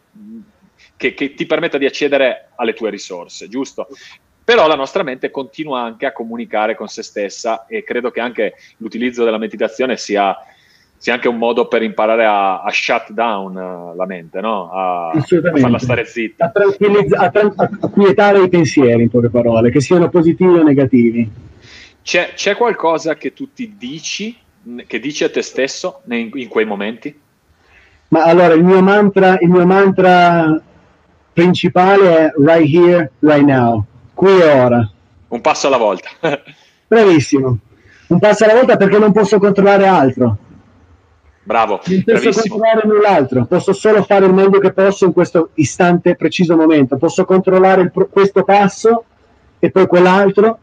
che, 0.96 1.14
che, 1.14 1.34
ti 1.34 1.46
permetta 1.46 1.78
di 1.78 1.86
accedere 1.86 2.50
alle 2.56 2.74
tue 2.74 2.90
risorse, 2.90 3.48
giusto? 3.48 3.88
però 4.48 4.66
la 4.66 4.76
nostra 4.76 5.02
mente 5.02 5.30
continua 5.30 5.82
anche 5.82 6.06
a 6.06 6.12
comunicare 6.14 6.74
con 6.74 6.88
se 6.88 7.02
stessa 7.02 7.66
e 7.66 7.84
credo 7.84 8.10
che 8.10 8.20
anche 8.20 8.54
l'utilizzo 8.78 9.22
della 9.22 9.36
meditazione 9.36 9.98
sia, 9.98 10.34
sia 10.96 11.12
anche 11.12 11.28
un 11.28 11.36
modo 11.36 11.68
per 11.68 11.82
imparare 11.82 12.24
a, 12.24 12.62
a 12.62 12.70
shut 12.70 13.10
down 13.10 13.54
uh, 13.54 13.94
la 13.94 14.06
mente, 14.06 14.40
no? 14.40 14.70
a, 14.72 15.10
a, 15.10 15.20
farla 15.20 15.78
stare 15.78 16.06
zitta. 16.06 16.46
A, 16.46 17.24
a, 17.24 17.28
tra- 17.28 17.52
a, 17.56 17.88
quietare 17.90 18.42
i 18.42 18.48
pensieri, 18.48 19.02
in 19.02 19.10
poche 19.10 19.28
parole, 19.28 19.70
che 19.70 19.82
siano 19.82 20.08
positivi 20.08 20.54
o 20.54 20.62
negativi. 20.62 21.30
C'è, 22.08 22.32
c'è 22.32 22.56
qualcosa 22.56 23.16
che 23.16 23.34
tu 23.34 23.52
ti 23.52 23.74
dici, 23.76 24.34
che 24.86 24.98
dici 24.98 25.24
a 25.24 25.30
te 25.30 25.42
stesso 25.42 26.00
in, 26.08 26.30
in 26.32 26.48
quei 26.48 26.64
momenti? 26.64 27.14
Ma 28.08 28.22
allora, 28.22 28.54
il 28.54 28.64
mio 28.64 28.80
mantra, 28.80 29.36
il 29.38 29.50
mio 29.50 29.66
mantra 29.66 30.58
principale 31.34 32.16
è 32.16 32.32
right 32.38 32.74
here, 32.74 33.12
right 33.18 33.44
now 33.44 33.84
qui 34.14 34.40
e 34.40 34.48
ora. 34.48 34.90
Un 35.28 35.40
passo 35.42 35.66
alla 35.66 35.76
volta. 35.76 36.08
Bravissimo. 36.88 37.58
Un 38.06 38.18
passo 38.18 38.44
alla 38.44 38.54
volta 38.54 38.78
perché 38.78 38.96
non 38.96 39.12
posso 39.12 39.38
controllare 39.38 39.86
altro. 39.86 40.38
Bravo. 41.42 41.78
Non 41.84 42.20
posso 42.22 42.40
controllare 42.48 42.86
null'altro, 42.86 43.44
posso 43.44 43.74
solo 43.74 44.02
fare 44.02 44.24
il 44.24 44.32
meglio 44.32 44.60
che 44.60 44.72
posso 44.72 45.04
in 45.04 45.12
questo 45.12 45.50
istante, 45.56 46.16
preciso 46.16 46.56
momento. 46.56 46.96
Posso 46.96 47.26
controllare 47.26 47.90
pro- 47.90 48.08
questo 48.08 48.44
passo 48.44 49.04
e 49.58 49.70
poi 49.70 49.86
quell'altro 49.86 50.60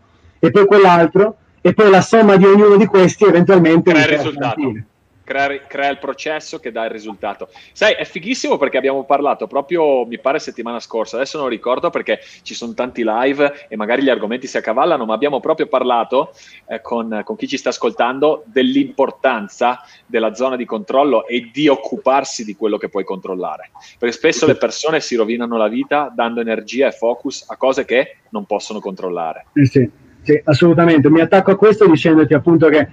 e 0.48 0.52
poi 0.52 0.66
quell'altro 0.66 1.38
e 1.62 1.74
poi 1.74 1.90
la 1.90 2.02
somma 2.02 2.36
di 2.36 2.46
ognuno 2.46 2.78
di 2.78 2.86
questi 2.86 3.26
eventualmente 3.26 3.92
crea 3.92 4.04
il 4.04 4.10
risultato. 4.10 4.62
Partire 4.62 4.86
crea, 5.26 5.60
crea, 5.68 5.90
il 5.90 5.98
processo 5.98 6.60
che 6.60 6.72
dà 6.72 6.86
il 6.86 6.92
risultato. 6.92 7.50
Sai, 7.74 7.94
è 7.96 8.06
fighissimo 8.06 8.58
perché 8.58 8.78
abbiamo 8.78 9.04
parlato 9.04 9.48
proprio, 9.48 10.06
mi 10.06 10.20
pare, 10.20 10.40
settimana 10.40 10.80
scorsa, 10.80 11.18
adesso 11.18 11.38
non 11.38 11.50
ricordo 11.50 11.90
perché 11.90 12.20
ci 12.44 12.54
sono 12.54 12.74
tanti 12.74 13.04
live 13.04 13.68
e 13.68 13.76
magari 13.76 14.04
gli 14.04 14.10
argomenti 14.10 14.48
si 14.48 14.56
accavallano, 14.56 15.04
ma 15.04 15.14
abbiamo 15.14 15.42
proprio 15.42 15.68
parlato 15.68 16.34
eh, 16.68 16.80
con, 16.80 17.22
con 17.26 17.36
chi 17.36 17.48
ci 17.48 17.58
sta 17.58 17.70
ascoltando 17.70 18.44
dell'importanza 18.46 19.82
della 20.06 20.34
zona 20.34 20.56
di 20.56 20.66
controllo 20.66 21.28
e 21.28 21.50
di 21.52 21.68
occuparsi 21.68 22.46
di 22.46 22.56
quello 22.56 22.78
che 22.78 22.88
puoi 22.88 23.04
controllare. 23.04 23.72
Perché 23.98 24.16
spesso 24.16 24.46
le 24.46 24.56
persone 24.56 25.02
si 25.02 25.16
rovinano 25.16 25.58
la 25.58 25.68
vita 25.68 26.12
dando 26.16 26.40
energia 26.40 26.88
e 26.88 26.92
focus 26.92 27.46
a 27.48 27.58
cose 27.58 27.84
che 27.84 28.18
non 28.30 28.46
possono 28.46 28.80
controllare. 28.80 29.48
Eh 29.54 29.66
sì, 29.66 29.90
sì, 30.26 30.42
assolutamente. 30.44 31.10
Mi 31.10 31.22
attacco 31.22 31.52
a 31.52 31.56
questo 31.56 31.88
dicendoti 31.88 32.34
appunto 32.34 32.68
che 32.68 32.90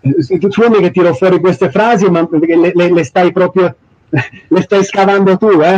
tu 0.00 0.68
mi 0.68 0.80
che 0.80 0.90
tiro 0.90 1.14
fuori 1.14 1.38
queste 1.38 1.70
frasi, 1.70 2.10
ma 2.10 2.28
le, 2.28 2.72
le, 2.74 2.92
le 2.92 3.04
stai 3.04 3.30
proprio 3.30 3.76
le 4.48 4.62
stai 4.62 4.84
scavando 4.84 5.36
tu, 5.36 5.60
eh? 5.60 5.76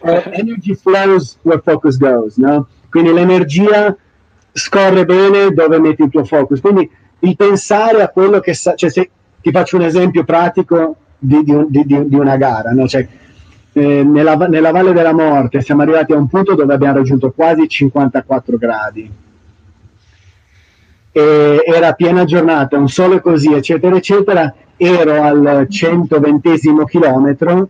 uh, 0.00 0.22
energy 0.32 0.74
flows 0.74 1.38
where 1.42 1.62
focus 1.62 1.96
goes, 1.96 2.36
no? 2.36 2.66
Quindi 2.90 3.12
l'energia 3.12 3.96
scorre 4.52 5.04
bene 5.04 5.50
dove 5.52 5.78
metti 5.78 6.02
il 6.02 6.10
tuo 6.10 6.24
focus. 6.24 6.60
Quindi 6.60 6.90
il 7.20 7.36
pensare 7.36 8.02
a 8.02 8.08
quello 8.08 8.40
che 8.40 8.54
sa, 8.54 8.74
cioè 8.74 8.90
se 8.90 9.10
ti 9.40 9.50
faccio 9.50 9.76
un 9.76 9.82
esempio 9.82 10.24
pratico 10.24 10.96
di, 11.18 11.42
di, 11.44 11.84
di, 11.86 12.08
di 12.08 12.16
una 12.16 12.36
gara, 12.36 12.70
no? 12.72 12.88
Cioè, 12.88 13.06
eh, 13.74 14.04
nella, 14.04 14.36
nella 14.36 14.70
Valle 14.70 14.92
della 14.92 15.12
Morte 15.12 15.60
siamo 15.60 15.82
arrivati 15.82 16.12
a 16.12 16.16
un 16.16 16.28
punto 16.28 16.54
dove 16.54 16.72
abbiamo 16.72 16.94
raggiunto 16.94 17.32
quasi 17.32 17.68
54 17.68 18.56
gradi. 18.56 19.10
E 21.10 21.62
era 21.66 21.92
piena 21.92 22.24
giornata, 22.24 22.78
un 22.78 22.88
sole 22.88 23.20
così, 23.20 23.52
eccetera, 23.52 23.96
eccetera. 23.96 24.54
Ero 24.76 25.22
al 25.22 25.66
120 25.68 26.58
chilometro 26.86 27.68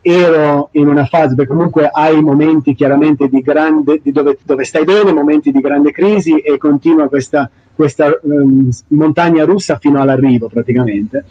ero 0.00 0.68
in 0.72 0.86
una 0.86 1.04
fase, 1.04 1.34
perché 1.34 1.52
comunque 1.52 1.90
hai 1.92 2.20
momenti 2.22 2.76
chiaramente 2.76 3.28
di 3.28 3.40
grande, 3.40 4.00
di 4.00 4.12
dove, 4.12 4.38
dove, 4.44 4.62
stai 4.62 4.84
bene, 4.84 5.12
momenti 5.12 5.50
di 5.50 5.60
grande 5.60 5.90
crisi 5.90 6.38
e 6.38 6.58
continua 6.58 7.08
questa, 7.08 7.50
questa 7.74 8.16
um, 8.22 8.68
montagna 8.88 9.44
russa 9.44 9.78
fino 9.78 10.00
all'arrivo 10.00 10.48
praticamente. 10.48 11.24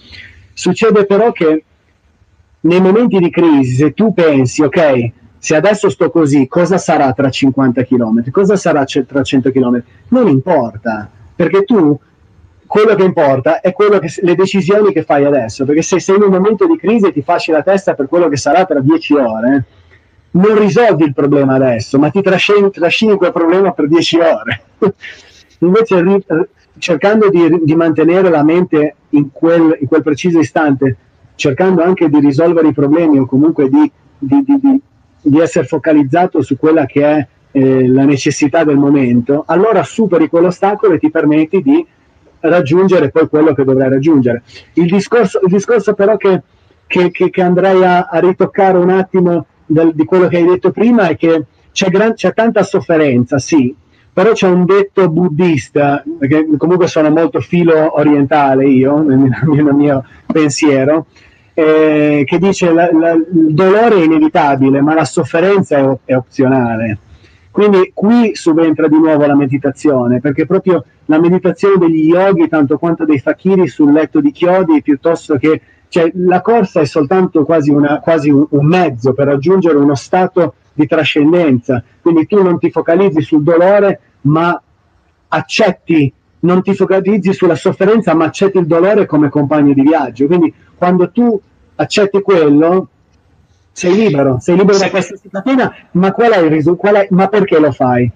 Succede 0.51 1.05
però 1.05 1.31
che 1.31 1.63
nei 2.65 2.81
momenti 2.81 3.17
di 3.19 3.29
crisi, 3.29 3.75
se 3.75 3.93
tu 3.93 4.13
pensi, 4.13 4.63
ok, 4.63 5.11
se 5.37 5.55
adesso 5.55 5.89
sto 5.89 6.09
così, 6.09 6.47
cosa 6.47 6.77
sarà 6.77 7.13
tra 7.13 7.29
50 7.29 7.83
km? 7.83 8.29
Cosa 8.31 8.55
sarà 8.55 8.83
tra 8.83 9.21
100 9.23 9.51
km? 9.51 9.83
Non 10.09 10.27
importa, 10.27 11.09
perché 11.35 11.63
tu 11.63 11.97
quello 12.65 12.95
che 12.95 13.03
importa 13.03 13.61
è 13.61 13.73
che, 13.73 14.11
le 14.21 14.35
decisioni 14.35 14.91
che 14.91 15.03
fai 15.03 15.25
adesso, 15.25 15.65
perché 15.65 15.83
se 15.83 15.99
sei 15.99 16.15
in 16.15 16.23
un 16.23 16.31
momento 16.31 16.65
di 16.65 16.77
crisi 16.77 17.05
e 17.05 17.13
ti 17.13 17.21
fasci 17.21 17.51
la 17.51 17.61
testa 17.61 17.93
per 17.93 18.07
quello 18.07 18.27
che 18.27 18.37
sarà 18.37 18.65
tra 18.65 18.79
dieci 18.79 19.13
ore, 19.13 19.65
non 20.31 20.57
risolvi 20.57 21.03
il 21.03 21.13
problema 21.13 21.53
adesso, 21.53 21.99
ma 21.99 22.09
ti 22.09 22.21
trascini, 22.21 22.71
trascini 22.71 23.15
quel 23.15 23.31
problema 23.31 23.71
per 23.71 23.87
dieci 23.87 24.17
ore. 24.17 24.63
Invece 25.59 26.03
cercando 26.79 27.29
di, 27.29 27.61
di, 27.63 27.75
mantenere 27.75 28.29
la 28.29 28.43
mente 28.43 28.95
in 29.09 29.31
quel, 29.31 29.77
in 29.79 29.87
quel, 29.87 30.01
preciso 30.01 30.39
istante, 30.39 30.97
cercando 31.35 31.83
anche 31.83 32.09
di 32.09 32.19
risolvere 32.19 32.69
i 32.69 32.73
problemi 32.73 33.19
o 33.19 33.25
comunque 33.25 33.69
di, 33.69 33.91
di, 34.17 34.43
di 35.21 35.39
essere 35.39 35.65
focalizzato 35.65 36.41
su 36.41 36.57
quella 36.57 36.85
che 36.85 37.03
è 37.03 37.27
eh, 37.51 37.87
la 37.87 38.03
necessità 38.03 38.63
del 38.63 38.77
momento, 38.77 39.43
allora 39.47 39.83
superi 39.83 40.27
quell'ostacolo 40.27 40.93
e 40.93 40.99
ti 40.99 41.09
permetti 41.09 41.61
di 41.61 41.85
raggiungere 42.41 43.09
poi 43.09 43.27
quello 43.27 43.53
che 43.53 43.63
dovrai 43.63 43.89
raggiungere. 43.89 44.43
Il 44.73 44.87
discorso, 44.87 45.39
il 45.41 45.51
discorso 45.51 45.93
però 45.93 46.17
che, 46.17 46.41
che, 46.85 47.11
che, 47.11 47.29
che 47.29 47.41
andrei 47.41 47.83
a, 47.83 48.07
a, 48.11 48.19
ritoccare 48.19 48.77
un 48.77 48.89
attimo 48.89 49.45
del, 49.65 49.93
di 49.93 50.05
quello 50.05 50.27
che 50.27 50.37
hai 50.37 50.45
detto 50.45 50.71
prima 50.71 51.07
è 51.07 51.15
che 51.15 51.45
c'è, 51.71 51.89
gran, 51.89 52.13
c'è 52.13 52.33
tanta 52.33 52.63
sofferenza, 52.63 53.39
sì, 53.39 53.73
però 54.15 54.31
c'è 54.31 54.47
un 54.47 54.63
detto 54.63 55.09
buddista, 55.09 56.01
perché 56.17 56.47
comunque 56.55 56.87
sono 56.87 57.09
molto 57.09 57.41
filo 57.41 57.99
orientale 57.99 58.65
io, 58.65 59.01
nel, 59.03 59.29
nel 59.43 59.73
mio 59.73 60.05
pensiero, 60.25 61.07
eh, 61.53 62.23
che 62.25 62.39
dice 62.39 62.71
la, 62.71 62.89
la, 62.93 63.11
il 63.11 63.53
dolore 63.53 63.95
è 63.95 64.05
inevitabile, 64.05 64.79
ma 64.79 64.93
la 64.93 65.03
sofferenza 65.03 65.79
è, 65.79 65.97
è 66.05 66.15
opzionale. 66.15 66.99
Quindi 67.51 67.91
qui 67.93 68.33
subentra 68.35 68.87
di 68.87 68.97
nuovo 68.97 69.25
la 69.25 69.35
meditazione, 69.35 70.21
perché 70.21 70.45
proprio 70.45 70.85
la 71.07 71.19
meditazione 71.19 71.77
degli 71.77 72.07
yogi, 72.07 72.47
tanto 72.47 72.77
quanto 72.77 73.03
dei 73.03 73.19
fakiri 73.19 73.67
sul 73.67 73.91
letto 73.91 74.21
di 74.21 74.31
chiodi, 74.31 74.81
piuttosto 74.81 75.35
che 75.35 75.59
cioè, 75.95 76.11
la 76.15 76.41
corsa 76.41 76.81
è 76.81 76.85
soltanto 76.85 77.45
quasi, 77.45 77.71
una, 77.71 78.01
quasi 78.01 78.29
un, 78.29 78.45
un, 78.49 78.65
mezzo 78.65 79.13
per 79.13 79.27
raggiungere 79.27 79.77
uno 79.77 79.95
stato 79.95 80.55
di 80.73 80.85
trascendenza. 80.87 81.81
Quindi 82.01 82.27
tu 82.27 82.43
non 82.43 82.59
ti 82.59 82.69
focalizzi 82.69 83.21
sul 83.21 83.43
dolore, 83.43 84.01
ma 84.23 84.61
accetti, 85.29 86.11
non 86.41 86.61
ti 86.63 86.75
focalizzi 86.75 87.31
sulla 87.31 87.55
sofferenza, 87.55 88.13
ma 88.13 88.25
accetti 88.25 88.57
il 88.57 88.65
dolore 88.65 89.05
come 89.05 89.29
compagno 89.29 89.71
di 89.71 89.83
viaggio. 89.83 90.25
Quindi 90.25 90.53
quando 90.75 91.11
tu 91.11 91.39
accetti 91.75 92.21
quello, 92.21 92.89
sei 93.71 93.95
libero, 93.95 94.39
sei 94.41 94.57
libero 94.57 94.77
da 94.77 94.89
questa 94.89 95.15
catena, 95.31 95.73
ma 95.91 96.11
qual 96.11 96.33
è 96.33 96.39
il 96.39 96.49
risultato? 96.49 97.07
Ma 97.11 97.29
perché 97.29 97.57
lo 97.57 97.71
fai? 97.71 98.11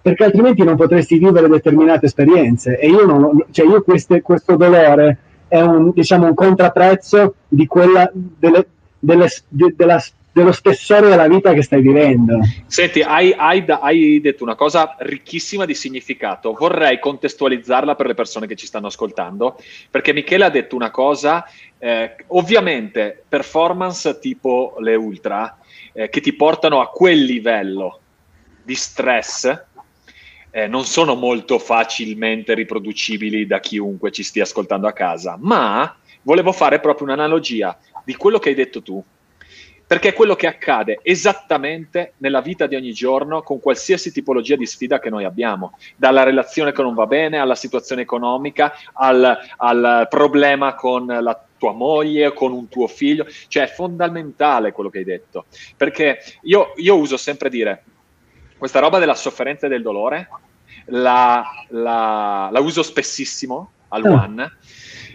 Perché 0.00 0.22
altrimenti 0.22 0.62
non 0.62 0.76
potresti 0.76 1.18
vivere 1.18 1.48
determinate 1.48 2.06
esperienze. 2.06 2.78
E 2.78 2.88
io, 2.88 3.04
non, 3.04 3.46
cioè 3.50 3.66
io 3.66 3.82
queste, 3.82 4.22
questo 4.22 4.54
dolore 4.54 5.18
è 5.50 5.60
un, 5.60 5.90
diciamo, 5.92 6.26
un 6.26 6.34
contrapprezzo 6.34 7.34
di 7.48 7.66
quella, 7.66 8.08
delle, 8.14 8.66
delle, 9.00 9.28
de, 9.48 9.74
della 9.76 10.00
dello 10.32 10.52
spessore 10.52 11.08
della 11.08 11.26
vita 11.26 11.52
che 11.52 11.62
stai 11.62 11.82
vivendo. 11.82 12.38
Senti, 12.66 13.02
hai, 13.02 13.34
hai, 13.36 13.64
hai, 13.66 14.20
detto 14.20 14.44
una 14.44 14.54
cosa 14.54 14.94
ricchissima 15.00 15.64
di 15.64 15.74
significato. 15.74 16.52
Vorrei 16.52 17.00
contestualizzarla 17.00 17.96
per 17.96 18.06
le 18.06 18.14
persone 18.14 18.46
che 18.46 18.54
ci 18.54 18.66
stanno 18.66 18.86
ascoltando, 18.86 19.58
perché 19.90 20.12
Michele 20.12 20.44
ha 20.44 20.50
detto 20.50 20.76
una 20.76 20.90
cosa, 20.90 21.44
eh, 21.78 22.14
ovviamente 22.28 23.24
performance 23.28 24.18
tipo 24.20 24.76
le 24.78 24.94
ultra, 24.94 25.58
eh, 25.92 26.08
che 26.08 26.20
ti 26.20 26.32
portano 26.32 26.80
a 26.80 26.90
quel 26.90 27.24
livello 27.24 27.98
di 28.62 28.74
stress, 28.76 29.64
eh, 30.50 30.66
non 30.66 30.84
sono 30.84 31.14
molto 31.14 31.58
facilmente 31.58 32.54
riproducibili 32.54 33.46
da 33.46 33.60
chiunque 33.60 34.10
ci 34.10 34.22
stia 34.22 34.42
ascoltando 34.42 34.86
a 34.86 34.92
casa, 34.92 35.36
ma 35.40 35.96
volevo 36.22 36.52
fare 36.52 36.80
proprio 36.80 37.06
un'analogia 37.06 37.78
di 38.04 38.14
quello 38.14 38.38
che 38.38 38.50
hai 38.50 38.54
detto 38.54 38.82
tu. 38.82 39.02
Perché 39.90 40.10
è 40.10 40.12
quello 40.12 40.36
che 40.36 40.46
accade 40.46 41.00
esattamente 41.02 42.12
nella 42.18 42.40
vita 42.40 42.68
di 42.68 42.76
ogni 42.76 42.92
giorno 42.92 43.42
con 43.42 43.58
qualsiasi 43.58 44.12
tipologia 44.12 44.54
di 44.54 44.64
sfida 44.64 45.00
che 45.00 45.10
noi 45.10 45.24
abbiamo, 45.24 45.76
dalla 45.96 46.22
relazione 46.22 46.70
che 46.70 46.80
non 46.80 46.94
va 46.94 47.06
bene, 47.06 47.38
alla 47.38 47.56
situazione 47.56 48.02
economica, 48.02 48.72
al, 48.92 49.36
al 49.56 50.06
problema 50.08 50.76
con 50.76 51.06
la 51.06 51.44
tua 51.58 51.72
moglie, 51.72 52.32
con 52.32 52.52
un 52.52 52.68
tuo 52.68 52.86
figlio, 52.86 53.26
cioè 53.48 53.64
è 53.64 53.66
fondamentale 53.66 54.70
quello 54.70 54.90
che 54.90 54.98
hai 54.98 55.04
detto, 55.04 55.46
perché 55.76 56.20
io, 56.42 56.72
io 56.76 56.96
uso 56.96 57.16
sempre 57.16 57.50
dire, 57.50 57.82
questa 58.60 58.78
roba 58.78 58.98
della 58.98 59.14
sofferenza 59.14 59.64
e 59.64 59.70
del 59.70 59.80
dolore, 59.80 60.28
la, 60.88 61.42
la, 61.68 62.50
la 62.52 62.60
uso 62.60 62.82
spessissimo 62.82 63.70
al 63.88 64.04
ah. 64.04 64.10
One, 64.10 64.52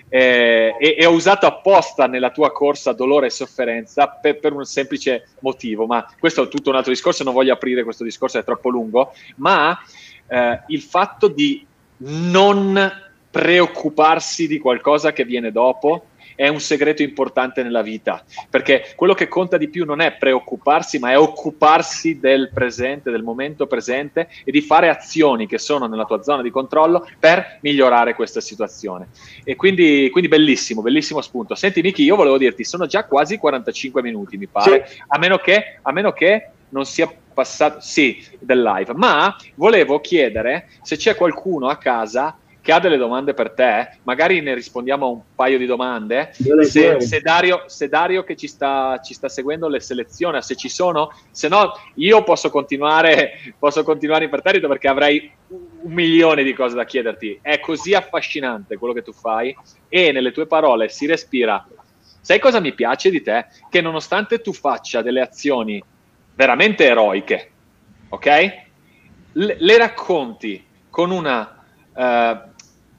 eh, 0.09 0.75
e, 0.79 0.95
e, 0.97 1.05
ho 1.05 1.11
usato 1.11 1.45
apposta 1.45 2.07
nella 2.07 2.31
tua 2.31 2.51
corsa 2.51 2.91
dolore 2.93 3.27
e 3.27 3.29
sofferenza 3.29 4.07
per, 4.07 4.39
per, 4.39 4.53
un 4.53 4.65
semplice 4.65 5.27
motivo, 5.41 5.85
ma 5.85 6.11
questo 6.19 6.45
è 6.45 6.47
tutto 6.47 6.71
un 6.71 6.75
altro 6.75 6.91
discorso, 6.91 7.23
non 7.23 7.35
voglio 7.35 7.53
aprire 7.53 7.83
questo 7.83 8.03
discorso, 8.03 8.39
è 8.39 8.43
troppo 8.43 8.69
lungo, 8.69 9.13
ma 9.35 9.79
eh, 10.27 10.61
il 10.69 10.81
fatto 10.81 11.27
di 11.27 11.63
non 11.97 12.91
preoccuparsi 13.29 14.47
di 14.47 14.57
qualcosa 14.57 15.13
che 15.13 15.23
viene 15.23 15.51
dopo 15.51 16.07
è 16.35 16.47
un 16.47 16.59
segreto 16.59 17.01
importante 17.01 17.63
nella 17.63 17.81
vita, 17.81 18.23
perché 18.49 18.93
quello 18.95 19.13
che 19.13 19.27
conta 19.27 19.57
di 19.57 19.69
più 19.69 19.85
non 19.85 20.01
è 20.01 20.13
preoccuparsi, 20.13 20.99
ma 20.99 21.11
è 21.11 21.17
occuparsi 21.17 22.19
del 22.19 22.51
presente, 22.53 23.11
del 23.11 23.23
momento 23.23 23.67
presente 23.67 24.29
e 24.43 24.51
di 24.51 24.61
fare 24.61 24.89
azioni 24.89 25.47
che 25.47 25.57
sono 25.57 25.87
nella 25.87 26.05
tua 26.05 26.21
zona 26.21 26.41
di 26.41 26.51
controllo 26.51 27.07
per 27.19 27.59
migliorare 27.61 28.13
questa 28.13 28.41
situazione. 28.41 29.07
E 29.43 29.55
quindi, 29.55 30.09
quindi 30.11 30.29
bellissimo, 30.29 30.81
bellissimo 30.81 31.21
spunto. 31.21 31.55
Senti 31.55 31.81
Miki, 31.81 32.03
io 32.03 32.15
volevo 32.15 32.37
dirti, 32.37 32.63
sono 32.63 32.85
già 32.85 33.05
quasi 33.05 33.37
45 33.37 34.01
minuti, 34.01 34.37
mi 34.37 34.47
pare, 34.47 34.85
sì. 34.87 35.01
a, 35.07 35.17
meno 35.17 35.37
che, 35.37 35.79
a 35.81 35.91
meno 35.91 36.11
che 36.11 36.49
non 36.69 36.85
sia 36.85 37.11
passato, 37.33 37.79
sì, 37.81 38.23
del 38.39 38.61
live, 38.61 38.93
ma 38.93 39.35
volevo 39.55 39.99
chiedere 39.99 40.69
se 40.81 40.95
c'è 40.95 41.15
qualcuno 41.15 41.67
a 41.67 41.77
casa 41.77 42.37
che 42.65 42.71
ha 42.71 42.79
delle 42.79 42.97
domande 42.97 43.35
per 43.35 43.51
te, 43.51 43.99
magari 44.01 44.41
ne 44.41 44.55
rispondiamo 44.55 45.05
a 45.05 45.09
un 45.09 45.21
paio 45.35 45.59
di 45.59 45.67
domande. 45.67 46.31
Se, 46.33 46.99
se, 46.99 47.19
Dario, 47.19 47.65
se 47.67 47.87
Dario, 47.89 48.23
che 48.23 48.35
ci 48.35 48.47
sta, 48.47 48.99
ci 49.03 49.13
sta, 49.13 49.29
seguendo 49.29 49.67
le 49.67 49.79
seleziona, 49.79 50.41
se 50.41 50.55
ci 50.55 50.67
sono, 50.67 51.11
se 51.29 51.47
no 51.47 51.73
io 51.93 52.23
posso 52.23 52.49
continuare, 52.49 53.53
posso 53.59 53.83
continuare 53.83 54.23
imperterrito 54.23 54.67
perché 54.67 54.87
avrei 54.87 55.31
un 55.49 55.91
milione 55.93 56.41
di 56.41 56.55
cose 56.55 56.73
da 56.73 56.85
chiederti. 56.85 57.37
È 57.39 57.59
così 57.59 57.93
affascinante 57.93 58.77
quello 58.77 58.95
che 58.95 59.03
tu 59.03 59.13
fai 59.13 59.55
e 59.87 60.11
nelle 60.11 60.31
tue 60.31 60.47
parole 60.47 60.89
si 60.89 61.05
respira. 61.05 61.63
Sai 62.19 62.39
cosa 62.39 62.59
mi 62.59 62.73
piace 62.73 63.11
di 63.11 63.21
te? 63.21 63.45
Che 63.69 63.79
nonostante 63.79 64.41
tu 64.41 64.53
faccia 64.53 65.03
delle 65.03 65.21
azioni 65.21 65.83
veramente 66.33 66.83
eroiche, 66.83 67.51
ok? 68.09 68.27
Le, 69.33 69.55
le 69.59 69.77
racconti 69.77 70.65
con 70.89 71.11
una... 71.11 71.63
Uh, 71.93 72.53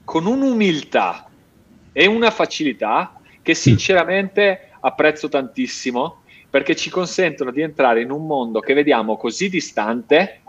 con 0.07 0.25
un'umiltà 0.25 1.27
e 1.91 2.05
una 2.05 2.31
facilità 2.31 3.19
che 3.41 3.53
sinceramente 3.53 4.69
apprezzo 4.79 5.27
tantissimo 5.27 6.21
perché 6.49 6.77
ci 6.77 6.89
consentono 6.89 7.51
di 7.51 7.59
entrare 7.59 8.03
in 8.03 8.11
un 8.11 8.25
mondo 8.25 8.61
che 8.61 8.73
vediamo 8.73 9.17
così 9.17 9.49
distante 9.49 10.39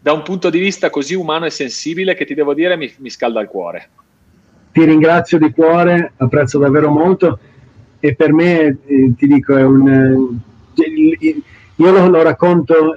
da 0.00 0.14
un 0.14 0.22
punto 0.22 0.48
di 0.48 0.58
vista 0.58 0.88
così 0.88 1.14
umano 1.14 1.44
e 1.44 1.50
sensibile 1.50 2.14
che 2.14 2.24
ti 2.24 2.32
devo 2.32 2.54
dire 2.54 2.74
mi, 2.78 2.90
mi 3.00 3.10
scalda 3.10 3.38
il 3.42 3.48
cuore. 3.48 3.90
Ti 4.72 4.82
ringrazio 4.82 5.36
di 5.38 5.50
cuore, 5.50 6.12
apprezzo 6.16 6.58
davvero 6.58 6.88
molto 6.88 7.38
e 8.00 8.14
per 8.14 8.32
me 8.32 8.78
eh, 8.86 9.12
ti 9.14 9.26
dico 9.26 9.58
è 9.58 9.62
un 9.62 10.40
eh, 10.74 11.42
io 11.76 11.90
lo, 11.90 12.08
lo, 12.08 12.22
racconto 12.22 12.96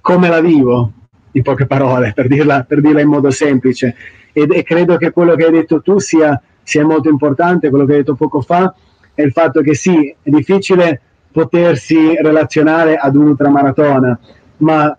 come 0.00 0.28
la 0.28 0.40
vivo 0.40 0.90
in 1.30 1.42
poche 1.44 1.66
parole 1.66 2.12
per 2.12 2.26
dirla, 2.26 2.64
per 2.64 2.80
dirla 2.80 3.00
in 3.00 3.08
modo 3.08 3.30
semplice 3.30 3.94
ed, 4.38 4.52
e 4.52 4.62
credo 4.64 4.98
che 4.98 5.12
quello 5.12 5.34
che 5.34 5.46
hai 5.46 5.50
detto 5.50 5.80
tu 5.80 5.98
sia, 5.98 6.38
sia 6.62 6.84
molto 6.84 7.08
importante, 7.08 7.70
quello 7.70 7.86
che 7.86 7.92
hai 7.92 7.98
detto 8.00 8.16
poco 8.16 8.42
fa, 8.42 8.74
è 9.14 9.22
il 9.22 9.32
fatto 9.32 9.62
che 9.62 9.74
sì, 9.74 10.14
è 10.22 10.28
difficile 10.28 11.00
potersi 11.32 12.14
relazionare 12.16 12.96
ad 12.96 13.16
un 13.16 13.28
ultramaratona, 13.28 14.18
ma 14.58 14.98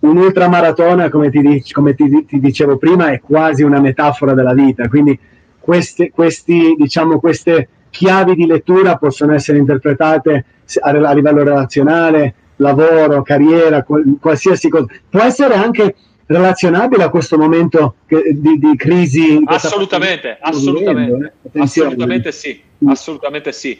un 0.00 0.16
ultramaratona, 0.16 1.10
come, 1.10 1.28
ti, 1.28 1.64
come 1.72 1.94
ti, 1.96 2.24
ti, 2.24 2.38
dicevo 2.38 2.76
prima, 2.76 3.10
è 3.10 3.18
quasi 3.18 3.64
una 3.64 3.80
metafora 3.80 4.32
della 4.32 4.54
vita, 4.54 4.86
quindi 4.86 5.18
queste, 5.58 6.12
questi, 6.12 6.76
diciamo, 6.78 7.18
queste 7.18 7.68
chiavi 7.90 8.36
di 8.36 8.46
lettura 8.46 8.96
possono 8.96 9.34
essere 9.34 9.58
interpretate 9.58 10.44
a, 10.82 10.90
a 10.90 11.12
livello 11.14 11.42
relazionale, 11.42 12.34
lavoro, 12.56 13.22
carriera, 13.22 13.84
qualsiasi 14.20 14.68
cosa. 14.68 14.86
Può 15.10 15.20
essere 15.20 15.54
anche 15.54 15.96
relazionabile 16.28 17.02
a 17.02 17.08
questo 17.08 17.36
momento 17.38 17.96
di, 18.06 18.58
di 18.58 18.76
crisi? 18.76 19.42
Assolutamente, 19.46 20.36
assolutamente, 20.40 21.32
eh? 21.50 21.60
assolutamente 21.60 22.32
sì, 22.32 22.62
mm. 22.84 22.88
assolutamente 22.88 23.52
sì. 23.52 23.78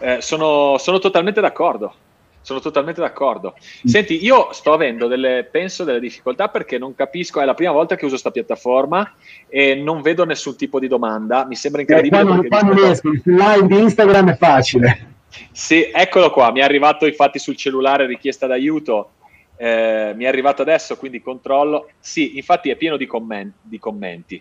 Eh, 0.00 0.18
sono, 0.20 0.76
sono 0.78 0.98
totalmente 0.98 1.40
d'accordo. 1.40 1.94
Sono 2.40 2.60
totalmente 2.60 3.00
d'accordo. 3.00 3.54
Mm. 3.56 3.88
Senti, 3.88 4.24
io 4.24 4.52
sto 4.52 4.72
avendo 4.72 5.06
delle, 5.08 5.48
penso, 5.50 5.84
delle 5.84 6.00
difficoltà 6.00 6.48
perché 6.48 6.78
non 6.78 6.94
capisco, 6.94 7.40
è 7.40 7.44
la 7.44 7.54
prima 7.54 7.72
volta 7.72 7.96
che 7.96 8.04
uso 8.04 8.12
questa 8.12 8.30
piattaforma 8.30 9.14
e 9.48 9.74
non 9.74 10.02
vedo 10.02 10.24
nessun 10.24 10.56
tipo 10.56 10.78
di 10.78 10.88
domanda. 10.88 11.44
Mi 11.46 11.56
sembra 11.56 11.80
incredibile. 11.80 12.20
Eh, 12.20 12.24
quando, 12.24 12.48
quando 12.48 12.72
riesco, 12.74 13.08
il 13.08 13.22
live 13.24 13.66
di 13.66 13.80
Instagram 13.80 14.30
è 14.30 14.36
facile. 14.36 15.16
Sì, 15.52 15.90
eccolo 15.92 16.30
qua, 16.30 16.50
mi 16.52 16.60
è 16.60 16.62
arrivato 16.62 17.06
infatti 17.06 17.38
sul 17.38 17.56
cellulare 17.56 18.06
richiesta 18.06 18.46
d'aiuto, 18.46 19.10
eh, 19.58 20.12
mi 20.14 20.24
è 20.24 20.28
arrivato 20.28 20.62
adesso, 20.62 20.96
quindi 20.96 21.20
controllo. 21.20 21.90
Sì, 21.98 22.36
infatti 22.36 22.70
è 22.70 22.76
pieno 22.76 22.96
di, 22.96 23.06
comment- 23.06 23.54
di 23.60 23.78
commenti. 23.78 24.40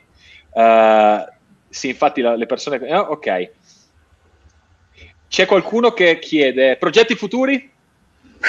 Uh, 0.51 1.25
sì, 1.67 1.89
infatti 1.89 2.21
la, 2.21 2.35
le 2.35 2.45
persone... 2.45 2.79
Oh, 2.93 3.07
ok. 3.11 3.51
C'è 5.27 5.45
qualcuno 5.45 5.91
che 5.91 6.19
chiede 6.19 6.77
progetti 6.77 7.15
futuri? 7.15 7.71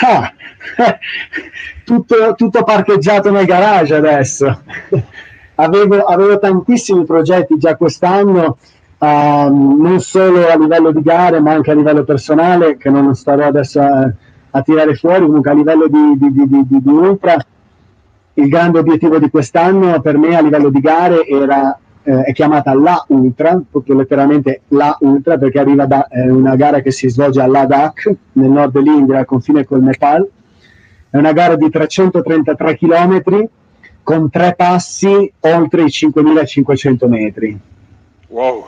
Ah, 0.02 0.32
tutto, 1.84 2.34
tutto, 2.36 2.62
parcheggiato 2.62 3.30
nel 3.30 3.46
garage 3.46 3.94
adesso. 3.94 4.62
avevo, 5.56 6.04
avevo 6.04 6.38
tantissimi 6.38 7.04
progetti 7.04 7.56
già 7.58 7.76
quest'anno 7.76 8.58
um, 8.98 9.80
non 9.80 10.00
solo 10.00 10.48
a 10.48 10.56
livello 10.56 10.92
di 10.92 11.02
gare 11.02 11.40
ma 11.40 11.52
anche 11.52 11.70
a 11.70 11.74
livello 11.74 12.04
personale 12.04 12.76
che 12.76 12.90
non 12.90 13.14
starò 13.14 13.46
adesso 13.46 13.80
a, 13.80 14.12
a 14.58 14.62
tirare 14.62 14.94
fuori 14.94 15.24
comunque 15.24 15.50
a 15.50 15.54
livello 15.54 15.88
di, 15.88 16.16
di, 16.16 16.32
di, 16.32 16.66
di, 16.68 16.90
ultra 16.90 17.36
il 18.34 18.48
grande 18.48 18.78
obiettivo 18.78 19.18
di 19.18 19.30
quest'anno 19.30 20.00
per 20.00 20.16
me 20.16 20.36
a 20.36 20.40
livello 20.40 20.70
di 20.70 20.80
gare 20.80 21.26
era 21.26 21.78
eh, 22.08 22.22
è 22.22 22.32
chiamata 22.32 22.72
La 22.72 23.04
Ultra, 23.08 23.60
proprio 23.70 23.96
letteralmente 23.96 24.62
La 24.68 24.96
Ultra, 25.00 25.36
perché 25.36 25.58
arriva 25.58 25.84
da 25.84 26.06
eh, 26.08 26.30
una 26.30 26.56
gara 26.56 26.80
che 26.80 26.90
si 26.90 27.10
svolge 27.10 27.42
a 27.42 27.46
Ladakh, 27.46 28.10
nel 28.32 28.48
nord 28.48 28.72
dell'India, 28.72 29.18
al 29.18 29.26
confine 29.26 29.66
col 29.66 29.82
Nepal. 29.82 30.26
È 31.10 31.16
una 31.18 31.32
gara 31.32 31.54
di 31.56 31.68
333 31.68 32.76
km 32.78 33.48
con 34.02 34.30
tre 34.30 34.54
passi 34.56 35.30
oltre 35.40 35.82
i 35.82 35.90
5500 35.90 37.08
metri. 37.08 37.58
Wow! 38.28 38.64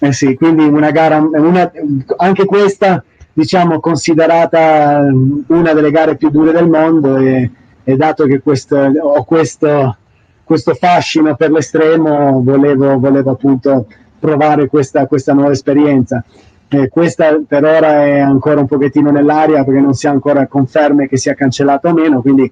Eh 0.00 0.12
sì, 0.12 0.34
quindi 0.34 0.64
una 0.64 0.90
gara, 0.90 1.18
una, 1.18 1.70
anche 2.16 2.44
questa 2.44 3.04
diciamo 3.32 3.80
considerata 3.80 5.06
una 5.46 5.72
delle 5.72 5.90
gare 5.90 6.16
più 6.16 6.30
dure 6.30 6.52
del 6.52 6.68
mondo 6.68 7.16
e, 7.16 7.50
e 7.82 7.96
dato 7.96 8.26
che 8.26 8.40
questo, 8.40 8.76
ho 8.76 9.24
questo, 9.24 9.96
questo, 10.44 10.74
fascino 10.74 11.34
per 11.34 11.50
l'estremo 11.50 12.42
volevo, 12.42 12.98
volevo 12.98 13.30
appunto 13.30 13.86
provare 14.18 14.68
questa, 14.68 15.06
questa 15.06 15.32
nuova 15.32 15.52
esperienza. 15.52 16.22
Eh, 16.68 16.88
questa 16.88 17.38
per 17.46 17.64
ora 17.64 18.06
è 18.06 18.18
ancora 18.18 18.60
un 18.60 18.66
pochettino 18.66 19.10
nell'aria 19.10 19.62
perché 19.62 19.80
non 19.80 19.94
si 19.94 20.06
ha 20.06 20.10
ancora 20.10 20.46
conferme 20.46 21.06
che 21.06 21.18
sia 21.18 21.34
cancellata 21.34 21.88
o 21.88 21.92
meno, 21.92 22.22
quindi 22.22 22.50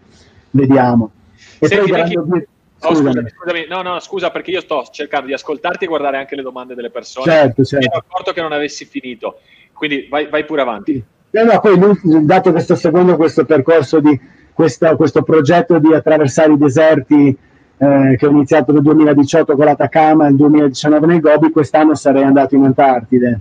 vediamo. 0.50 1.10
E 1.58 1.66
Senti, 1.68 1.90
poi, 1.90 2.02
Ricky, 2.02 2.46
Oh, 2.82 2.94
scusami, 2.94 3.28
scusami, 3.28 3.66
no, 3.68 3.82
no, 3.82 4.00
scusa 4.00 4.30
perché 4.30 4.50
io 4.50 4.60
sto 4.60 4.88
cercando 4.90 5.26
di 5.26 5.34
ascoltarti 5.34 5.84
e 5.84 5.88
guardare 5.88 6.16
anche 6.16 6.34
le 6.34 6.42
domande 6.42 6.74
delle 6.74 6.90
persone. 6.90 7.30
Certo, 7.30 7.64
certo. 7.64 7.86
Mi 7.86 7.92
ero 7.92 8.04
accorto 8.06 8.32
che 8.32 8.40
non 8.40 8.52
avessi 8.52 8.86
finito, 8.86 9.40
quindi 9.72 10.06
vai, 10.08 10.28
vai 10.28 10.44
pure 10.44 10.62
avanti. 10.62 11.04
No, 11.30 11.44
no, 11.44 11.60
poi 11.60 12.24
dato 12.24 12.52
che 12.52 12.60
sto 12.60 12.74
seguendo 12.74 13.16
questo 13.16 13.44
percorso 13.44 14.00
di 14.00 14.18
questa, 14.52 14.96
questo 14.96 15.22
progetto 15.22 15.78
di 15.78 15.92
attraversare 15.92 16.52
i 16.52 16.58
deserti 16.58 17.36
eh, 17.76 18.16
che 18.18 18.26
ho 18.26 18.30
iniziato 18.30 18.72
nel 18.72 18.82
2018 18.82 19.54
con 19.54 19.64
l'Atacama 19.64 20.24
nel 20.24 20.36
2019 20.36 21.06
nel 21.06 21.20
Gobi, 21.20 21.50
quest'anno 21.50 21.94
sarei 21.94 22.22
andato 22.22 22.54
in 22.54 22.64
Antartide. 22.64 23.40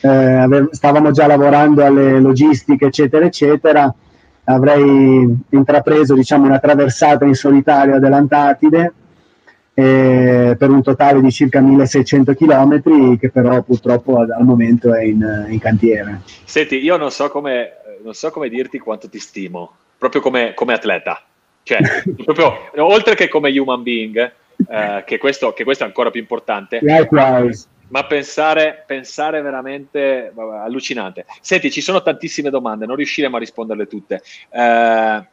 Eh, 0.00 0.68
stavamo 0.70 1.10
già 1.10 1.26
lavorando 1.26 1.84
alle 1.84 2.20
logistiche, 2.20 2.86
eccetera, 2.86 3.24
eccetera 3.24 3.94
avrei 4.46 5.36
intrapreso 5.50 6.14
diciamo, 6.14 6.46
una 6.46 6.58
traversata 6.58 7.24
in 7.24 7.34
solitaria 7.34 7.98
dell'Antartide 7.98 8.92
eh, 9.74 10.56
per 10.58 10.70
un 10.70 10.82
totale 10.82 11.20
di 11.20 11.30
circa 11.30 11.60
1600 11.60 12.34
km 12.34 13.18
che 13.18 13.30
però 13.30 13.62
purtroppo 13.62 14.18
al, 14.18 14.34
momento 14.40 14.94
è 14.94 15.02
in, 15.02 15.46
in, 15.50 15.58
cantiere. 15.58 16.22
Senti, 16.44 16.76
io 16.76 16.96
non 16.96 17.10
so, 17.10 17.28
come, 17.28 17.72
non 18.02 18.14
so 18.14 18.30
come 18.30 18.48
dirti 18.48 18.78
quanto 18.78 19.08
ti 19.08 19.18
stimo, 19.18 19.72
proprio 19.98 20.20
come, 20.20 20.54
come 20.54 20.72
atleta, 20.72 21.22
cioè, 21.62 21.78
proprio, 22.24 22.54
oltre 22.76 23.14
che 23.14 23.28
come 23.28 23.56
human 23.58 23.82
being, 23.82 24.32
eh, 24.68 25.02
che, 25.04 25.18
questo, 25.18 25.52
che, 25.52 25.64
questo, 25.64 25.84
è 25.84 25.86
ancora 25.86 26.10
più 26.10 26.20
importante. 26.20 26.78
Likewise 26.80 27.66
ma 27.88 28.04
pensare, 28.04 28.84
pensare 28.86 29.40
veramente 29.42 30.30
vabbè, 30.34 30.58
allucinante. 30.58 31.26
Senti, 31.40 31.70
ci 31.70 31.80
sono 31.80 32.02
tantissime 32.02 32.50
domande, 32.50 32.86
non 32.86 32.96
riusciremo 32.96 33.36
a 33.36 33.40
risponderle 33.40 33.86
tutte. 33.86 34.22
Eh, 34.50 35.24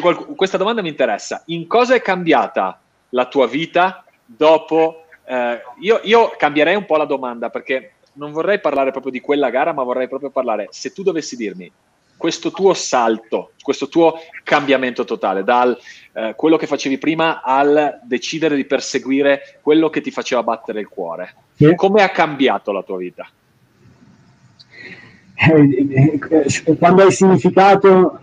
qualc- 0.00 0.34
questa 0.34 0.56
domanda 0.56 0.82
mi 0.82 0.88
interessa. 0.88 1.42
In 1.46 1.66
cosa 1.66 1.94
è 1.94 2.02
cambiata 2.02 2.80
la 3.10 3.26
tua 3.26 3.46
vita 3.46 4.04
dopo? 4.24 5.04
Eh, 5.24 5.60
io, 5.80 6.00
io 6.02 6.34
cambierei 6.36 6.74
un 6.74 6.86
po' 6.86 6.96
la 6.96 7.04
domanda 7.04 7.50
perché 7.50 7.94
non 8.14 8.32
vorrei 8.32 8.60
parlare 8.60 8.90
proprio 8.90 9.12
di 9.12 9.20
quella 9.20 9.50
gara, 9.50 9.72
ma 9.72 9.82
vorrei 9.82 10.08
proprio 10.08 10.30
parlare, 10.30 10.68
se 10.70 10.92
tu 10.92 11.02
dovessi 11.02 11.36
dirmi 11.36 11.70
questo 12.22 12.52
tuo 12.52 12.72
salto, 12.72 13.50
questo 13.60 13.88
tuo 13.88 14.14
cambiamento 14.44 15.02
totale, 15.02 15.42
dal 15.42 15.76
eh, 16.12 16.34
quello 16.36 16.56
che 16.56 16.68
facevi 16.68 16.96
prima 16.96 17.42
al 17.42 17.98
decidere 18.04 18.54
di 18.54 18.64
perseguire 18.64 19.58
quello 19.60 19.90
che 19.90 20.00
ti 20.00 20.12
faceva 20.12 20.44
battere 20.44 20.78
il 20.78 20.86
cuore. 20.86 21.34
Sì. 21.56 21.74
Come 21.74 22.04
ha 22.04 22.10
cambiato 22.10 22.70
la 22.70 22.84
tua 22.84 22.96
vita? 22.96 23.26
Eh, 25.34 26.18
eh, 26.30 26.76
quando 26.78 27.02
hai 27.02 27.10
significato, 27.10 28.20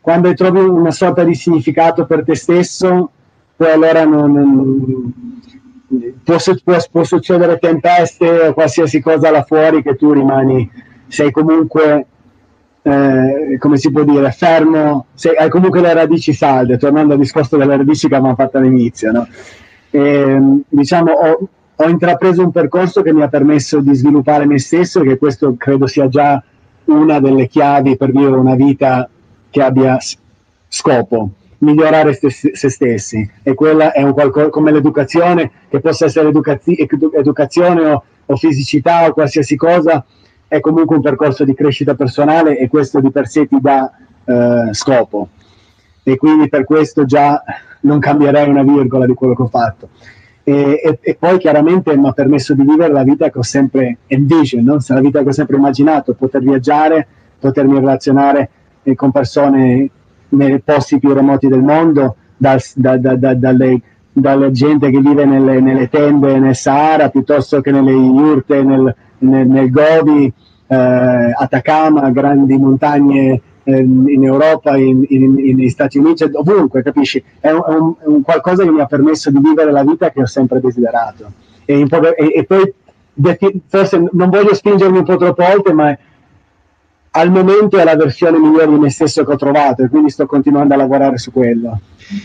quando 0.00 0.32
trovi 0.32 0.60
una 0.60 0.90
sorta 0.90 1.22
di 1.22 1.34
significato 1.34 2.06
per 2.06 2.24
te 2.24 2.36
stesso, 2.36 3.10
poi 3.56 3.70
allora 3.70 4.06
non, 4.06 4.32
non 4.32 5.12
può, 6.24 6.38
può, 6.64 6.78
può, 6.90 7.04
succedere 7.04 7.58
tempeste 7.58 8.26
o 8.26 8.54
qualsiasi 8.54 9.02
cosa 9.02 9.30
là 9.30 9.44
fuori 9.44 9.82
che 9.82 9.96
tu 9.96 10.12
rimani, 10.12 10.66
sei 11.08 11.30
comunque 11.30 12.06
eh, 12.86 13.56
come 13.58 13.78
si 13.78 13.90
può 13.90 14.04
dire, 14.04 14.30
fermo, 14.30 15.06
se, 15.14 15.30
hai 15.30 15.48
comunque 15.48 15.80
le 15.80 15.94
radici 15.94 16.34
salde, 16.34 16.76
tornando 16.76 17.14
al 17.14 17.18
discorso 17.18 17.56
delle 17.56 17.78
radici 17.78 18.08
che 18.08 18.14
avevamo 18.14 18.34
fatto 18.34 18.58
all'inizio. 18.58 19.10
No? 19.10 19.26
E, 19.90 20.38
diciamo, 20.68 21.12
ho, 21.12 21.48
ho, 21.76 21.88
intrapreso 21.88 22.42
un 22.42 22.52
percorso 22.52 23.00
che 23.00 23.14
mi 23.14 23.22
ha 23.22 23.28
permesso 23.28 23.80
di 23.80 23.94
sviluppare 23.94 24.44
me 24.44 24.58
stesso 24.58 25.00
e 25.00 25.04
che 25.04 25.16
questo 25.16 25.54
credo 25.56 25.86
sia 25.86 26.08
già 26.08 26.42
una 26.84 27.20
delle 27.20 27.46
chiavi 27.46 27.96
per 27.96 28.10
vivere 28.10 28.36
una 28.36 28.54
vita 28.54 29.08
che 29.48 29.62
abbia 29.62 29.96
scopo, 30.68 31.30
migliorare 31.58 32.12
se, 32.12 32.28
se 32.28 32.68
stessi. 32.68 33.26
E 33.42 33.54
quella 33.54 33.92
è 33.92 34.02
un 34.02 34.12
qualcosa 34.12 34.50
come 34.50 34.72
l'educazione, 34.72 35.50
che 35.70 35.80
possa 35.80 36.04
essere 36.04 36.28
educazi- 36.28 36.86
educazione 37.14 37.86
o, 37.86 38.04
o 38.26 38.36
fisicità 38.36 39.06
o 39.06 39.14
qualsiasi 39.14 39.56
cosa, 39.56 40.04
è 40.54 40.60
comunque 40.60 40.94
un 40.94 41.02
percorso 41.02 41.44
di 41.44 41.52
crescita 41.52 41.94
personale 41.94 42.56
e 42.56 42.68
questo 42.68 43.00
di 43.00 43.10
per 43.10 43.26
sé 43.26 43.48
ti 43.48 43.58
dà 43.60 43.90
eh, 44.24 44.68
scopo 44.72 45.30
e 46.04 46.16
quindi 46.16 46.48
per 46.48 46.64
questo 46.64 47.04
già 47.04 47.42
non 47.80 47.98
cambierei 47.98 48.48
una 48.48 48.62
virgola 48.62 49.04
di 49.04 49.14
quello 49.14 49.34
che 49.34 49.42
ho 49.42 49.48
fatto. 49.48 49.88
E, 50.44 50.80
e, 50.84 50.98
e 51.00 51.16
poi 51.18 51.38
chiaramente 51.38 51.96
mi 51.96 52.06
ha 52.06 52.12
permesso 52.12 52.54
di 52.54 52.62
vivere 52.62 52.92
la 52.92 53.02
vita 53.02 53.30
che 53.30 53.38
ho 53.38 53.42
sempre 53.42 53.98
envisioned, 54.06 54.68
no? 54.68 54.78
la 54.86 55.00
vita 55.00 55.22
che 55.22 55.28
ho 55.28 55.32
sempre 55.32 55.56
immaginato, 55.56 56.14
poter 56.14 56.42
viaggiare, 56.42 57.04
potermi 57.40 57.74
relazionare 57.74 58.50
eh, 58.84 58.94
con 58.94 59.10
persone 59.10 59.90
nei 60.28 60.60
posti 60.60 61.00
più 61.00 61.12
remoti 61.12 61.48
del 61.48 61.62
mondo, 61.62 62.14
dal, 62.36 62.60
da, 62.74 62.96
da, 62.96 63.16
da, 63.16 63.34
dalle, 63.34 63.80
dalle, 64.12 64.52
gente 64.52 64.90
che 64.90 65.00
vive 65.00 65.24
nelle, 65.24 65.60
nelle, 65.60 65.88
tende 65.88 66.38
nel 66.38 66.54
Sahara 66.54 67.08
piuttosto 67.08 67.60
che 67.60 67.72
nelle 67.72 67.92
yurte 67.92 68.62
nel, 68.62 68.94
nel, 69.24 69.46
nel 69.46 69.70
Gobi, 69.70 70.32
eh, 70.66 71.32
Atacama, 71.36 72.10
grandi 72.10 72.56
montagne 72.56 73.40
eh, 73.64 73.78
in 73.78 74.24
Europa, 74.24 74.72
negli 74.74 75.68
Stati 75.68 75.98
Uniti, 75.98 76.24
ovunque, 76.32 76.82
capisci? 76.82 77.22
È 77.40 77.48
è, 77.48 77.52
un, 77.52 77.94
è 78.00 78.06
un, 78.06 78.22
qualcosa 78.22 78.62
che 78.62 78.70
mi 78.70 78.80
ha 78.80 78.86
permesso 78.86 79.30
di 79.30 79.38
vivere 79.38 79.72
la 79.72 79.82
vita 79.82 80.10
che 80.10 80.20
ho 80.20 80.26
sempre 80.26 80.60
desiderato. 80.60 81.30
E, 81.64 81.80
e, 81.80 82.32
e 82.34 82.44
poi, 82.44 82.72
forse 83.66 84.08
non 84.12 84.28
voglio 84.28 84.54
spingermi 84.54 84.98
un 84.98 85.04
po' 85.04 85.16
troppo 85.16 85.44
oltre, 85.44 85.72
ma 85.72 85.96
al 87.16 87.30
momento 87.30 87.78
è 87.78 87.84
la 87.84 87.94
versione 87.94 88.38
migliore 88.38 88.68
di 88.68 88.76
me 88.76 88.90
stesso 88.90 89.24
che 89.24 89.32
ho 89.32 89.36
trovato 89.36 89.84
e 89.84 89.88
quindi 89.88 90.10
sto 90.10 90.26
continuando 90.26 90.74
a 90.74 90.76
lavorare 90.76 91.16
su 91.16 91.30
quello. 91.30 91.78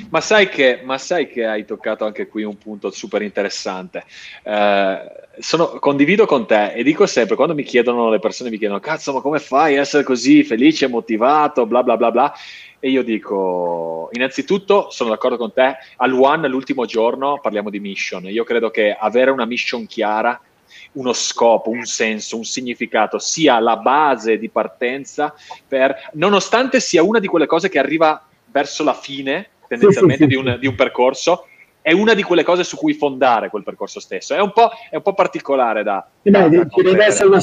Ma 0.10 0.20
sai 0.20 0.50
che, 0.50 0.82
ma 0.84 0.98
sai 0.98 1.30
che 1.30 1.46
hai 1.46 1.64
toccato 1.64 2.06
anche 2.06 2.28
qui 2.28 2.44
un 2.44 2.58
punto 2.58 2.90
super 2.90 3.22
interessante. 3.22 4.04
Eh, 4.44 4.98
sono, 5.38 5.68
condivido 5.80 6.26
con 6.26 6.48
te 6.48 6.74
e 6.74 6.82
dico 6.82 7.06
sempre, 7.06 7.36
quando 7.36 7.54
mi 7.54 7.64
chiedono, 7.64 8.10
le 8.10 8.20
persone 8.20 8.50
mi 8.50 8.58
chiedono, 8.58 8.80
cazzo, 8.80 9.14
ma 9.14 9.22
come 9.22 9.38
fai 9.38 9.78
a 9.78 9.82
essere 9.82 10.04
così 10.04 10.44
felice, 10.44 10.88
motivato, 10.88 11.68
bla 11.68 11.84
bla 11.84 11.96
bla 11.96 12.10
bla, 12.10 12.34
e 12.80 12.90
io 12.90 13.04
dico, 13.04 14.10
innanzitutto 14.12 14.90
sono 14.90 15.12
d'accordo 15.12 15.38
con 15.38 15.54
te, 15.54 15.78
al 15.98 16.14
One, 16.14 16.48
l'ultimo 16.48 16.86
giorno, 16.86 17.40
parliamo 17.40 17.70
di 17.70 17.80
mission. 17.80 18.26
Io 18.26 18.44
credo 18.44 18.72
che 18.72 18.96
avere 19.00 19.30
una 19.30 19.46
mission 19.46 19.86
chiara 19.86 20.42
uno 20.94 21.14
scopo, 21.14 21.70
un 21.70 21.86
senso, 21.86 22.38
un 22.38 22.46
significato, 22.46 23.20
sia 23.20 23.60
la 23.60 23.78
base 23.78 24.38
di 24.38 24.50
partenza 24.50 25.34
per, 25.68 26.10
nonostante 26.14 26.80
sia 26.80 27.04
una 27.04 27.20
di 27.20 27.28
quelle 27.28 27.46
cose 27.46 27.70
che 27.70 27.80
arriva 27.80 28.24
verso 28.52 28.84
la 28.84 28.94
fine, 28.94 29.50
tendenzialmente. 29.68 30.26
Di, 30.26 30.36
un, 30.36 30.58
di, 30.60 30.68
un, 30.68 30.76
percorso, 30.76 31.46
è 31.82 31.92
una 31.92 32.14
di 32.14 32.24
quelle 32.24 32.44
cose 32.44 32.64
su 32.64 32.76
cui 32.76 32.94
fondare 32.94 33.50
quel 33.50 33.64
percorso 33.64 34.00
stesso. 34.00 34.34
È 34.34 34.42
un 34.42 34.52
po', 34.52 34.72
è 34.90 34.96
un 34.96 35.02
po 35.02 35.14
particolare 35.14 35.84
da... 35.84 36.06
Beh, 36.22 36.32
da, 36.32 36.48
da 36.48 36.68
deve 36.76 37.06
essere 37.06 37.30
una, 37.30 37.42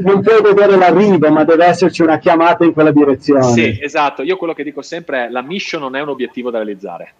non 0.00 0.20
puoi 0.20 0.42
vedere 0.42 0.76
l'arrivo, 0.76 1.30
ma 1.30 1.44
deve 1.44 1.66
esserci 1.66 2.02
una 2.02 2.18
chiamata 2.18 2.64
in 2.64 2.72
quella 2.72 2.92
direzione. 2.92 3.52
Sì, 3.52 3.78
esatto. 3.80 4.22
Io 4.22 4.36
quello 4.36 4.52
che 4.52 4.64
dico 4.64 4.82
sempre 4.82 5.26
è 5.26 5.28
la 5.30 5.42
mission 5.42 5.80
non 5.80 5.96
è 5.96 6.00
un 6.02 6.08
obiettivo 6.08 6.50
da 6.50 6.58
realizzare. 6.58 7.14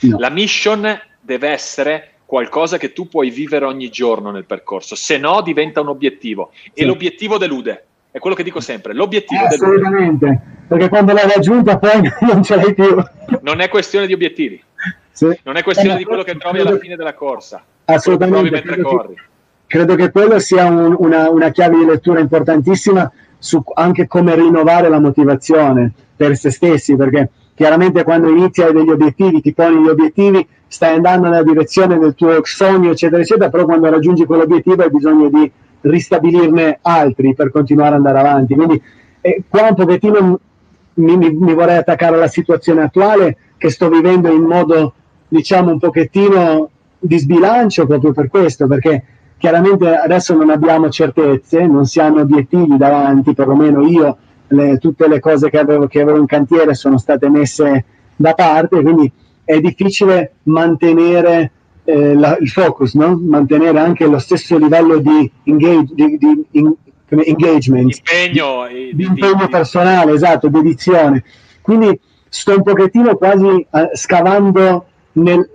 No. 0.00 0.18
La 0.18 0.30
mission 0.30 0.98
deve 1.20 1.48
essere 1.48 2.12
qualcosa 2.28 2.76
che 2.76 2.92
tu 2.92 3.08
puoi 3.08 3.30
vivere 3.30 3.64
ogni 3.64 3.88
giorno 3.88 4.30
nel 4.30 4.44
percorso, 4.44 4.94
se 4.94 5.16
no 5.16 5.40
diventa 5.40 5.80
un 5.80 5.88
obiettivo 5.88 6.50
e 6.74 6.82
sì. 6.82 6.84
l'obiettivo 6.84 7.38
delude. 7.38 7.84
È 8.10 8.18
quello 8.18 8.36
che 8.36 8.42
dico 8.42 8.60
sempre, 8.60 8.92
l'obiettivo 8.92 9.46
eh, 9.46 9.48
delude. 9.48 9.76
Assolutamente, 9.76 10.40
perché 10.68 10.90
quando 10.90 11.14
l'hai 11.14 11.26
raggiunta 11.26 11.78
poi 11.78 12.02
non 12.30 12.42
ce 12.42 12.56
l'hai 12.56 12.74
più. 12.74 13.02
Non 13.40 13.60
è 13.60 13.70
questione 13.70 14.06
di 14.06 14.12
obiettivi, 14.12 14.62
sì. 15.10 15.38
non 15.44 15.56
è 15.56 15.62
questione 15.62 15.94
eh, 15.94 15.96
di 15.96 16.04
quello 16.04 16.22
che 16.22 16.36
trovi 16.36 16.60
alla 16.60 16.76
fine 16.76 16.96
della 16.96 17.14
corsa. 17.14 17.64
Assolutamente. 17.86 18.60
Credo 18.60 19.06
che, 19.06 19.14
credo 19.66 19.94
che 19.94 20.10
quello 20.10 20.38
sia 20.38 20.66
un, 20.66 20.96
una, 20.98 21.30
una, 21.30 21.50
chiave 21.50 21.78
di 21.78 21.86
lettura 21.86 22.20
importantissima 22.20 23.10
su 23.38 23.62
anche 23.72 24.06
come 24.06 24.34
rinnovare 24.34 24.90
la 24.90 25.00
motivazione 25.00 25.92
per 26.14 26.36
se 26.36 26.50
stessi, 26.50 26.94
perché 26.94 27.30
chiaramente 27.54 28.02
quando 28.02 28.28
inizi 28.28 28.60
hai 28.60 28.74
degli 28.74 28.90
obiettivi, 28.90 29.40
ti 29.40 29.54
poni 29.54 29.82
gli 29.82 29.88
obiettivi, 29.88 30.46
stai 30.68 30.96
andando 30.96 31.28
nella 31.28 31.42
direzione 31.42 31.98
del 31.98 32.14
tuo 32.14 32.40
sogno, 32.44 32.90
eccetera, 32.90 33.22
eccetera, 33.22 33.48
però 33.48 33.64
quando 33.64 33.90
raggiungi 33.90 34.26
quell'obiettivo 34.26 34.82
hai 34.82 34.90
bisogno 34.90 35.28
di 35.30 35.50
ristabilirne 35.80 36.78
altri 36.82 37.34
per 37.34 37.50
continuare 37.50 37.90
ad 37.90 38.06
andare 38.06 38.18
avanti. 38.18 38.54
Quindi 38.54 38.80
eh, 39.20 39.42
qua 39.48 39.68
un 39.68 39.74
pochettino 39.74 40.40
mi, 40.94 41.16
mi, 41.16 41.32
mi, 41.32 41.54
vorrei 41.54 41.76
attaccare 41.76 42.16
alla 42.16 42.28
situazione 42.28 42.82
attuale 42.82 43.36
che 43.56 43.70
sto 43.70 43.88
vivendo 43.88 44.30
in 44.30 44.42
modo, 44.42 44.92
diciamo, 45.26 45.72
un 45.72 45.78
pochettino 45.78 46.70
di 46.98 47.18
sbilancio 47.18 47.86
proprio 47.86 48.12
per 48.12 48.28
questo, 48.28 48.66
perché 48.66 49.04
chiaramente 49.38 49.94
adesso 49.94 50.34
non 50.34 50.50
abbiamo 50.50 50.90
certezze, 50.90 51.66
non 51.66 51.86
si 51.86 52.00
hanno 52.00 52.20
obiettivi 52.20 52.76
davanti, 52.76 53.34
perlomeno 53.34 53.86
io, 53.86 54.16
le, 54.48 54.78
tutte 54.78 55.08
le 55.08 55.20
cose 55.20 55.48
che 55.48 55.58
avevo, 55.58 55.86
che 55.86 56.00
avevo 56.00 56.18
in 56.18 56.26
cantiere 56.26 56.74
sono 56.74 56.98
state 56.98 57.28
messe 57.28 57.84
da 58.16 58.34
parte, 58.34 58.82
quindi 58.82 59.10
è 59.48 59.60
difficile 59.60 60.32
mantenere 60.42 61.52
eh, 61.84 62.12
la, 62.12 62.36
il 62.38 62.50
focus, 62.50 62.92
no? 62.92 63.18
mantenere 63.18 63.78
anche 63.78 64.04
lo 64.06 64.18
stesso 64.18 64.58
livello 64.58 64.98
di, 64.98 65.30
engage, 65.44 65.94
di, 65.94 66.18
di 66.18 66.44
in, 66.50 66.74
engagement, 67.08 67.96
impegno, 67.96 68.66
di, 68.68 68.90
di 68.94 69.04
impegno 69.04 69.48
personale, 69.48 70.12
esatto, 70.12 70.50
dedizione. 70.50 71.24
Quindi 71.62 71.98
sto 72.28 72.56
un 72.56 72.62
pochettino 72.62 73.16
quasi 73.16 73.46
uh, 73.46 73.88
scavando, 73.94 74.84
nel, 75.12 75.48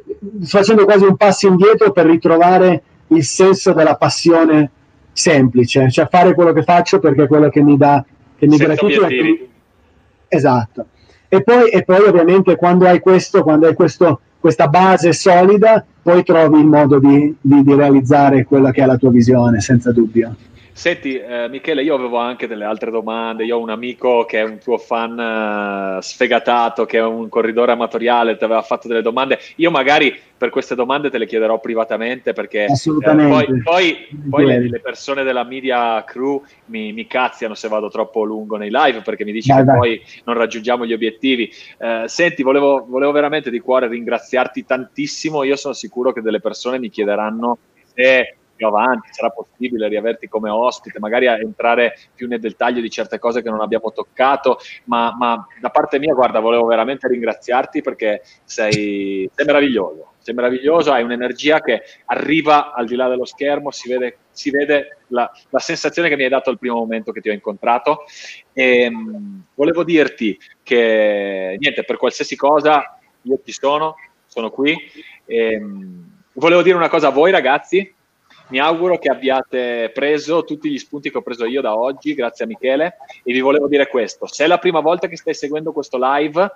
facendo 0.43 0.85
quasi 0.85 1.05
un 1.05 1.15
passo 1.15 1.45
indietro 1.45 1.91
per 1.91 2.07
ritrovare 2.07 2.81
il 3.09 3.23
senso 3.23 3.73
della 3.73 3.95
passione 3.95 4.71
semplice, 5.11 5.91
cioè 5.91 6.07
fare 6.09 6.33
quello 6.33 6.51
che 6.51 6.63
faccio 6.63 6.97
perché 6.97 7.25
è 7.25 7.27
quello 7.27 7.49
che 7.49 7.61
mi 7.61 7.77
dà, 7.77 8.03
che 8.39 8.47
mi 8.47 8.57
gratifica. 8.57 9.07
Esatto. 10.29 10.87
E 11.33 11.41
poi, 11.41 11.69
e 11.69 11.83
poi 11.83 12.07
ovviamente 12.07 12.55
quando 12.55 12.85
hai 12.85 12.99
questo, 12.99 13.41
quando 13.41 13.65
hai 13.65 13.73
questo, 13.73 14.19
questa 14.39 14.67
base 14.67 15.13
solida, 15.13 15.83
poi 16.03 16.23
trovi 16.23 16.59
il 16.59 16.67
modo 16.67 16.99
di, 16.99 17.35
di, 17.41 17.63
di 17.63 17.73
realizzare 17.73 18.43
quella 18.43 18.69
che 18.69 18.83
è 18.83 18.85
la 18.85 18.97
tua 18.97 19.09
visione, 19.09 19.59
senza 19.59 19.91
dubbio. 19.91 20.35
Senti, 20.73 21.15
eh, 21.15 21.47
Michele, 21.49 21.83
io 21.83 21.93
avevo 21.93 22.17
anche 22.17 22.47
delle 22.47 22.65
altre 22.65 22.89
domande. 22.89 23.45
Io 23.45 23.57
ho 23.57 23.61
un 23.61 23.69
amico 23.69 24.25
che 24.25 24.39
è 24.39 24.43
un 24.43 24.57
tuo 24.57 24.79
fan 24.79 25.97
uh, 25.97 26.01
sfegatato, 26.01 26.85
che 26.85 26.97
è 26.97 27.03
un 27.03 27.29
corridore 27.29 27.73
amatoriale, 27.73 28.37
ti 28.37 28.43
aveva 28.43 28.63
fatto 28.63 28.87
delle 28.87 29.03
domande. 29.03 29.37
Io 29.57 29.69
magari 29.69 30.19
per 30.35 30.49
queste 30.49 30.73
domande 30.73 31.11
te 31.11 31.19
le 31.19 31.27
chiederò 31.27 31.59
privatamente 31.59 32.33
perché 32.33 32.65
eh, 32.65 32.91
poi, 32.99 33.61
poi, 33.61 34.07
poi 34.29 34.45
le, 34.45 34.67
le, 34.67 34.79
persone 34.81 35.23
della 35.23 35.43
media 35.45 36.03
crew 36.03 36.43
mi, 36.65 36.91
mi, 36.91 37.07
cazziano 37.07 37.53
se 37.53 37.69
vado 37.69 37.89
troppo 37.89 38.23
lungo 38.23 38.57
nei 38.57 38.69
live 38.69 39.01
perché 39.03 39.23
mi 39.23 39.31
dici 39.31 39.49
dai, 39.49 39.59
che 39.59 39.63
dai. 39.63 39.77
poi 39.77 40.01
non 40.25 40.35
raggiungiamo 40.35 40.85
gli 40.87 40.91
obiettivi. 40.91 41.49
Eh, 41.77 42.05
senti, 42.07 42.41
volevo, 42.41 42.83
volevo 42.89 43.11
veramente 43.11 43.51
di 43.51 43.59
cuore 43.59 43.87
ringraziarti 43.87 44.65
tantissimo. 44.65 45.43
Io 45.43 45.55
sono 45.55 45.75
sicuro 45.75 46.11
che 46.11 46.21
delle 46.21 46.41
persone 46.41 46.79
mi 46.79 46.89
chiederanno 46.89 47.59
se 47.93 48.37
più 48.63 48.67
avanti 48.67 49.09
sarà 49.11 49.29
possibile 49.29 49.89
riaverti 49.89 50.27
come 50.27 50.49
ospite, 50.49 50.99
magari 50.99 51.25
entrare 51.27 51.97
più 52.15 52.27
nel 52.27 52.39
dettaglio 52.39 52.79
di 52.79 52.89
certe 52.89 53.19
cose 53.19 53.41
che 53.41 53.49
non 53.49 53.59
abbiamo 53.59 53.91
toccato, 53.91 54.59
ma, 54.85 55.13
ma 55.17 55.45
da 55.59 55.69
parte 55.69 55.99
mia, 55.99 56.13
guarda, 56.13 56.39
volevo 56.39 56.65
veramente 56.65 57.07
ringraziarti 57.07 57.81
perché 57.81 58.21
sei, 58.45 59.29
sei 59.33 59.45
meraviglioso, 59.45 60.13
sei 60.19 60.33
meraviglioso, 60.33 60.93
hai 60.93 61.03
un'energia 61.03 61.59
che 61.59 61.81
arriva 62.05 62.73
al 62.73 62.85
di 62.85 62.95
là 62.95 63.09
dello 63.09 63.25
schermo, 63.25 63.71
si 63.71 63.89
vede, 63.89 64.19
si 64.31 64.49
vede 64.49 64.99
la, 65.07 65.29
la, 65.49 65.59
sensazione 65.59 66.07
che 66.07 66.15
mi 66.15 66.23
hai 66.23 66.29
dato 66.29 66.49
al 66.49 66.57
primo 66.59 66.77
momento 66.77 67.11
che 67.11 67.19
ti 67.19 67.29
ho 67.29 67.33
incontrato. 67.33 68.05
E, 68.53 68.89
mh, 68.89 69.43
volevo 69.55 69.83
dirti 69.83 70.39
che, 70.63 71.57
niente, 71.59 71.83
per 71.83 71.97
qualsiasi 71.97 72.37
cosa 72.37 72.97
io 73.23 73.39
ci 73.43 73.51
sono, 73.51 73.95
sono 74.25 74.49
qui. 74.49 74.77
E, 75.25 75.59
mh, 75.59 76.11
volevo 76.33 76.61
dire 76.61 76.75
una 76.75 76.89
cosa 76.89 77.07
a 77.07 77.11
voi 77.11 77.31
ragazzi, 77.31 77.93
mi 78.47 78.59
auguro 78.59 78.97
che 78.97 79.09
abbiate 79.09 79.91
preso 79.93 80.43
tutti 80.43 80.69
gli 80.69 80.77
spunti 80.77 81.09
che 81.09 81.17
ho 81.17 81.21
preso 81.21 81.45
io 81.45 81.61
da 81.61 81.75
oggi, 81.75 82.13
grazie 82.13 82.45
a 82.45 82.47
Michele, 82.47 82.97
e 83.23 83.33
vi 83.33 83.39
volevo 83.39 83.67
dire 83.67 83.87
questo, 83.87 84.25
se 84.27 84.43
è 84.43 84.47
la 84.47 84.57
prima 84.57 84.79
volta 84.79 85.07
che 85.07 85.17
stai 85.17 85.33
seguendo 85.33 85.71
questo 85.71 85.97
live 85.99 86.51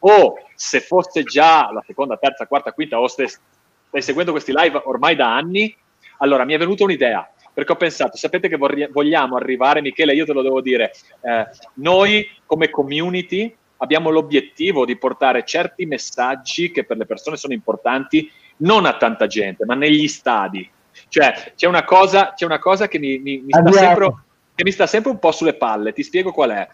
o 0.00 0.34
se 0.54 0.80
fosse 0.80 1.22
già 1.22 1.70
la 1.72 1.82
seconda, 1.86 2.16
terza, 2.16 2.46
quarta, 2.46 2.72
quinta 2.72 3.00
o 3.00 3.06
stai, 3.08 3.28
stai 3.28 4.02
seguendo 4.02 4.32
questi 4.32 4.52
live 4.54 4.80
ormai 4.84 5.16
da 5.16 5.34
anni, 5.34 5.74
allora 6.18 6.44
mi 6.44 6.54
è 6.54 6.58
venuta 6.58 6.84
un'idea, 6.84 7.28
perché 7.52 7.72
ho 7.72 7.76
pensato, 7.76 8.16
sapete 8.16 8.48
che 8.48 8.56
vogliamo 8.56 9.36
arrivare, 9.36 9.80
Michele, 9.80 10.14
io 10.14 10.24
te 10.24 10.32
lo 10.32 10.42
devo 10.42 10.60
dire, 10.60 10.92
eh, 11.22 11.46
noi 11.74 12.28
come 12.46 12.70
community 12.70 13.54
abbiamo 13.78 14.10
l'obiettivo 14.10 14.84
di 14.84 14.96
portare 14.96 15.44
certi 15.44 15.84
messaggi 15.86 16.70
che 16.70 16.84
per 16.84 16.96
le 16.96 17.06
persone 17.06 17.36
sono 17.36 17.52
importanti 17.52 18.30
non 18.58 18.86
a 18.86 18.96
tanta 18.96 19.26
gente, 19.26 19.64
ma 19.64 19.74
negli 19.74 20.08
stadi, 20.08 20.68
cioè, 21.14 21.52
c'è 21.54 21.68
una 21.68 21.84
cosa, 21.84 22.32
c'è 22.34 22.44
una 22.44 22.58
cosa 22.58 22.88
che, 22.88 22.98
mi, 22.98 23.20
mi, 23.20 23.38
mi 23.38 23.52
sta 23.52 23.70
sempre, 23.70 24.14
che 24.52 24.64
mi 24.64 24.72
sta 24.72 24.88
sempre 24.88 25.12
un 25.12 25.20
po' 25.20 25.30
sulle 25.30 25.54
palle. 25.54 25.92
Ti 25.92 26.02
spiego 26.02 26.32
qual 26.32 26.50
è. 26.50 26.68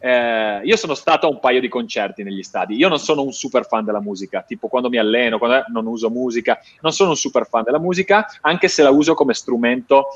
Eh, 0.00 0.60
io 0.64 0.76
sono 0.76 0.94
stato 0.94 1.26
a 1.26 1.30
un 1.30 1.38
paio 1.38 1.60
di 1.60 1.68
concerti 1.68 2.24
negli 2.24 2.42
stadi. 2.42 2.74
Io 2.74 2.88
non 2.88 2.98
sono 2.98 3.22
un 3.22 3.32
super 3.32 3.64
fan 3.64 3.84
della 3.84 4.00
musica, 4.00 4.42
tipo 4.42 4.66
quando 4.66 4.88
mi 4.88 4.98
alleno, 4.98 5.38
quando 5.38 5.66
non 5.68 5.86
uso 5.86 6.10
musica, 6.10 6.58
non 6.80 6.90
sono 6.90 7.10
un 7.10 7.16
super 7.16 7.46
fan 7.46 7.62
della 7.62 7.78
musica, 7.78 8.26
anche 8.40 8.66
se 8.66 8.82
la 8.82 8.90
uso 8.90 9.14
come 9.14 9.34
strumento 9.34 10.08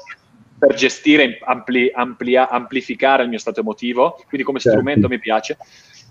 per 0.58 0.74
gestire, 0.74 1.38
ampli, 1.44 1.92
amplia, 1.94 2.48
amplificare 2.48 3.22
il 3.22 3.28
mio 3.28 3.38
stato 3.38 3.60
emotivo, 3.60 4.20
quindi 4.26 4.44
come 4.44 4.58
certo. 4.58 4.78
strumento 4.78 5.06
mi 5.06 5.20
piace. 5.20 5.56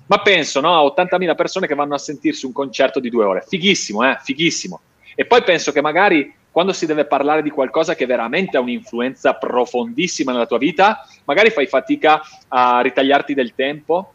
Ma 0.06 0.22
penso 0.22 0.62
no, 0.62 0.78
a 0.78 0.94
80.000 0.96 1.36
persone 1.36 1.68
che 1.68 1.76
vanno 1.76 1.96
a 1.96 2.00
sentirsi 2.00 2.46
un 2.46 2.54
concerto 2.54 3.02
di 3.02 3.10
due 3.10 3.26
ore. 3.26 3.44
Fighissimo, 3.46 4.10
eh? 4.10 4.18
Fighissimo. 4.22 4.80
E 5.14 5.26
poi 5.26 5.44
penso 5.44 5.74
che 5.74 5.82
magari 5.82 6.38
quando 6.52 6.74
si 6.74 6.86
deve 6.86 7.06
parlare 7.06 7.42
di 7.42 7.50
qualcosa 7.50 7.96
che 7.96 8.06
veramente 8.06 8.58
ha 8.58 8.62
un'influenza 8.62 9.34
profondissima 9.34 10.32
nella 10.32 10.46
tua 10.48 10.58
vita, 10.58 11.06
magari 11.26 11.50
fai 11.52 11.68
fatica 11.68 12.22
a 12.48 12.82
ritagliarti 12.82 13.34
del 13.34 13.54
tempo. 13.54 14.14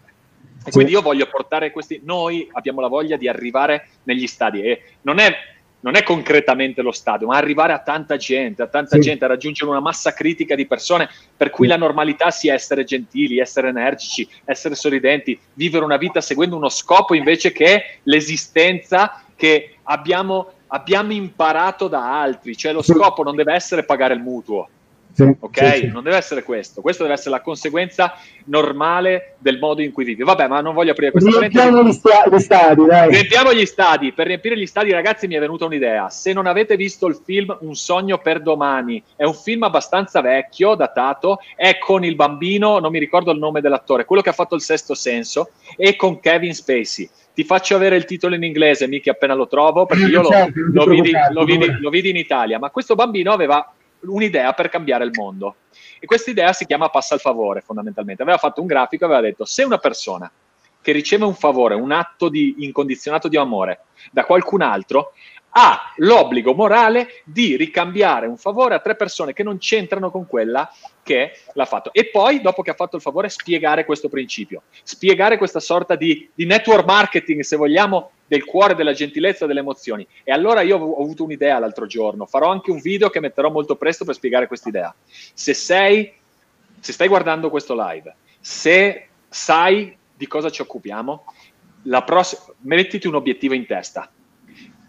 E 0.66 0.70
quindi 0.70 0.92
io 0.92 1.02
voglio 1.02 1.26
portare 1.26 1.70
questi. 1.70 2.00
Noi 2.04 2.48
abbiamo 2.52 2.80
la 2.80 2.88
voglia 2.88 3.16
di 3.16 3.28
arrivare 3.28 3.88
negli 4.04 4.26
stadi 4.26 4.62
e 4.62 4.82
non 5.02 5.18
è, 5.18 5.34
non 5.80 5.94
è 5.94 6.02
concretamente 6.02 6.80
lo 6.80 6.90
stadio, 6.90 7.26
ma 7.26 7.36
arrivare 7.36 7.74
a 7.74 7.80
tanta 7.80 8.16
gente, 8.16 8.62
a 8.62 8.66
tanta 8.66 8.96
sì. 8.96 9.02
gente, 9.02 9.26
a 9.26 9.28
raggiungere 9.28 9.70
una 9.70 9.80
massa 9.80 10.14
critica 10.14 10.54
di 10.54 10.66
persone 10.66 11.08
per 11.36 11.50
cui 11.50 11.66
la 11.66 11.76
normalità 11.76 12.30
sia 12.30 12.54
essere 12.54 12.84
gentili, 12.84 13.38
essere 13.38 13.68
energici, 13.68 14.26
essere 14.46 14.74
sorridenti, 14.74 15.38
vivere 15.52 15.84
una 15.84 15.98
vita 15.98 16.22
seguendo 16.22 16.56
uno 16.56 16.70
scopo 16.70 17.14
invece 17.14 17.52
che 17.52 17.98
l'esistenza 18.04 19.22
che 19.36 19.76
abbiamo 19.82 20.53
abbiamo 20.68 21.12
imparato 21.12 21.88
da 21.88 22.20
altri, 22.20 22.56
cioè 22.56 22.72
lo 22.72 22.82
scopo 22.82 23.22
non 23.22 23.36
deve 23.36 23.54
essere 23.54 23.84
pagare 23.84 24.14
il 24.14 24.20
mutuo. 24.20 24.68
Sì, 25.14 25.22
ok? 25.22 25.74
Sì, 25.74 25.80
sì. 25.80 25.86
Non 25.86 26.02
deve 26.02 26.16
essere 26.16 26.42
questo. 26.42 26.80
Questo 26.80 27.04
deve 27.04 27.14
essere 27.14 27.30
la 27.30 27.40
conseguenza 27.40 28.14
normale 28.46 29.36
del 29.38 29.58
modo 29.58 29.80
in 29.80 29.92
cui 29.92 30.04
vivi. 30.04 30.24
Vabbè, 30.24 30.48
ma 30.48 30.60
non 30.60 30.74
voglio 30.74 30.90
aprire 30.90 31.12
questo 31.12 31.38
Riempiamo 31.38 31.84
gli, 31.84 31.92
sta- 31.92 32.28
gli 32.28 32.38
stadi, 32.38 32.84
dai. 32.84 33.10
Riempiamo 33.10 33.54
gli 33.54 33.64
stadi. 33.64 34.12
Per 34.12 34.26
riempire 34.26 34.58
gli 34.58 34.66
stadi, 34.66 34.90
ragazzi, 34.90 35.28
mi 35.28 35.36
è 35.36 35.40
venuta 35.40 35.66
un'idea. 35.66 36.10
Se 36.10 36.32
non 36.32 36.46
avete 36.46 36.74
visto 36.76 37.06
il 37.06 37.20
film 37.24 37.56
Un 37.60 37.76
sogno 37.76 38.18
per 38.18 38.42
domani, 38.42 39.00
è 39.14 39.24
un 39.24 39.34
film 39.34 39.62
abbastanza 39.62 40.20
vecchio, 40.20 40.74
datato, 40.74 41.38
è 41.54 41.78
con 41.78 42.04
il 42.04 42.16
bambino, 42.16 42.80
non 42.80 42.90
mi 42.90 42.98
ricordo 42.98 43.30
il 43.30 43.38
nome 43.38 43.60
dell'attore, 43.60 44.04
quello 44.04 44.20
che 44.20 44.30
ha 44.30 44.32
fatto 44.34 44.56
il 44.56 44.62
sesto 44.62 44.94
senso, 44.94 45.50
e 45.76 45.94
con 45.94 46.18
Kevin 46.18 46.54
Spacey 46.54 47.08
ti 47.34 47.42
faccio 47.42 47.74
avere 47.74 47.96
il 47.96 48.04
titolo 48.04 48.36
in 48.36 48.44
inglese, 48.44 48.86
mica 48.86 49.10
appena 49.10 49.34
lo 49.34 49.48
trovo, 49.48 49.86
perché 49.86 50.04
io 50.04 50.22
lo, 50.22 50.28
certo, 50.28 50.60
lo, 50.72 50.84
vidi, 50.86 51.10
lo, 51.30 51.44
vidi, 51.44 51.66
lo, 51.80 51.90
vidi, 51.90 52.10
in 52.10 52.16
Italia, 52.16 52.60
ma 52.60 52.70
questo 52.70 52.94
bambino 52.94 53.32
aveva 53.32 53.72
un'idea 54.06 54.52
per 54.52 54.68
cambiare 54.68 55.04
il 55.04 55.10
mondo. 55.12 55.56
E 55.98 56.06
questa 56.06 56.30
idea 56.30 56.52
si 56.52 56.66
chiama 56.66 56.88
passa 56.88 57.14
al 57.14 57.20
favore, 57.20 57.60
fondamentalmente. 57.60 58.22
Aveva 58.22 58.38
fatto 58.38 58.60
un 58.60 58.66
grafico 58.66 59.04
e 59.04 59.06
aveva 59.06 59.20
detto, 59.20 59.44
se 59.44 59.62
una 59.62 59.78
persona 59.78 60.30
che 60.80 60.92
riceve 60.92 61.24
un 61.24 61.34
favore, 61.34 61.74
un 61.74 61.92
atto 61.92 62.28
di 62.28 62.56
incondizionato 62.58 63.28
di 63.28 63.38
amore 63.38 63.84
da 64.12 64.24
qualcun 64.24 64.60
altro, 64.60 65.12
ha 65.56 65.92
l'obbligo 65.96 66.52
morale 66.52 67.22
di 67.24 67.56
ricambiare 67.56 68.26
un 68.26 68.36
favore 68.36 68.74
a 68.74 68.80
tre 68.80 68.96
persone 68.96 69.32
che 69.32 69.44
non 69.44 69.58
c'entrano 69.58 70.10
con 70.10 70.26
quella 70.26 70.68
che 71.02 71.32
l'ha 71.52 71.64
fatto. 71.64 71.92
E 71.92 72.06
poi, 72.06 72.40
dopo 72.40 72.62
che 72.62 72.70
ha 72.70 72.74
fatto 72.74 72.96
il 72.96 73.02
favore, 73.02 73.28
spiegare 73.28 73.84
questo 73.84 74.08
principio, 74.08 74.62
spiegare 74.82 75.38
questa 75.38 75.60
sorta 75.60 75.94
di, 75.94 76.28
di 76.34 76.44
network 76.44 76.84
marketing, 76.84 77.42
se 77.42 77.56
vogliamo, 77.56 78.10
del 78.26 78.44
cuore, 78.44 78.74
della 78.74 78.94
gentilezza, 78.94 79.46
delle 79.46 79.60
emozioni. 79.60 80.04
E 80.24 80.32
allora 80.32 80.62
io 80.62 80.76
ho 80.76 81.00
avuto 81.00 81.22
un'idea 81.22 81.60
l'altro 81.60 81.86
giorno, 81.86 82.26
farò 82.26 82.50
anche 82.50 82.72
un 82.72 82.80
video 82.80 83.08
che 83.08 83.20
metterò 83.20 83.48
molto 83.50 83.76
presto 83.76 84.04
per 84.04 84.14
spiegare 84.16 84.48
questa 84.48 84.68
idea. 84.68 84.92
Se 85.06 85.54
sei, 85.54 86.12
se 86.80 86.92
stai 86.92 87.06
guardando 87.06 87.48
questo 87.48 87.76
live, 87.76 88.16
se 88.40 89.06
sai 89.28 89.96
di 90.16 90.26
cosa 90.26 90.50
ci 90.50 90.62
occupiamo, 90.62 91.24
la 91.84 92.02
pross- 92.02 92.54
mettiti 92.62 93.06
un 93.06 93.14
obiettivo 93.14 93.54
in 93.54 93.66
testa 93.66 94.10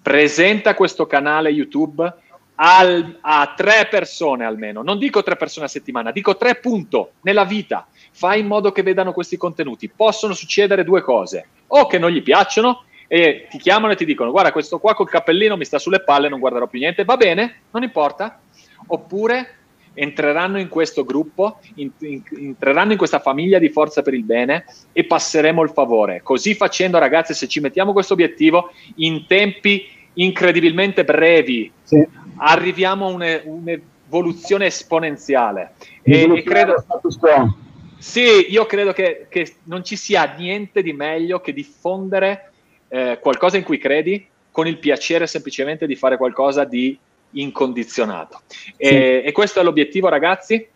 presenta 0.06 0.76
questo 0.76 1.08
canale 1.08 1.50
YouTube 1.50 2.14
al, 2.58 3.18
a 3.22 3.54
tre 3.58 3.88
persone 3.90 4.46
almeno, 4.46 4.84
non 4.84 5.00
dico 5.00 5.24
tre 5.24 5.36
persone 5.36 5.66
a 5.66 5.68
settimana, 5.68 6.12
dico 6.12 6.38
tre 6.38 6.58
punto 6.58 7.14
nella 7.22 7.44
vita, 7.44 7.88
fai 8.12 8.42
in 8.42 8.46
modo 8.46 8.72
che 8.72 8.84
vedano 8.84 9.14
questi 9.14 9.36
contenuti. 9.36 9.90
Possono 9.90 10.36
succedere 10.36 10.84
due 10.84 11.02
cose, 11.02 11.48
o 11.66 11.88
che 11.88 11.98
non 11.98 12.12
gli 12.12 12.22
piacciono 12.22 12.84
e 13.08 13.48
ti 13.50 13.58
chiamano 13.58 13.94
e 13.94 13.96
ti 13.96 14.06
dicono 14.06 14.30
guarda 14.30 14.52
questo 14.52 14.78
qua 14.78 14.94
col 14.94 15.10
cappellino 15.10 15.58
mi 15.58 15.66
sta 15.66 15.80
sulle 15.80 16.04
palle, 16.04 16.30
non 16.30 16.40
guarderò 16.40 16.68
più 16.68 16.78
niente, 16.78 17.04
va 17.04 17.18
bene, 17.18 17.62
non 17.72 17.82
importa, 17.82 18.40
oppure 18.86 19.56
entreranno 19.96 20.60
in 20.60 20.68
questo 20.68 21.04
gruppo, 21.04 21.60
in, 21.76 21.90
in, 22.00 22.22
entreranno 22.38 22.92
in 22.92 22.98
questa 22.98 23.20
famiglia 23.20 23.58
di 23.58 23.70
forza 23.70 24.02
per 24.02 24.14
il 24.14 24.24
bene 24.24 24.66
e 24.92 25.06
passeremo 25.06 25.64
il 25.64 25.70
favore. 25.72 26.22
Così 26.22 26.54
facendo, 26.54 27.00
ragazzi, 27.00 27.34
se 27.34 27.48
ci 27.48 27.60
mettiamo 27.60 27.94
questo 27.94 28.14
obiettivo, 28.14 28.72
in 28.98 29.26
tempi 29.26 29.88
incredibilmente 30.16 31.04
brevi, 31.04 31.72
sì. 31.84 32.06
arriviamo 32.38 33.08
a 33.08 33.12
une, 33.12 33.42
un'evoluzione 33.46 34.68
esponenziale. 34.68 35.74
E, 36.02 36.44
credo, 36.44 36.84
sì, 37.98 38.52
io 38.52 38.66
credo 38.66 38.94
che, 38.94 39.28
che, 39.30 39.56
non 39.64 39.84
ci 39.84 39.96
sia 39.96 40.36
niente 40.38 40.82
di 40.82 40.94
meglio 40.94 41.40
che 41.40 41.54
diffondere 41.54 42.52
eh, 42.90 43.20
qualcosa 43.22 43.58
in 43.58 43.64
cui 43.64 43.78
credi 43.78 44.28
con 44.52 44.68
il 44.68 44.78
piacere 44.78 45.28
semplicemente 45.28 45.88
di 45.88 45.96
fare 45.96 46.18
qualcosa 46.18 46.64
di 46.64 46.98
incondizionato. 47.32 48.42
Sì. 48.48 48.74
E, 48.78 49.24
e, 49.26 49.32
questo 49.32 49.60
è 49.60 49.64
l'obiettivo, 49.64 50.08
ragazzi. 50.08 50.68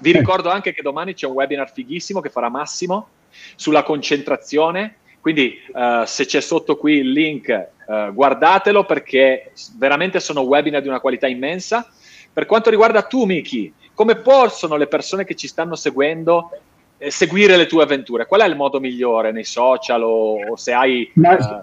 Vi 0.00 0.12
ricordo 0.12 0.50
anche 0.50 0.72
che 0.72 0.82
domani 0.82 1.14
c'è 1.14 1.26
un 1.26 1.34
webinar 1.34 1.70
fighissimo 1.72 2.20
che 2.20 2.30
farà 2.30 2.48
Massimo 2.48 3.08
sulla 3.54 3.82
concentrazione. 3.82 4.96
Quindi, 5.20 5.58
uh, 5.72 6.04
se 6.04 6.24
c'è 6.24 6.40
sotto 6.40 6.76
qui 6.76 6.94
il 6.94 7.12
link, 7.12 7.68
uh, 7.86 8.12
guardatelo 8.12 8.84
perché 8.84 9.52
veramente 9.76 10.18
sono 10.18 10.40
webinar 10.40 10.80
di 10.80 10.88
una 10.88 11.00
qualità 11.00 11.26
immensa. 11.26 11.86
Per 12.32 12.46
quanto 12.46 12.70
riguarda 12.70 13.02
tu, 13.02 13.24
Miki, 13.24 13.72
come 13.92 14.16
possono 14.16 14.76
le 14.76 14.86
persone 14.86 15.24
che 15.24 15.34
ci 15.34 15.46
stanno 15.46 15.74
seguendo 15.74 16.50
eh, 16.96 17.10
seguire 17.10 17.56
le 17.56 17.66
tue 17.66 17.82
avventure? 17.82 18.26
Qual 18.26 18.40
è 18.40 18.46
il 18.46 18.56
modo 18.56 18.80
migliore 18.80 19.32
nei 19.32 19.44
social 19.44 20.02
o, 20.02 20.50
o 20.50 20.56
se 20.56 20.72
hai... 20.72 21.10
Uh... 21.14 21.62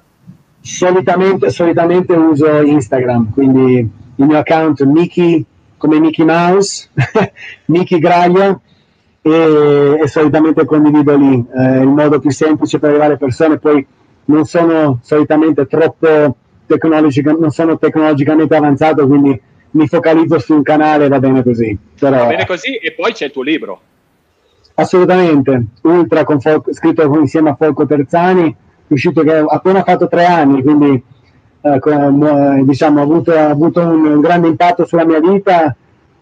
Solitamente, 0.59 1.49
solitamente 1.49 2.13
uso 2.13 2.61
Instagram, 2.61 3.31
quindi 3.31 3.77
il 3.77 4.25
mio 4.25 4.37
account 4.37 4.83
Mickey 4.83 5.45
come 5.77 5.99
Mickey 5.99 6.25
Mouse, 6.25 6.89
Mickey 7.65 7.99
Graglia 7.99 8.59
e, 9.33 9.99
e, 10.01 10.07
solitamente 10.07 10.65
condivido 10.65 11.15
lì. 11.15 11.45
Eh, 11.55 11.79
il 11.79 11.87
modo 11.87 12.19
più 12.19 12.31
semplice 12.31 12.79
per 12.79 12.89
arrivare 12.89 13.11
alle 13.11 13.19
persone, 13.19 13.57
poi 13.57 13.85
non 14.25 14.45
sono 14.45 14.99
solitamente 15.01 15.65
troppo 15.67 16.35
tecnologica, 16.65 17.31
non 17.31 17.51
sono 17.51 17.77
tecnologicamente 17.77 18.55
avanzato, 18.55 19.07
quindi 19.07 19.39
mi 19.71 19.87
focalizzo 19.87 20.39
su 20.39 20.53
un 20.53 20.63
canale 20.63 21.05
e 21.05 21.07
va 21.07 21.19
bene 21.19 21.43
così. 21.43 21.77
Però, 21.99 22.17
va 22.17 22.27
bene 22.27 22.45
così 22.45 22.75
e 22.75 22.93
poi 22.93 23.13
c'è 23.13 23.25
il 23.25 23.31
tuo 23.31 23.43
libro. 23.43 23.81
Assolutamente, 24.75 25.65
Ultra, 25.81 26.23
con 26.23 26.39
Folco, 26.39 26.73
scritto 26.73 27.01
insieme 27.17 27.49
a 27.49 27.55
Folco 27.55 27.85
Terzani, 27.85 28.55
uscito 28.87 29.23
che 29.23 29.35
ha 29.35 29.45
appena 29.47 29.83
fatto 29.83 30.07
tre 30.07 30.25
anni, 30.25 30.61
quindi 30.61 31.03
eh, 31.61 32.63
diciamo, 32.63 32.99
ha 32.99 33.03
avuto, 33.03 33.31
ha 33.31 33.49
avuto 33.49 33.81
un, 33.81 34.05
un, 34.05 34.21
grande 34.21 34.47
impatto 34.47 34.85
sulla 34.85 35.05
mia 35.05 35.19
vita, 35.19 35.75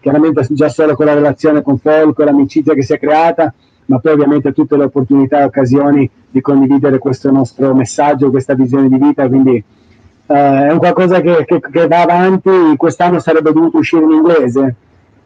chiaramente 0.06 0.46
già 0.50 0.68
solo 0.68 0.94
con 0.94 1.06
la 1.06 1.14
relazione 1.14 1.62
con 1.62 1.78
Folco, 1.78 2.22
l'amicizia 2.22 2.74
che 2.74 2.84
si 2.84 2.92
è 2.92 2.98
creata, 2.98 3.52
ma 3.86 3.98
poi 3.98 4.12
ovviamente 4.12 4.52
tutte 4.52 4.76
le 4.76 4.84
opportunità 4.84 5.40
e 5.40 5.44
occasioni 5.44 6.08
di 6.30 6.40
condividere 6.40 6.98
questo 6.98 7.28
nostro 7.32 7.74
messaggio, 7.74 8.30
questa 8.30 8.54
visione 8.54 8.88
di 8.88 8.98
vita, 8.98 9.26
quindi 9.26 9.56
eh, 9.56 10.34
è 10.68 10.70
un 10.70 10.78
qualcosa 10.78 11.20
che, 11.20 11.44
che, 11.44 11.58
che, 11.58 11.88
va 11.88 12.02
avanti, 12.02 12.76
quest'anno 12.76 13.18
sarebbe 13.18 13.52
dovuto 13.52 13.78
uscire 13.78 14.04
in 14.04 14.12
inglese, 14.12 14.74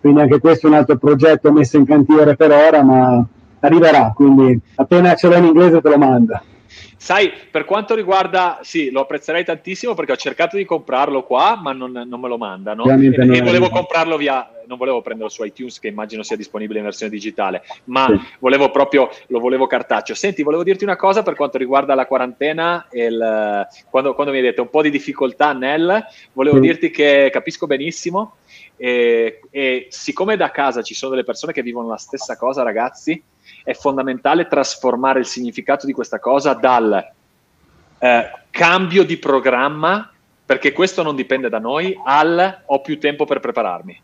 quindi 0.01 0.23
anche 0.23 0.41
questo 0.41 0.67
è 0.67 0.71
un 0.71 0.77
altro 0.77 0.97
progetto 0.97 1.53
messo 1.53 1.77
in 1.77 1.85
cantiere 1.85 2.35
per 2.35 2.51
ora, 2.51 2.83
ma 2.83 3.23
arriverà, 3.61 4.13
quindi 4.15 4.59
appena 4.77 5.15
ce 5.15 5.29
l'ho 5.29 5.37
in 5.37 5.45
inglese 5.45 5.83
te 5.83 5.91
lo 5.91 5.99
mando. 5.99 6.41
Sai, 6.97 7.33
per 7.51 7.65
quanto 7.65 7.95
riguarda, 7.95 8.61
sì, 8.63 8.91
lo 8.91 9.01
apprezzerei 9.01 9.45
tantissimo 9.45 9.95
perché 9.95 10.13
ho 10.13 10.17
cercato 10.17 10.57
di 10.57 10.65
comprarlo 10.65 11.25
qua, 11.25 11.59
ma 11.61 11.73
non, 11.73 11.91
non 11.93 12.21
me 12.21 12.29
lo 12.29 12.39
mandano. 12.39 12.85
E, 12.85 13.07
e, 13.07 13.43
volevo 13.43 13.69
comprarlo 13.71 14.17
via, 14.17 14.49
non 14.67 14.79
volevo 14.79 15.01
prenderlo 15.01 15.31
su 15.31 15.43
iTunes, 15.45 15.79
che 15.79 15.89
immagino 15.89 16.23
sia 16.23 16.37
disponibile 16.37 16.79
in 16.79 16.85
versione 16.85 17.11
digitale, 17.11 17.63
ma 17.85 18.07
sì. 18.07 18.21
volevo 18.39 18.71
proprio, 18.71 19.11
lo 19.29 19.41
volevo 19.41 19.67
cartaceo. 19.67 20.15
Senti, 20.15 20.43
volevo 20.43 20.63
dirti 20.63 20.85
una 20.85 20.97
cosa 20.97 21.23
per 21.23 21.35
quanto 21.35 21.59
riguarda 21.59 21.95
la 21.95 22.07
quarantena, 22.07 22.87
il, 22.93 23.67
quando, 23.89 24.15
quando, 24.15 24.33
mi 24.33 24.39
hai 24.39 24.45
detto 24.45 24.63
un 24.63 24.71
po' 24.71 24.83
di 24.83 24.91
difficoltà 24.91 25.53
nel, 25.53 26.05
volevo 26.33 26.57
sì. 26.57 26.63
dirti 26.63 26.91
che 26.91 27.31
capisco 27.33 27.67
benissimo 27.67 28.37
e, 28.77 29.41
e 29.51 29.87
siccome 29.91 30.37
da 30.37 30.51
casa 30.51 30.83
ci 30.83 30.95
sono 30.95 31.11
delle 31.11 31.25
persone 31.25 31.53
che 31.53 31.63
vivono 31.63 31.89
la 31.89 31.97
stessa 31.97 32.37
cosa, 32.37 32.63
ragazzi, 32.63 33.23
è 33.63 33.73
fondamentale 33.75 34.47
trasformare 34.47 35.21
il 35.21 35.27
significato 35.27 35.87
di 35.87 35.93
questa 35.93 36.19
cosa 36.19 36.55
dal 36.55 37.13
eh, 37.99 38.31
cambio 38.51 39.05
di 39.05 39.17
programma, 39.17 40.11
perché 40.45 40.73
questo 40.73 41.03
non 41.03 41.15
dipende 41.15 41.49
da 41.49 41.59
noi, 41.59 41.99
al 42.05 42.63
ho 42.67 42.81
più 42.81 42.99
tempo 42.99 43.25
per 43.25 43.41
prepararmi. 43.41 44.03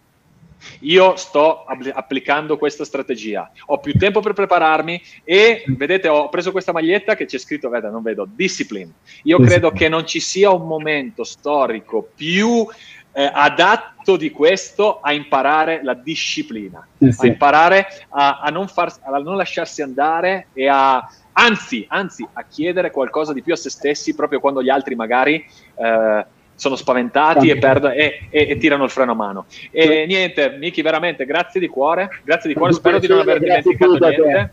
Io 0.81 1.17
sto 1.17 1.65
app- 1.65 1.91
applicando 1.93 2.57
questa 2.57 2.85
strategia, 2.85 3.51
ho 3.67 3.79
più 3.79 3.93
tempo 3.93 4.21
per 4.21 4.33
prepararmi 4.33 5.01
e 5.25 5.65
vedete 5.69 6.09
ho 6.09 6.29
preso 6.29 6.51
questa 6.51 6.73
maglietta 6.73 7.15
che 7.15 7.27
c'è 7.27 7.39
scritto, 7.39 7.69
vede, 7.69 7.91
non 7.91 8.03
vedo, 8.03 8.27
discipline. 8.29 8.93
Io 9.25 9.39
credo 9.39 9.71
che 9.71 9.89
non 9.89 10.07
ci 10.07 10.21
sia 10.21 10.51
un 10.51 10.67
momento 10.67 11.25
storico 11.25 12.09
più 12.15 12.67
eh, 13.19 13.31
adatto 13.33 14.17
di 14.17 14.31
questo 14.31 15.01
a 15.01 15.15
imparare 15.15 15.81
la 15.83 15.95
disciplina, 15.95 16.87
eh 16.99 17.13
sì. 17.13 17.25
a 17.25 17.29
imparare 17.29 17.87
a, 18.11 18.41
a, 18.41 18.51
non 18.51 18.69
far, 18.69 18.93
a, 19.03 19.17
non 19.21 19.39
lasciarsi 19.39 19.81
andare 19.81 20.49
e 20.53 20.69
a, 20.69 21.03
anzi, 21.33 21.87
anzi, 21.89 22.29
a 22.31 22.45
chiedere 22.45 22.91
qualcosa 22.91 23.33
di 23.33 23.41
più 23.41 23.55
a 23.55 23.57
se 23.57 23.71
stessi 23.71 24.15
proprio 24.15 24.39
quando 24.39 24.63
gli 24.63 24.69
altri 24.69 24.97
magari 24.97 25.43
eh, 25.77 26.27
sono 26.55 26.77
spaventati 26.77 27.49
e, 27.49 27.57
perdo, 27.57 27.89
e, 27.89 28.29
e, 28.29 28.49
e, 28.51 28.57
tirano 28.59 28.85
il 28.85 28.91
freno 28.91 29.13
a 29.13 29.15
mano. 29.15 29.47
E 29.71 29.83
sì. 29.83 30.07
niente, 30.07 30.51
Miki, 30.59 30.83
veramente 30.83 31.25
grazie 31.25 31.59
di 31.59 31.69
cuore, 31.69 32.21
grazie 32.23 32.51
di 32.51 32.55
cuore, 32.55 32.75
spero 32.75 32.99
di 32.99 33.07
non 33.07 33.21
aver 33.21 33.39
dimenticato 33.39 33.97
niente. 33.97 34.53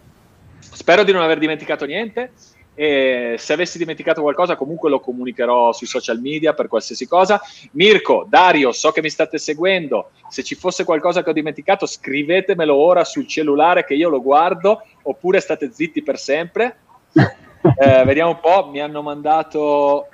Spero 0.59 1.03
di 1.03 1.11
non 1.11 1.21
aver 1.21 1.37
dimenticato 1.37 1.85
niente. 1.85 2.31
E 2.75 3.35
se 3.37 3.53
avessi 3.53 3.77
dimenticato 3.77 4.21
qualcosa, 4.21 4.55
comunque 4.55 4.89
lo 4.89 4.99
comunicherò 4.99 5.71
sui 5.73 5.85
social 5.87 6.19
media 6.19 6.53
per 6.53 6.67
qualsiasi 6.67 7.07
cosa. 7.07 7.41
Mirko, 7.71 8.25
Dario, 8.27 8.71
so 8.71 8.91
che 8.91 9.01
mi 9.01 9.09
state 9.09 9.37
seguendo. 9.37 10.11
Se 10.29 10.43
ci 10.43 10.55
fosse 10.55 10.83
qualcosa 10.83 11.23
che 11.23 11.29
ho 11.29 11.33
dimenticato, 11.33 11.85
scrivetemelo 11.85 12.73
ora 12.73 13.03
sul 13.03 13.27
cellulare 13.27 13.85
che 13.85 13.93
io 13.93 14.09
lo 14.09 14.21
guardo, 14.21 14.83
oppure 15.03 15.39
state 15.39 15.71
zitti 15.71 16.01
per 16.01 16.17
sempre. 16.17 16.77
Eh, 17.63 18.03
vediamo 18.03 18.31
un 18.31 18.39
po'. 18.41 18.69
Mi 18.69 18.81
hanno 18.81 19.01
mandato. 19.01 20.09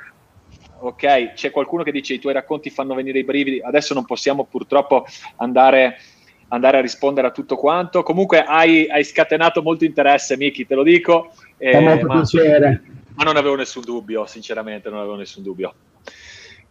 Ok, 0.81 1.33
c'è 1.33 1.49
qualcuno 1.49 1.81
che 1.81 1.91
dice 1.91 2.13
i 2.13 2.19
tuoi 2.19 2.33
racconti 2.33 2.69
fanno 2.69 2.93
venire 2.93 3.17
i 3.17 3.23
brividi. 3.23 3.59
Adesso 3.59 3.95
non 3.95 4.05
possiamo 4.05 4.45
purtroppo 4.45 5.03
andare 5.37 5.97
andare 6.49 6.77
a 6.77 6.81
rispondere 6.81 7.27
a 7.27 7.31
tutto 7.31 7.55
quanto. 7.55 8.03
Comunque 8.03 8.43
hai, 8.43 8.87
hai 8.87 9.03
scatenato 9.03 9.61
molto 9.61 9.85
interesse, 9.85 10.37
Miki, 10.37 10.65
te 10.65 10.75
lo 10.75 10.83
dico. 10.83 11.31
Eh, 11.59 11.79
molto 11.79 12.07
ma, 12.07 12.13
piacere. 12.13 12.81
Ma 13.13 13.23
non 13.23 13.37
avevo 13.37 13.55
nessun 13.55 13.83
dubbio, 13.83 14.25
sinceramente, 14.25 14.89
non 14.89 14.99
avevo 14.99 15.15
nessun 15.15 15.43
dubbio. 15.43 15.73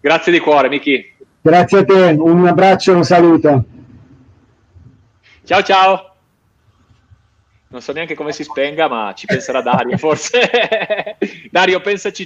Grazie 0.00 0.32
di 0.32 0.40
cuore, 0.40 0.68
Miki. 0.68 1.14
Grazie 1.40 1.78
a 1.78 1.84
te, 1.84 2.16
un 2.18 2.46
abbraccio 2.46 2.92
e 2.92 2.94
un 2.94 3.04
saluto. 3.04 3.64
Ciao 5.44 5.62
ciao. 5.62 6.14
Non 7.70 7.82
so 7.82 7.92
neanche 7.92 8.14
come 8.14 8.32
si 8.32 8.44
spenga, 8.44 8.88
ma 8.88 9.12
ci 9.14 9.26
penserà 9.26 9.60
Dario, 9.60 9.98
forse. 9.98 10.50
Dario, 11.50 11.80
pensaci 11.80 12.16